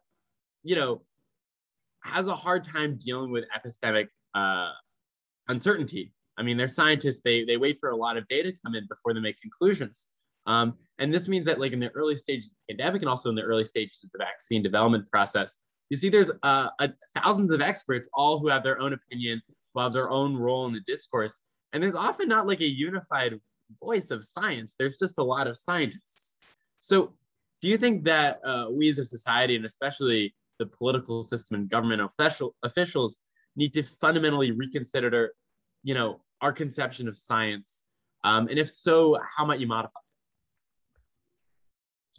you 0.62 0.74
know, 0.76 1.02
has 2.02 2.28
a 2.28 2.34
hard 2.34 2.64
time 2.64 2.98
dealing 3.02 3.30
with 3.30 3.44
epistemic 3.56 4.06
uh, 4.34 4.70
uncertainty. 5.48 6.12
I 6.38 6.42
mean, 6.42 6.56
they're 6.56 6.68
scientists. 6.68 7.22
They 7.22 7.44
they 7.44 7.56
wait 7.56 7.78
for 7.80 7.90
a 7.90 7.96
lot 7.96 8.16
of 8.16 8.26
data 8.28 8.52
to 8.52 8.58
come 8.64 8.74
in 8.74 8.86
before 8.88 9.14
they 9.14 9.20
make 9.20 9.40
conclusions. 9.40 10.06
Um, 10.46 10.74
and 10.98 11.12
this 11.12 11.28
means 11.28 11.44
that, 11.46 11.58
like 11.58 11.72
in 11.72 11.80
the 11.80 11.90
early 11.90 12.16
stages 12.16 12.46
of 12.46 12.52
the 12.68 12.74
pandemic, 12.74 13.02
and 13.02 13.08
also 13.08 13.28
in 13.28 13.34
the 13.34 13.42
early 13.42 13.64
stages 13.64 14.04
of 14.04 14.10
the 14.12 14.18
vaccine 14.18 14.62
development 14.62 15.10
process, 15.10 15.58
you 15.90 15.96
see 15.96 16.08
there's 16.08 16.30
uh, 16.42 16.68
a, 16.80 16.90
thousands 17.14 17.50
of 17.52 17.60
experts, 17.60 18.08
all 18.14 18.38
who 18.38 18.48
have 18.48 18.62
their 18.62 18.80
own 18.80 18.92
opinion, 18.92 19.40
who 19.74 19.80
have 19.80 19.92
their 19.92 20.10
own 20.10 20.36
role 20.36 20.66
in 20.66 20.72
the 20.72 20.80
discourse, 20.86 21.40
and 21.72 21.82
there's 21.82 21.94
often 21.94 22.28
not 22.28 22.46
like 22.46 22.60
a 22.60 22.66
unified 22.66 23.38
voice 23.82 24.10
of 24.10 24.24
science. 24.24 24.74
There's 24.78 24.96
just 24.96 25.18
a 25.18 25.24
lot 25.24 25.46
of 25.46 25.56
scientists. 25.56 26.36
So, 26.78 27.14
do 27.62 27.68
you 27.68 27.78
think 27.78 28.04
that 28.04 28.40
uh, 28.44 28.66
we 28.70 28.88
as 28.88 28.98
a 28.98 29.04
society, 29.04 29.56
and 29.56 29.64
especially 29.64 30.34
the 30.58 30.66
political 30.66 31.22
system 31.22 31.56
and 31.56 31.68
government 31.68 32.02
official, 32.02 32.54
officials, 32.62 33.18
need 33.56 33.72
to 33.74 33.82
fundamentally 33.82 34.52
reconsider, 34.52 35.32
you 35.82 35.94
know, 35.94 36.20
our 36.40 36.52
conception 36.52 37.08
of 37.08 37.16
science? 37.16 37.84
Um, 38.24 38.48
and 38.48 38.58
if 38.58 38.68
so, 38.68 39.18
how 39.36 39.44
might 39.44 39.60
you 39.60 39.66
modify? 39.66 40.00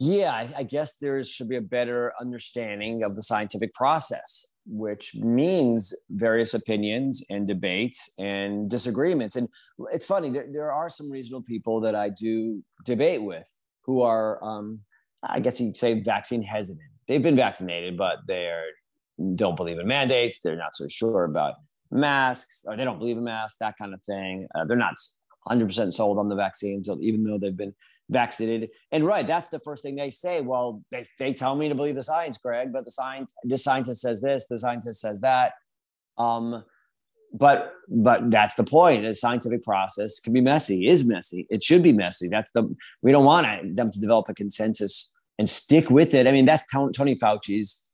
Yeah, 0.00 0.32
I, 0.32 0.48
I 0.58 0.62
guess 0.62 0.96
there 0.98 1.22
should 1.24 1.48
be 1.48 1.56
a 1.56 1.60
better 1.60 2.12
understanding 2.20 3.02
of 3.02 3.16
the 3.16 3.22
scientific 3.22 3.74
process, 3.74 4.46
which 4.64 5.16
means 5.16 5.92
various 6.10 6.54
opinions 6.54 7.24
and 7.30 7.48
debates 7.48 8.12
and 8.18 8.70
disagreements. 8.70 9.34
And 9.34 9.48
it's 9.92 10.06
funny, 10.06 10.30
there, 10.30 10.46
there 10.52 10.72
are 10.72 10.88
some 10.88 11.10
reasonable 11.10 11.42
people 11.42 11.80
that 11.80 11.96
I 11.96 12.10
do 12.10 12.62
debate 12.84 13.22
with 13.22 13.48
who 13.86 14.02
are, 14.02 14.42
um, 14.44 14.80
I 15.24 15.40
guess 15.40 15.60
you'd 15.60 15.76
say, 15.76 16.00
vaccine 16.00 16.42
hesitant. 16.42 16.86
They've 17.08 17.22
been 17.22 17.36
vaccinated, 17.36 17.96
but 17.96 18.18
they 18.28 18.52
don't 19.34 19.56
believe 19.56 19.80
in 19.80 19.88
mandates. 19.88 20.38
They're 20.38 20.54
not 20.54 20.76
so 20.76 20.86
sure 20.86 21.24
about 21.24 21.54
masks, 21.90 22.64
or 22.68 22.76
they 22.76 22.84
don't 22.84 22.98
believe 22.98 23.16
in 23.16 23.24
masks, 23.24 23.58
that 23.58 23.74
kind 23.78 23.94
of 23.94 24.02
thing. 24.04 24.46
Uh, 24.54 24.64
they're 24.64 24.76
not 24.76 24.94
100% 25.48 25.92
sold 25.92 26.18
on 26.18 26.28
the 26.28 26.36
vaccines, 26.36 26.88
even 27.00 27.24
though 27.24 27.38
they've 27.38 27.56
been 27.56 27.74
vaccinated, 28.10 28.70
and 28.92 29.04
right, 29.04 29.26
that's 29.26 29.48
the 29.48 29.60
first 29.60 29.82
thing 29.82 29.96
they 29.96 30.10
say. 30.10 30.40
Well, 30.40 30.82
they, 30.90 31.04
they 31.18 31.32
tell 31.32 31.56
me 31.56 31.68
to 31.68 31.74
believe 31.74 31.94
the 31.94 32.02
science, 32.02 32.38
Greg, 32.38 32.72
but 32.72 32.84
the 32.84 32.90
science, 32.90 33.34
this 33.44 33.64
scientist 33.64 34.00
says 34.00 34.20
this, 34.20 34.46
the 34.46 34.58
scientist 34.58 35.00
says 35.00 35.20
that. 35.20 35.52
Um, 36.16 36.64
but 37.32 37.74
but 37.88 38.30
that's 38.30 38.54
the 38.54 38.64
point. 38.64 39.04
The 39.04 39.14
scientific 39.14 39.62
process 39.62 40.18
can 40.20 40.32
be 40.32 40.40
messy, 40.40 40.86
is 40.86 41.06
messy. 41.06 41.46
It 41.50 41.62
should 41.62 41.82
be 41.82 41.92
messy. 41.92 42.28
That's 42.28 42.50
the 42.52 42.74
we 43.02 43.12
don't 43.12 43.24
want 43.24 43.76
them 43.76 43.90
to 43.90 44.00
develop 44.00 44.28
a 44.28 44.34
consensus 44.34 45.12
and 45.38 45.48
stick 45.48 45.90
with 45.90 46.14
it. 46.14 46.26
I 46.26 46.32
mean, 46.32 46.46
that's 46.46 46.64
Tony 46.66 47.16
Fauci's 47.16 47.86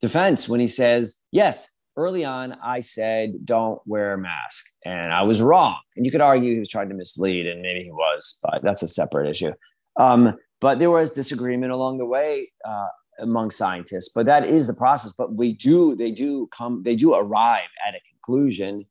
defense 0.00 0.48
when 0.48 0.60
he 0.60 0.68
says, 0.68 1.20
yes, 1.32 1.68
early 1.96 2.24
on, 2.24 2.56
I 2.62 2.80
said, 2.80 3.44
don't 3.44 3.80
wear 3.86 4.14
a 4.14 4.18
mask. 4.18 4.72
And 4.84 5.12
I 5.12 5.22
was 5.22 5.40
wrong. 5.42 5.76
And 5.96 6.04
you 6.04 6.12
could 6.12 6.20
argue 6.20 6.52
he 6.52 6.58
was 6.58 6.68
trying 6.68 6.88
to 6.90 6.94
mislead, 6.94 7.46
and 7.46 7.62
maybe 7.62 7.84
he 7.84 7.90
was, 7.90 8.38
but 8.42 8.62
that's 8.62 8.82
a 8.82 8.88
separate 8.88 9.28
issue. 9.28 9.52
Um, 9.96 10.36
but 10.60 10.78
there 10.78 10.90
was 10.90 11.10
disagreement 11.10 11.72
along 11.72 11.98
the 11.98 12.06
way 12.06 12.48
uh, 12.64 12.88
among 13.20 13.50
scientists. 13.50 14.10
But 14.14 14.26
that 14.26 14.46
is 14.46 14.66
the 14.66 14.74
process. 14.74 15.12
But 15.12 15.34
we 15.34 15.54
do, 15.54 15.96
they 15.96 16.10
do 16.10 16.48
come, 16.48 16.82
they 16.82 16.96
do 16.96 17.14
arrive 17.14 17.68
at 17.86 17.94
a 17.94 18.00
conclusion 18.10 18.86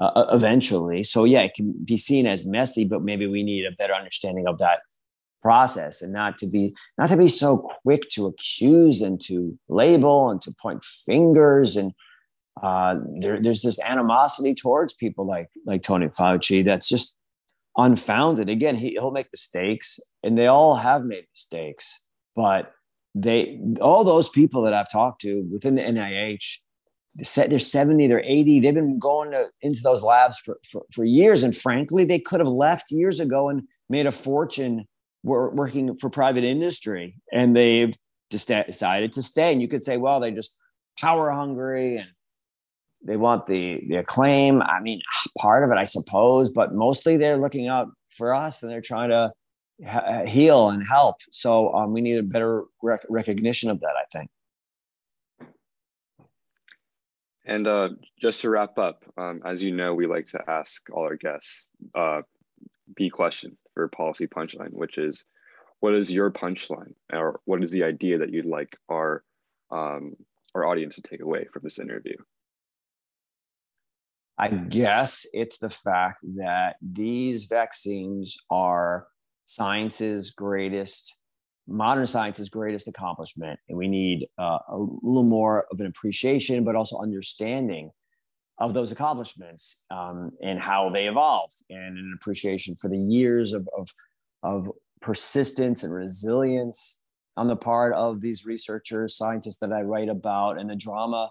uh, 0.00 0.26
eventually. 0.32 1.02
So 1.02 1.24
yeah, 1.24 1.40
it 1.40 1.54
can 1.54 1.74
be 1.84 1.96
seen 1.96 2.26
as 2.26 2.44
messy, 2.44 2.84
but 2.84 3.02
maybe 3.02 3.26
we 3.26 3.42
need 3.42 3.64
a 3.64 3.72
better 3.72 3.94
understanding 3.94 4.46
of 4.46 4.58
that 4.58 4.80
process 5.42 6.02
and 6.02 6.12
not 6.12 6.36
to 6.36 6.46
be 6.48 6.74
not 6.98 7.08
to 7.08 7.16
be 7.16 7.28
so 7.28 7.58
quick 7.82 8.08
to 8.10 8.26
accuse 8.26 9.00
and 9.00 9.20
to 9.20 9.56
label 9.68 10.30
and 10.30 10.42
to 10.42 10.52
point 10.60 10.82
fingers 10.84 11.76
and 11.76 11.92
uh, 12.62 12.96
there, 13.20 13.40
there's 13.40 13.62
this 13.62 13.80
animosity 13.80 14.54
towards 14.54 14.94
people 14.94 15.26
like 15.26 15.48
like 15.66 15.82
Tony 15.82 16.08
Fauci 16.08 16.64
that's 16.64 16.88
just 16.88 17.16
unfounded. 17.76 18.48
Again, 18.48 18.74
he, 18.74 18.90
he'll 18.90 19.10
make 19.10 19.28
mistakes, 19.32 20.00
and 20.22 20.38
they 20.38 20.46
all 20.46 20.76
have 20.76 21.04
made 21.04 21.24
mistakes. 21.32 22.06
But 22.36 22.72
they, 23.14 23.60
all 23.80 24.04
those 24.04 24.28
people 24.28 24.62
that 24.62 24.74
I've 24.74 24.90
talked 24.90 25.22
to 25.22 25.48
within 25.50 25.74
the 25.74 25.82
NIH, 25.82 26.58
they're 27.14 27.58
70, 27.58 28.06
they're 28.06 28.22
80. 28.22 28.60
They've 28.60 28.74
been 28.74 28.98
going 28.98 29.32
to, 29.32 29.46
into 29.60 29.80
those 29.82 30.02
labs 30.02 30.38
for, 30.38 30.58
for, 30.70 30.84
for 30.92 31.04
years. 31.04 31.42
And 31.42 31.56
frankly, 31.56 32.04
they 32.04 32.20
could 32.20 32.40
have 32.40 32.48
left 32.48 32.90
years 32.90 33.18
ago 33.18 33.48
and 33.48 33.62
made 33.88 34.06
a 34.06 34.12
fortune 34.12 34.86
working 35.24 35.96
for 35.96 36.10
private 36.10 36.44
industry. 36.44 37.16
And 37.32 37.56
they've 37.56 37.92
decided 38.30 39.12
to 39.12 39.22
stay. 39.22 39.52
And 39.52 39.60
you 39.60 39.68
could 39.68 39.82
say, 39.82 39.96
well, 39.96 40.20
they 40.20 40.30
just 40.30 40.56
power 41.00 41.30
hungry 41.30 41.96
and 41.96 42.08
they 43.02 43.16
want 43.16 43.46
the 43.46 43.82
the 43.88 43.96
acclaim. 43.96 44.62
I 44.62 44.80
mean, 44.80 45.00
part 45.38 45.64
of 45.64 45.70
it, 45.70 45.78
I 45.78 45.84
suppose, 45.84 46.50
but 46.50 46.74
mostly 46.74 47.16
they're 47.16 47.38
looking 47.38 47.68
out 47.68 47.88
for 48.10 48.34
us 48.34 48.62
and 48.62 48.70
they're 48.70 48.80
trying 48.80 49.10
to 49.10 49.32
ha- 49.86 50.24
heal 50.26 50.70
and 50.70 50.84
help. 50.86 51.16
So 51.30 51.72
um, 51.74 51.92
we 51.92 52.00
need 52.00 52.18
a 52.18 52.22
better 52.22 52.64
rec- 52.82 53.06
recognition 53.08 53.70
of 53.70 53.80
that. 53.80 53.94
I 53.96 54.04
think. 54.12 54.30
And 57.46 57.66
uh, 57.66 57.88
just 58.20 58.42
to 58.42 58.50
wrap 58.50 58.76
up, 58.78 59.04
um, 59.16 59.40
as 59.42 59.62
you 59.62 59.74
know, 59.74 59.94
we 59.94 60.06
like 60.06 60.26
to 60.26 60.50
ask 60.50 60.82
all 60.92 61.04
our 61.04 61.16
guests 61.16 61.70
uh, 61.94 62.20
B 62.94 63.08
question 63.08 63.56
for 63.72 63.88
policy 63.88 64.26
punchline, 64.26 64.72
which 64.72 64.98
is, 64.98 65.24
what 65.80 65.94
is 65.94 66.12
your 66.12 66.30
punchline, 66.30 66.92
or 67.10 67.40
what 67.46 67.64
is 67.64 67.70
the 67.70 67.84
idea 67.84 68.18
that 68.18 68.30
you'd 68.30 68.44
like 68.44 68.76
our 68.90 69.22
um, 69.70 70.14
our 70.54 70.66
audience 70.66 70.96
to 70.96 71.02
take 71.02 71.22
away 71.22 71.46
from 71.52 71.62
this 71.62 71.78
interview? 71.78 72.16
I 74.38 74.48
guess 74.48 75.26
it's 75.32 75.58
the 75.58 75.70
fact 75.70 76.18
that 76.36 76.76
these 76.80 77.44
vaccines 77.44 78.36
are 78.50 79.08
science's 79.46 80.30
greatest, 80.30 81.18
modern 81.66 82.06
science's 82.06 82.48
greatest 82.48 82.86
accomplishment. 82.86 83.58
And 83.68 83.76
we 83.76 83.88
need 83.88 84.28
uh, 84.38 84.58
a 84.68 84.76
little 84.78 85.24
more 85.24 85.66
of 85.72 85.80
an 85.80 85.86
appreciation, 85.86 86.62
but 86.62 86.76
also 86.76 87.00
understanding 87.00 87.90
of 88.60 88.74
those 88.74 88.92
accomplishments 88.92 89.86
um, 89.90 90.30
and 90.42 90.60
how 90.60 90.90
they 90.90 91.08
evolved, 91.08 91.54
and 91.70 91.98
an 91.98 92.16
appreciation 92.20 92.76
for 92.76 92.88
the 92.88 92.98
years 92.98 93.52
of, 93.52 93.68
of, 93.76 93.88
of 94.42 94.70
persistence 95.00 95.82
and 95.82 95.94
resilience 95.94 97.02
on 97.36 97.46
the 97.46 97.56
part 97.56 97.92
of 97.94 98.20
these 98.20 98.44
researchers, 98.44 99.16
scientists 99.16 99.58
that 99.58 99.72
I 99.72 99.82
write 99.82 100.08
about, 100.08 100.58
and 100.58 100.70
the 100.70 100.76
drama 100.76 101.30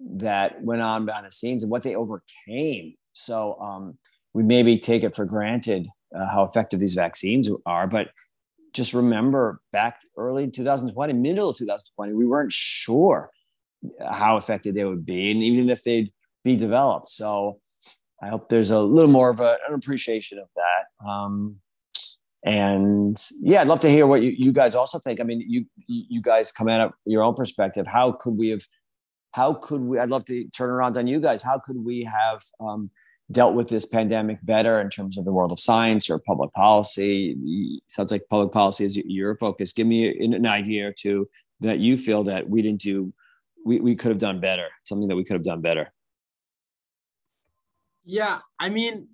that 0.00 0.62
went 0.62 0.82
on 0.82 1.06
behind 1.06 1.26
the 1.26 1.30
scenes 1.30 1.62
and 1.62 1.70
what 1.70 1.82
they 1.82 1.94
overcame. 1.94 2.94
So 3.12 3.58
um, 3.60 3.98
we 4.34 4.42
maybe 4.42 4.78
take 4.78 5.02
it 5.02 5.16
for 5.16 5.24
granted 5.24 5.88
uh, 6.14 6.26
how 6.26 6.44
effective 6.44 6.80
these 6.80 6.94
vaccines 6.94 7.50
are, 7.64 7.86
but 7.86 8.08
just 8.72 8.92
remember 8.92 9.60
back 9.72 10.00
early 10.18 10.50
2020, 10.50 11.12
middle 11.14 11.48
of 11.48 11.56
2020, 11.56 12.12
we 12.12 12.26
weren't 12.26 12.52
sure 12.52 13.30
how 14.10 14.36
effective 14.36 14.74
they 14.74 14.84
would 14.84 15.06
be, 15.06 15.30
and 15.30 15.42
even 15.42 15.70
if 15.70 15.82
they'd 15.82 16.12
be 16.44 16.56
developed. 16.56 17.08
So 17.08 17.58
I 18.22 18.28
hope 18.28 18.48
there's 18.48 18.70
a 18.70 18.80
little 18.80 19.10
more 19.10 19.30
of 19.30 19.40
a, 19.40 19.56
an 19.66 19.74
appreciation 19.74 20.38
of 20.38 20.48
that. 20.56 21.08
Um, 21.08 21.56
and 22.44 23.20
yeah, 23.40 23.60
I'd 23.60 23.66
love 23.66 23.80
to 23.80 23.90
hear 23.90 24.06
what 24.06 24.22
you, 24.22 24.32
you 24.36 24.52
guys 24.52 24.74
also 24.74 24.98
think. 24.98 25.20
I 25.20 25.24
mean, 25.24 25.42
you 25.46 25.64
you 25.88 26.22
guys 26.22 26.52
come 26.52 26.68
at 26.68 26.80
it 26.80 26.92
your 27.04 27.22
own 27.22 27.34
perspective. 27.34 27.86
How 27.86 28.12
could 28.12 28.36
we 28.36 28.50
have 28.50 28.62
how 29.36 29.52
could 29.52 29.82
we 29.82 29.98
i'd 29.98 30.08
love 30.08 30.24
to 30.24 30.48
turn 30.48 30.70
around 30.70 30.96
on 30.96 31.06
you 31.06 31.20
guys. 31.20 31.42
How 31.42 31.58
could 31.58 31.76
we 31.76 32.04
have 32.04 32.40
um, 32.58 32.90
dealt 33.30 33.54
with 33.54 33.68
this 33.68 33.84
pandemic 33.84 34.38
better 34.42 34.80
in 34.80 34.88
terms 34.88 35.18
of 35.18 35.26
the 35.26 35.32
world 35.32 35.52
of 35.52 35.60
science 35.60 36.08
or 36.08 36.18
public 36.20 36.50
policy? 36.54 37.36
Sounds 37.86 38.10
like 38.10 38.22
public 38.30 38.50
policy 38.50 38.84
is 38.86 38.96
your 38.96 39.36
focus. 39.36 39.74
Give 39.74 39.86
me 39.86 40.08
an 40.24 40.46
idea 40.46 40.88
or 40.88 40.92
two 40.92 41.28
that 41.60 41.80
you 41.80 41.98
feel 41.98 42.24
that 42.24 42.48
we 42.48 42.62
didn't 42.62 42.80
do 42.80 43.12
we, 43.66 43.78
we 43.80 43.94
could 43.94 44.10
have 44.10 44.18
done 44.18 44.40
better 44.40 44.68
something 44.84 45.08
that 45.08 45.16
we 45.16 45.24
could 45.24 45.34
have 45.34 45.44
done 45.52 45.60
better. 45.60 45.92
Yeah 48.04 48.38
i 48.58 48.68
mean 48.70 49.08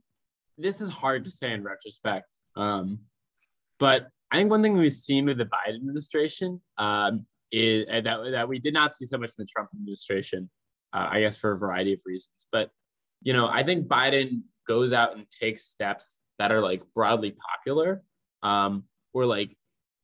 this 0.56 0.80
is 0.80 0.88
hard 0.88 1.24
to 1.24 1.30
say 1.30 1.52
in 1.52 1.64
retrospect 1.64 2.26
um, 2.54 2.98
but 3.80 4.08
i 4.30 4.36
think 4.36 4.50
one 4.50 4.62
thing 4.62 4.76
we've 4.76 4.92
seen 4.92 5.24
with 5.24 5.38
the 5.38 5.46
biden 5.46 5.76
administration 5.76 6.60
um, 6.78 7.26
is 7.53 7.86
that, 7.86 8.05
that 8.05 8.48
we 8.48 8.59
did 8.59 8.74
not 8.74 8.94
see 8.94 9.05
so 9.05 9.18
much 9.18 9.32
in 9.38 9.44
the 9.44 9.46
Trump 9.46 9.68
administration, 9.74 10.50
uh, 10.92 11.09
I 11.11 11.20
guess 11.20 11.36
for 11.36 11.53
a 11.53 11.59
variety 11.59 11.92
of 11.92 12.00
reasons. 12.05 12.46
But, 12.50 12.70
you 13.22 13.32
know, 13.32 13.46
I 13.46 13.62
think 13.62 13.86
Biden 13.86 14.42
goes 14.66 14.92
out 14.92 15.16
and 15.16 15.26
takes 15.30 15.64
steps 15.64 16.22
that 16.38 16.50
are 16.50 16.61
like 16.61 16.82
broadly 16.94 17.36
popular 17.50 18.03
um, 18.42 18.84
or 19.12 19.26
like 19.26 19.57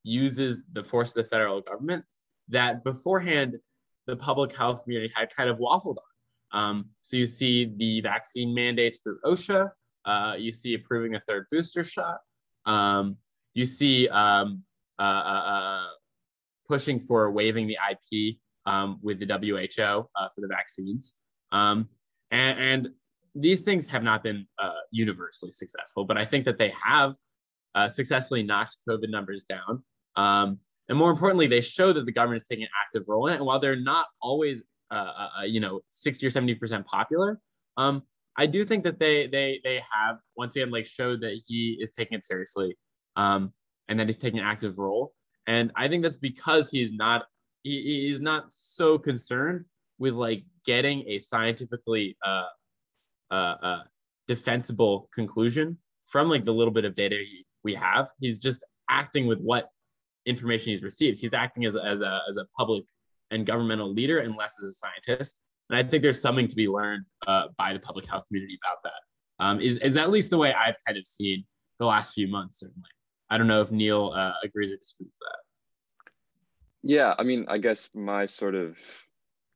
uses 0.03 0.65
the 0.73 0.85
force 0.85 1.11
of 1.11 1.25
the 1.25 1.25
federal 1.25 1.61
government 1.61 2.05
that 2.49 2.85
beforehand 2.85 3.59
the 4.07 4.17
public 4.17 4.55
health 4.57 4.85
community 4.85 5.13
had 5.15 5.35
kind 5.35 5.51
of 5.51 5.59
waffled 5.59 5.97
on. 5.97 6.61
Um, 6.61 6.87
so 7.03 7.17
you 7.17 7.27
see 7.27 7.75
the 7.77 8.01
vaccine 8.01 8.55
mandates 8.55 9.01
through 9.01 9.19
OSHA. 9.25 9.71
Uh, 10.05 10.35
you 10.39 10.53
see 10.53 10.75
approving 10.75 11.15
a 11.15 11.21
third 11.29 11.47
booster 11.51 11.83
shot. 11.83 12.19
Um, 12.65 13.17
you 13.55 13.67
see 13.67 14.09
um, 14.09 14.63
uh, 14.99 15.03
uh, 15.03 15.43
uh 15.47 15.87
pushing 16.69 17.01
for 17.01 17.31
waiving 17.31 17.67
the 17.67 17.79
IP 17.91 18.37
um, 18.67 18.99
with 19.03 19.19
the 19.19 19.27
WHO 19.27 19.83
uh, 20.17 20.29
for 20.35 20.41
the 20.41 20.49
vaccines. 20.49 21.15
Um, 21.53 21.89
and, 22.31 22.59
and, 22.59 22.89
these 23.35 23.61
things 23.61 23.87
have 23.87 24.03
not 24.03 24.25
been 24.25 24.45
uh, 24.59 24.81
universally 24.91 25.53
successful, 25.53 26.05
but 26.05 26.19
I 26.19 26.25
think 26.25 26.45
that 26.47 26.59
they 26.59 26.73
have 26.83 27.15
successfully 27.87 28.43
knocked 28.43 28.79
COVID 28.89 29.11
numbers 29.11 29.45
down. 29.45 29.85
Um, 30.17 30.59
and 30.89 30.99
more 30.99 31.11
importantly, 31.11 31.47
they 31.47 31.61
show 31.61 31.93
that 31.93 32.05
the 32.05 32.11
government 32.11 32.43
is 32.43 32.49
taking 32.49 32.65
an 32.65 32.71
active 32.85 33.05
role 33.07 33.29
in 33.29 33.35
it. 33.35 33.37
And 33.37 33.47
while 33.47 33.61
they're 33.61 33.79
not 33.79 34.07
always 34.21 34.65
uh, 34.91 34.95
uh, 34.95 35.29
uh, 35.41 35.45
you 35.45 35.61
know 35.61 35.81
60 35.91 36.27
or 36.27 36.31
70 36.31 36.55
percent 36.55 36.87
popular 36.87 37.39
um 37.77 38.03
i 38.39 38.47
do 38.47 38.65
think 38.65 38.83
that 38.85 38.99
they 38.99 39.27
they 39.27 39.61
they 39.63 39.83
have 39.93 40.17
once 40.35 40.57
again 40.57 40.71
like 40.71 40.87
showed 40.87 41.21
that 41.21 41.39
he 41.47 41.77
is 41.79 41.91
taking 41.91 42.17
it 42.17 42.25
seriously 42.25 42.75
um 43.17 43.53
and 43.89 44.01
that 44.01 44.07
he's 44.07 44.17
taking 44.17 44.41
an 44.41 44.47
active 44.47 44.79
role 44.79 45.13
and 45.49 45.73
i 45.75 45.89
think 45.89 46.03
that's 46.03 46.17
because 46.17 46.71
he's 46.71 46.93
not 46.93 47.27
he, 47.65 48.07
he's 48.07 48.21
not 48.21 48.45
so 48.51 48.97
concerned 48.97 49.65
with 49.99 50.15
like 50.15 50.45
getting 50.65 51.03
a 51.09 51.19
scientifically 51.19 52.17
uh 52.25 52.45
uh, 53.31 53.57
uh 53.63 53.83
defensible 54.29 55.09
conclusion 55.13 55.77
from 56.07 56.29
like 56.29 56.45
the 56.45 56.53
little 56.53 56.73
bit 56.73 56.85
of 56.85 56.95
data 56.95 57.17
he, 57.17 57.45
we 57.65 57.75
have 57.75 58.09
he's 58.21 58.39
just 58.39 58.65
acting 58.89 59.27
with 59.27 59.41
what 59.41 59.69
information 60.25 60.71
he's 60.71 60.83
received 60.83 61.21
he's 61.21 61.35
acting 61.35 61.65
as, 61.65 61.77
as 61.77 62.01
a 62.01 62.21
as 62.29 62.37
a 62.37 62.45
public 62.57 62.85
and 63.31 63.47
governmental 63.47 63.93
leader 63.93 64.19
and 64.19 64.37
less 64.37 64.57
as 64.59 64.65
a 64.65 64.73
scientist. 64.73 65.41
And 65.71 65.79
I 65.79 65.89
think 65.89 66.03
there's 66.03 66.21
something 66.21 66.49
to 66.49 66.57
be 66.57 66.69
learned 66.69 67.05
uh, 67.27 67.49
by 67.57 67.73
the 67.73 67.79
public 67.79 68.07
health 68.07 68.25
community 68.27 68.59
about 68.63 68.79
that. 68.85 69.45
Um, 69.45 69.61
is 69.61 69.79
is 69.79 69.97
at 69.97 70.11
least 70.11 70.31
the 70.31 70.39
way 70.39 70.53
I've 70.53 70.77
kind 70.85 70.99
of 70.99 71.07
seen 71.07 71.45
the 71.79 71.87
last 71.87 72.15
few 72.15 72.27
months, 72.27 72.61
certainly. 72.61 72.89
I 73.31 73.39
don't 73.39 73.47
know 73.47 73.61
if 73.61 73.71
Neil 73.71 74.13
uh, 74.15 74.33
agrees 74.43 74.73
or 74.73 74.77
disagrees 74.77 75.11
with 75.11 75.21
that. 75.21 76.11
Yeah, 76.83 77.15
I 77.19 77.23
mean, 77.25 77.47
I 77.49 77.59
guess 77.59 77.89
my 77.95 78.27
sort 78.27 78.55
of 78.55 78.77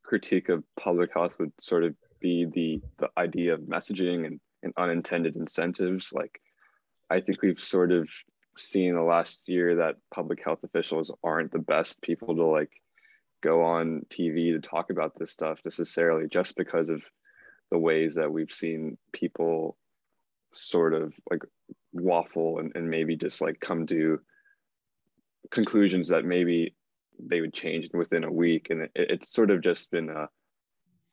critique 0.03 0.49
of 0.49 0.65
public 0.79 1.11
health 1.15 1.35
would 1.39 1.53
sort 1.61 1.85
of 1.85 1.95
be 2.21 2.45
the 2.45 2.83
the 2.99 3.09
idea 3.17 3.55
of 3.55 3.61
messaging 3.61 4.27
and, 4.27 4.41
and 4.63 4.73
unintended 4.77 5.37
incentives. 5.37 6.13
Like, 6.13 6.41
I 7.11 7.21
think 7.21 7.43
we've 7.43 7.61
sort 7.61 7.93
of 7.93 8.09
seen 8.59 8.95
the 8.95 9.03
last 9.03 9.49
year 9.49 9.77
that 9.77 9.97
public 10.13 10.45
health 10.45 10.63
officials 10.63 11.11
aren't 11.25 11.53
the 11.53 11.59
best 11.59 12.03
people 12.03 12.35
to 12.37 12.45
like 12.45 12.71
go 13.43 13.63
on 13.63 14.03
TV 14.11 14.53
to 14.53 14.61
talk 14.61 14.91
about 14.91 15.19
this 15.19 15.31
stuff 15.31 15.59
necessarily 15.65 16.29
just 16.29 16.57
because 16.57 16.91
of 16.91 17.03
the 17.71 17.79
ways 17.79 18.17
that 18.17 18.31
we've 18.31 18.53
seen 18.53 18.99
people 19.13 19.77
sort 20.53 20.93
of 20.95 21.15
like 21.31 21.43
waffle 21.93 22.59
and, 22.59 22.73
and 22.75 22.89
maybe 22.89 23.17
just 23.17 23.41
like 23.41 23.61
come 23.61 23.87
to 23.87 24.21
conclusions 25.51 26.09
that 26.09 26.25
maybe 26.25 26.75
they 27.19 27.41
would 27.41 27.53
change 27.53 27.89
within 27.93 28.25
a 28.25 28.33
week 28.33 28.69
and 28.71 28.83
it, 28.83 28.91
it's 28.95 29.33
sort 29.33 29.51
of 29.51 29.63
just 29.63 29.91
been 29.91 30.09
a, 30.09 30.29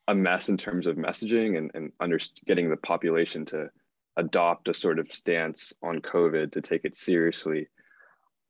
a 0.08 0.14
mess 0.14 0.48
in 0.48 0.56
terms 0.56 0.86
of 0.86 0.96
messaging 0.96 1.58
and, 1.58 1.70
and 1.74 1.92
under, 2.00 2.18
getting 2.46 2.70
the 2.70 2.76
population 2.76 3.44
to 3.44 3.68
adopt 4.16 4.68
a 4.68 4.74
sort 4.74 4.98
of 4.98 5.12
stance 5.12 5.72
on 5.82 6.00
covid 6.00 6.52
to 6.52 6.60
take 6.60 6.84
it 6.84 6.96
seriously 6.96 7.68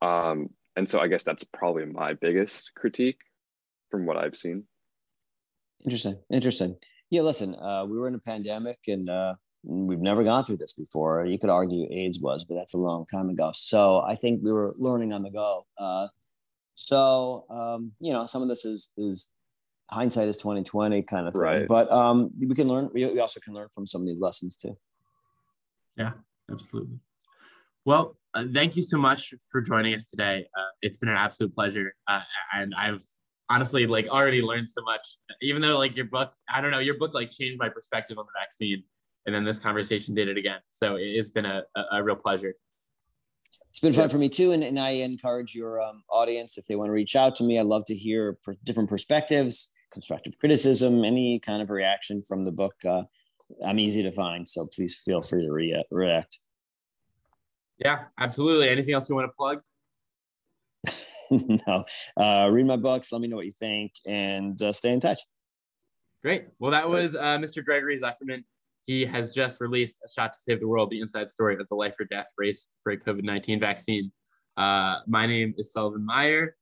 um, 0.01 0.49
and 0.77 0.89
so 0.89 1.01
i 1.01 1.07
guess 1.07 1.25
that's 1.25 1.45
probably 1.45 1.85
my 1.85 2.15
biggest 2.15 2.73
critique 2.75 3.19
from 3.91 4.07
what 4.07 4.17
I've 4.17 4.37
seen. 4.37 4.65
Interesting. 5.85 6.17
Interesting. 6.33 6.77
Yeah, 7.11 7.23
listen, 7.23 7.55
uh, 7.57 7.85
we 7.87 7.99
were 7.99 8.09
in 8.09 8.15
a 8.15 8.21
pandemic 8.21 8.79
and 8.87 9.09
uh, 9.09 9.35
we've 9.63 10.01
never 10.01 10.25
gone 10.25 10.45
through 10.45 10.57
this 10.57 10.73
before. 10.73 11.25
You 11.25 11.39
could 11.39 11.51
argue 11.51 11.87
AIDS 11.91 12.21
was, 12.21 12.45
but 12.45 12.55
that's 12.55 12.75
a 12.75 12.79
long 12.79 13.07
time 13.07 13.29
ago. 13.29 13.53
So 13.55 14.01
I 14.01 14.15
think 14.15 14.41
we 14.43 14.53
were 14.53 14.75
learning 14.79 15.13
on 15.13 15.23
the 15.23 15.31
go. 15.31 15.67
Uh, 15.79 16.09
so 16.75 17.45
um, 17.51 17.93
you 18.01 18.13
know, 18.13 18.27
some 18.27 18.43
of 18.43 18.49
this 18.49 18.65
is 18.65 18.93
is 18.97 19.29
hindsight 19.91 20.29
is 20.29 20.37
twenty 20.37 20.63
twenty 20.63 21.03
kind 21.03 21.27
of 21.27 21.35
thing. 21.35 21.43
Right. 21.43 21.69
But 21.69 21.91
um, 21.93 22.31
we 22.39 22.55
can 22.55 22.69
learn. 22.69 22.91
We, 22.93 23.07
we 23.07 23.21
also 23.21 23.41
can 23.41 23.55
learn 23.55 23.69
from 23.75 23.87
some 23.87 24.03
of 24.03 24.07
these 24.07 24.21
lessons 24.21 24.57
too. 24.57 24.75
Yeah, 25.97 26.13
absolutely. 26.51 26.99
Well, 27.85 28.17
uh, 28.35 28.45
thank 28.55 28.77
you 28.77 28.83
so 28.83 28.97
much 28.97 29.35
for 29.51 29.61
joining 29.61 29.95
us 29.95 30.07
today. 30.07 30.47
Uh, 30.57 30.71
it's 30.83 30.99
been 30.99 31.09
an 31.09 31.17
absolute 31.17 31.55
pleasure, 31.55 31.95
uh, 32.09 32.21
and 32.55 32.75
I've 32.75 33.03
honestly 33.51 33.87
like 33.87 34.07
already 34.09 34.41
learned 34.41 34.69
so 34.69 34.81
much 34.83 35.19
even 35.43 35.61
though 35.61 35.77
like 35.77 35.97
your 35.97 36.05
book 36.05 36.33
i 36.49 36.61
don't 36.61 36.71
know 36.71 36.79
your 36.79 36.97
book 36.97 37.13
like 37.15 37.33
changed 37.33 37.59
my 37.59 37.69
perspective 37.69 38.17
on 38.17 38.25
the 38.25 38.41
vaccine 38.41 38.81
and 39.31 39.35
then 39.37 39.45
this 39.45 39.61
conversation 39.61 40.13
did 40.13 40.27
it 40.27 40.37
again 40.37 40.59
so 40.71 40.97
it's 40.99 41.31
been 41.31 41.47
a, 41.47 41.63
a, 41.77 41.83
a 41.93 42.03
real 42.03 42.17
pleasure 42.17 42.53
it's 43.69 43.79
been 43.79 43.93
fun 43.93 44.09
for 44.09 44.19
me 44.19 44.29
too 44.29 44.51
and, 44.51 44.65
and 44.65 44.77
i 44.77 44.91
encourage 44.91 45.55
your 45.55 45.81
um, 45.81 46.03
audience 46.11 46.59
if 46.59 46.67
they 46.67 46.75
want 46.75 46.89
to 46.89 46.93
reach 46.93 47.15
out 47.15 47.37
to 47.37 47.45
me 47.45 47.61
i 47.61 47.63
love 47.63 47.85
to 47.87 47.95
hear 47.95 48.37
per- 48.43 48.57
different 48.65 48.89
perspectives 48.89 49.71
constructive 49.93 50.37
criticism 50.41 51.05
any 51.05 51.39
kind 51.39 51.63
of 51.63 51.71
reaction 51.71 52.21
from 52.27 52.43
the 52.43 52.51
book 52.51 52.75
uh, 52.85 53.03
i'm 53.65 53.79
easy 53.79 54.03
to 54.03 54.11
find 54.11 54.49
so 54.49 54.67
please 54.67 54.97
feel 54.97 55.23
free 55.23 55.45
to 55.45 55.53
re- 55.53 55.85
react 55.93 56.41
yeah 57.79 58.07
absolutely 58.19 58.69
anything 58.69 58.95
else 58.95 59.09
you 59.09 59.15
want 59.15 59.29
to 59.29 59.37
plug 59.37 59.61
no. 61.67 61.85
Uh, 62.17 62.49
read 62.51 62.67
my 62.67 62.77
books. 62.77 63.13
Let 63.13 63.21
me 63.21 63.29
know 63.29 63.37
what 63.37 63.47
you 63.47 63.53
think 63.53 63.93
and 64.05 64.61
uh, 64.61 64.73
stay 64.73 64.93
in 64.93 64.99
touch. 64.99 65.21
Great. 66.23 66.47
Well, 66.59 66.73
that 66.73 66.89
was 66.89 67.17
uh, 67.17 67.39
Mr. 67.39 67.65
Gregory 67.65 67.99
Zuckerman. 67.99 68.45
He 68.91 69.05
has 69.05 69.31
just 69.31 69.61
released 69.61 70.01
A 70.05 70.09
Shot 70.11 70.33
to 70.33 70.39
Save 70.41 70.59
the 70.59 70.67
World, 70.67 70.91
the 70.91 70.99
inside 70.99 71.31
story 71.31 71.55
of 71.55 71.69
the 71.69 71.77
life 71.77 71.95
or 72.01 72.07
death 72.07 72.27
race 72.37 72.75
for 72.83 72.91
a 72.91 72.97
COVID 72.97 73.23
19 73.23 73.61
vaccine. 73.61 74.11
Uh, 74.57 74.97
my 75.07 75.27
name 75.27 75.55
is 75.59 75.73
Sullivan 75.73 76.05
Meyer. 76.05 76.57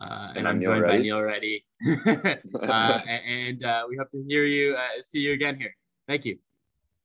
Uh, 0.00 0.28
and, 0.28 0.38
and, 0.38 0.48
I'm, 0.48 0.62
joined 0.62 0.84
by 0.84 0.98
Neil 0.98 1.20
Reddy. 1.20 1.64
uh, 2.06 3.00
and 3.08 3.64
uh, 3.64 3.82
we 3.88 3.96
hope 3.96 4.12
to 4.12 4.22
hear 4.28 4.44
you, 4.44 4.76
uh, 4.76 5.02
see 5.02 5.18
you 5.18 5.32
again 5.32 5.58
here. 5.58 5.74
Thank 6.06 6.24
you. 6.24 6.38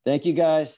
Thank 0.06 0.28
you, 0.28 0.34
guys. 0.34 0.78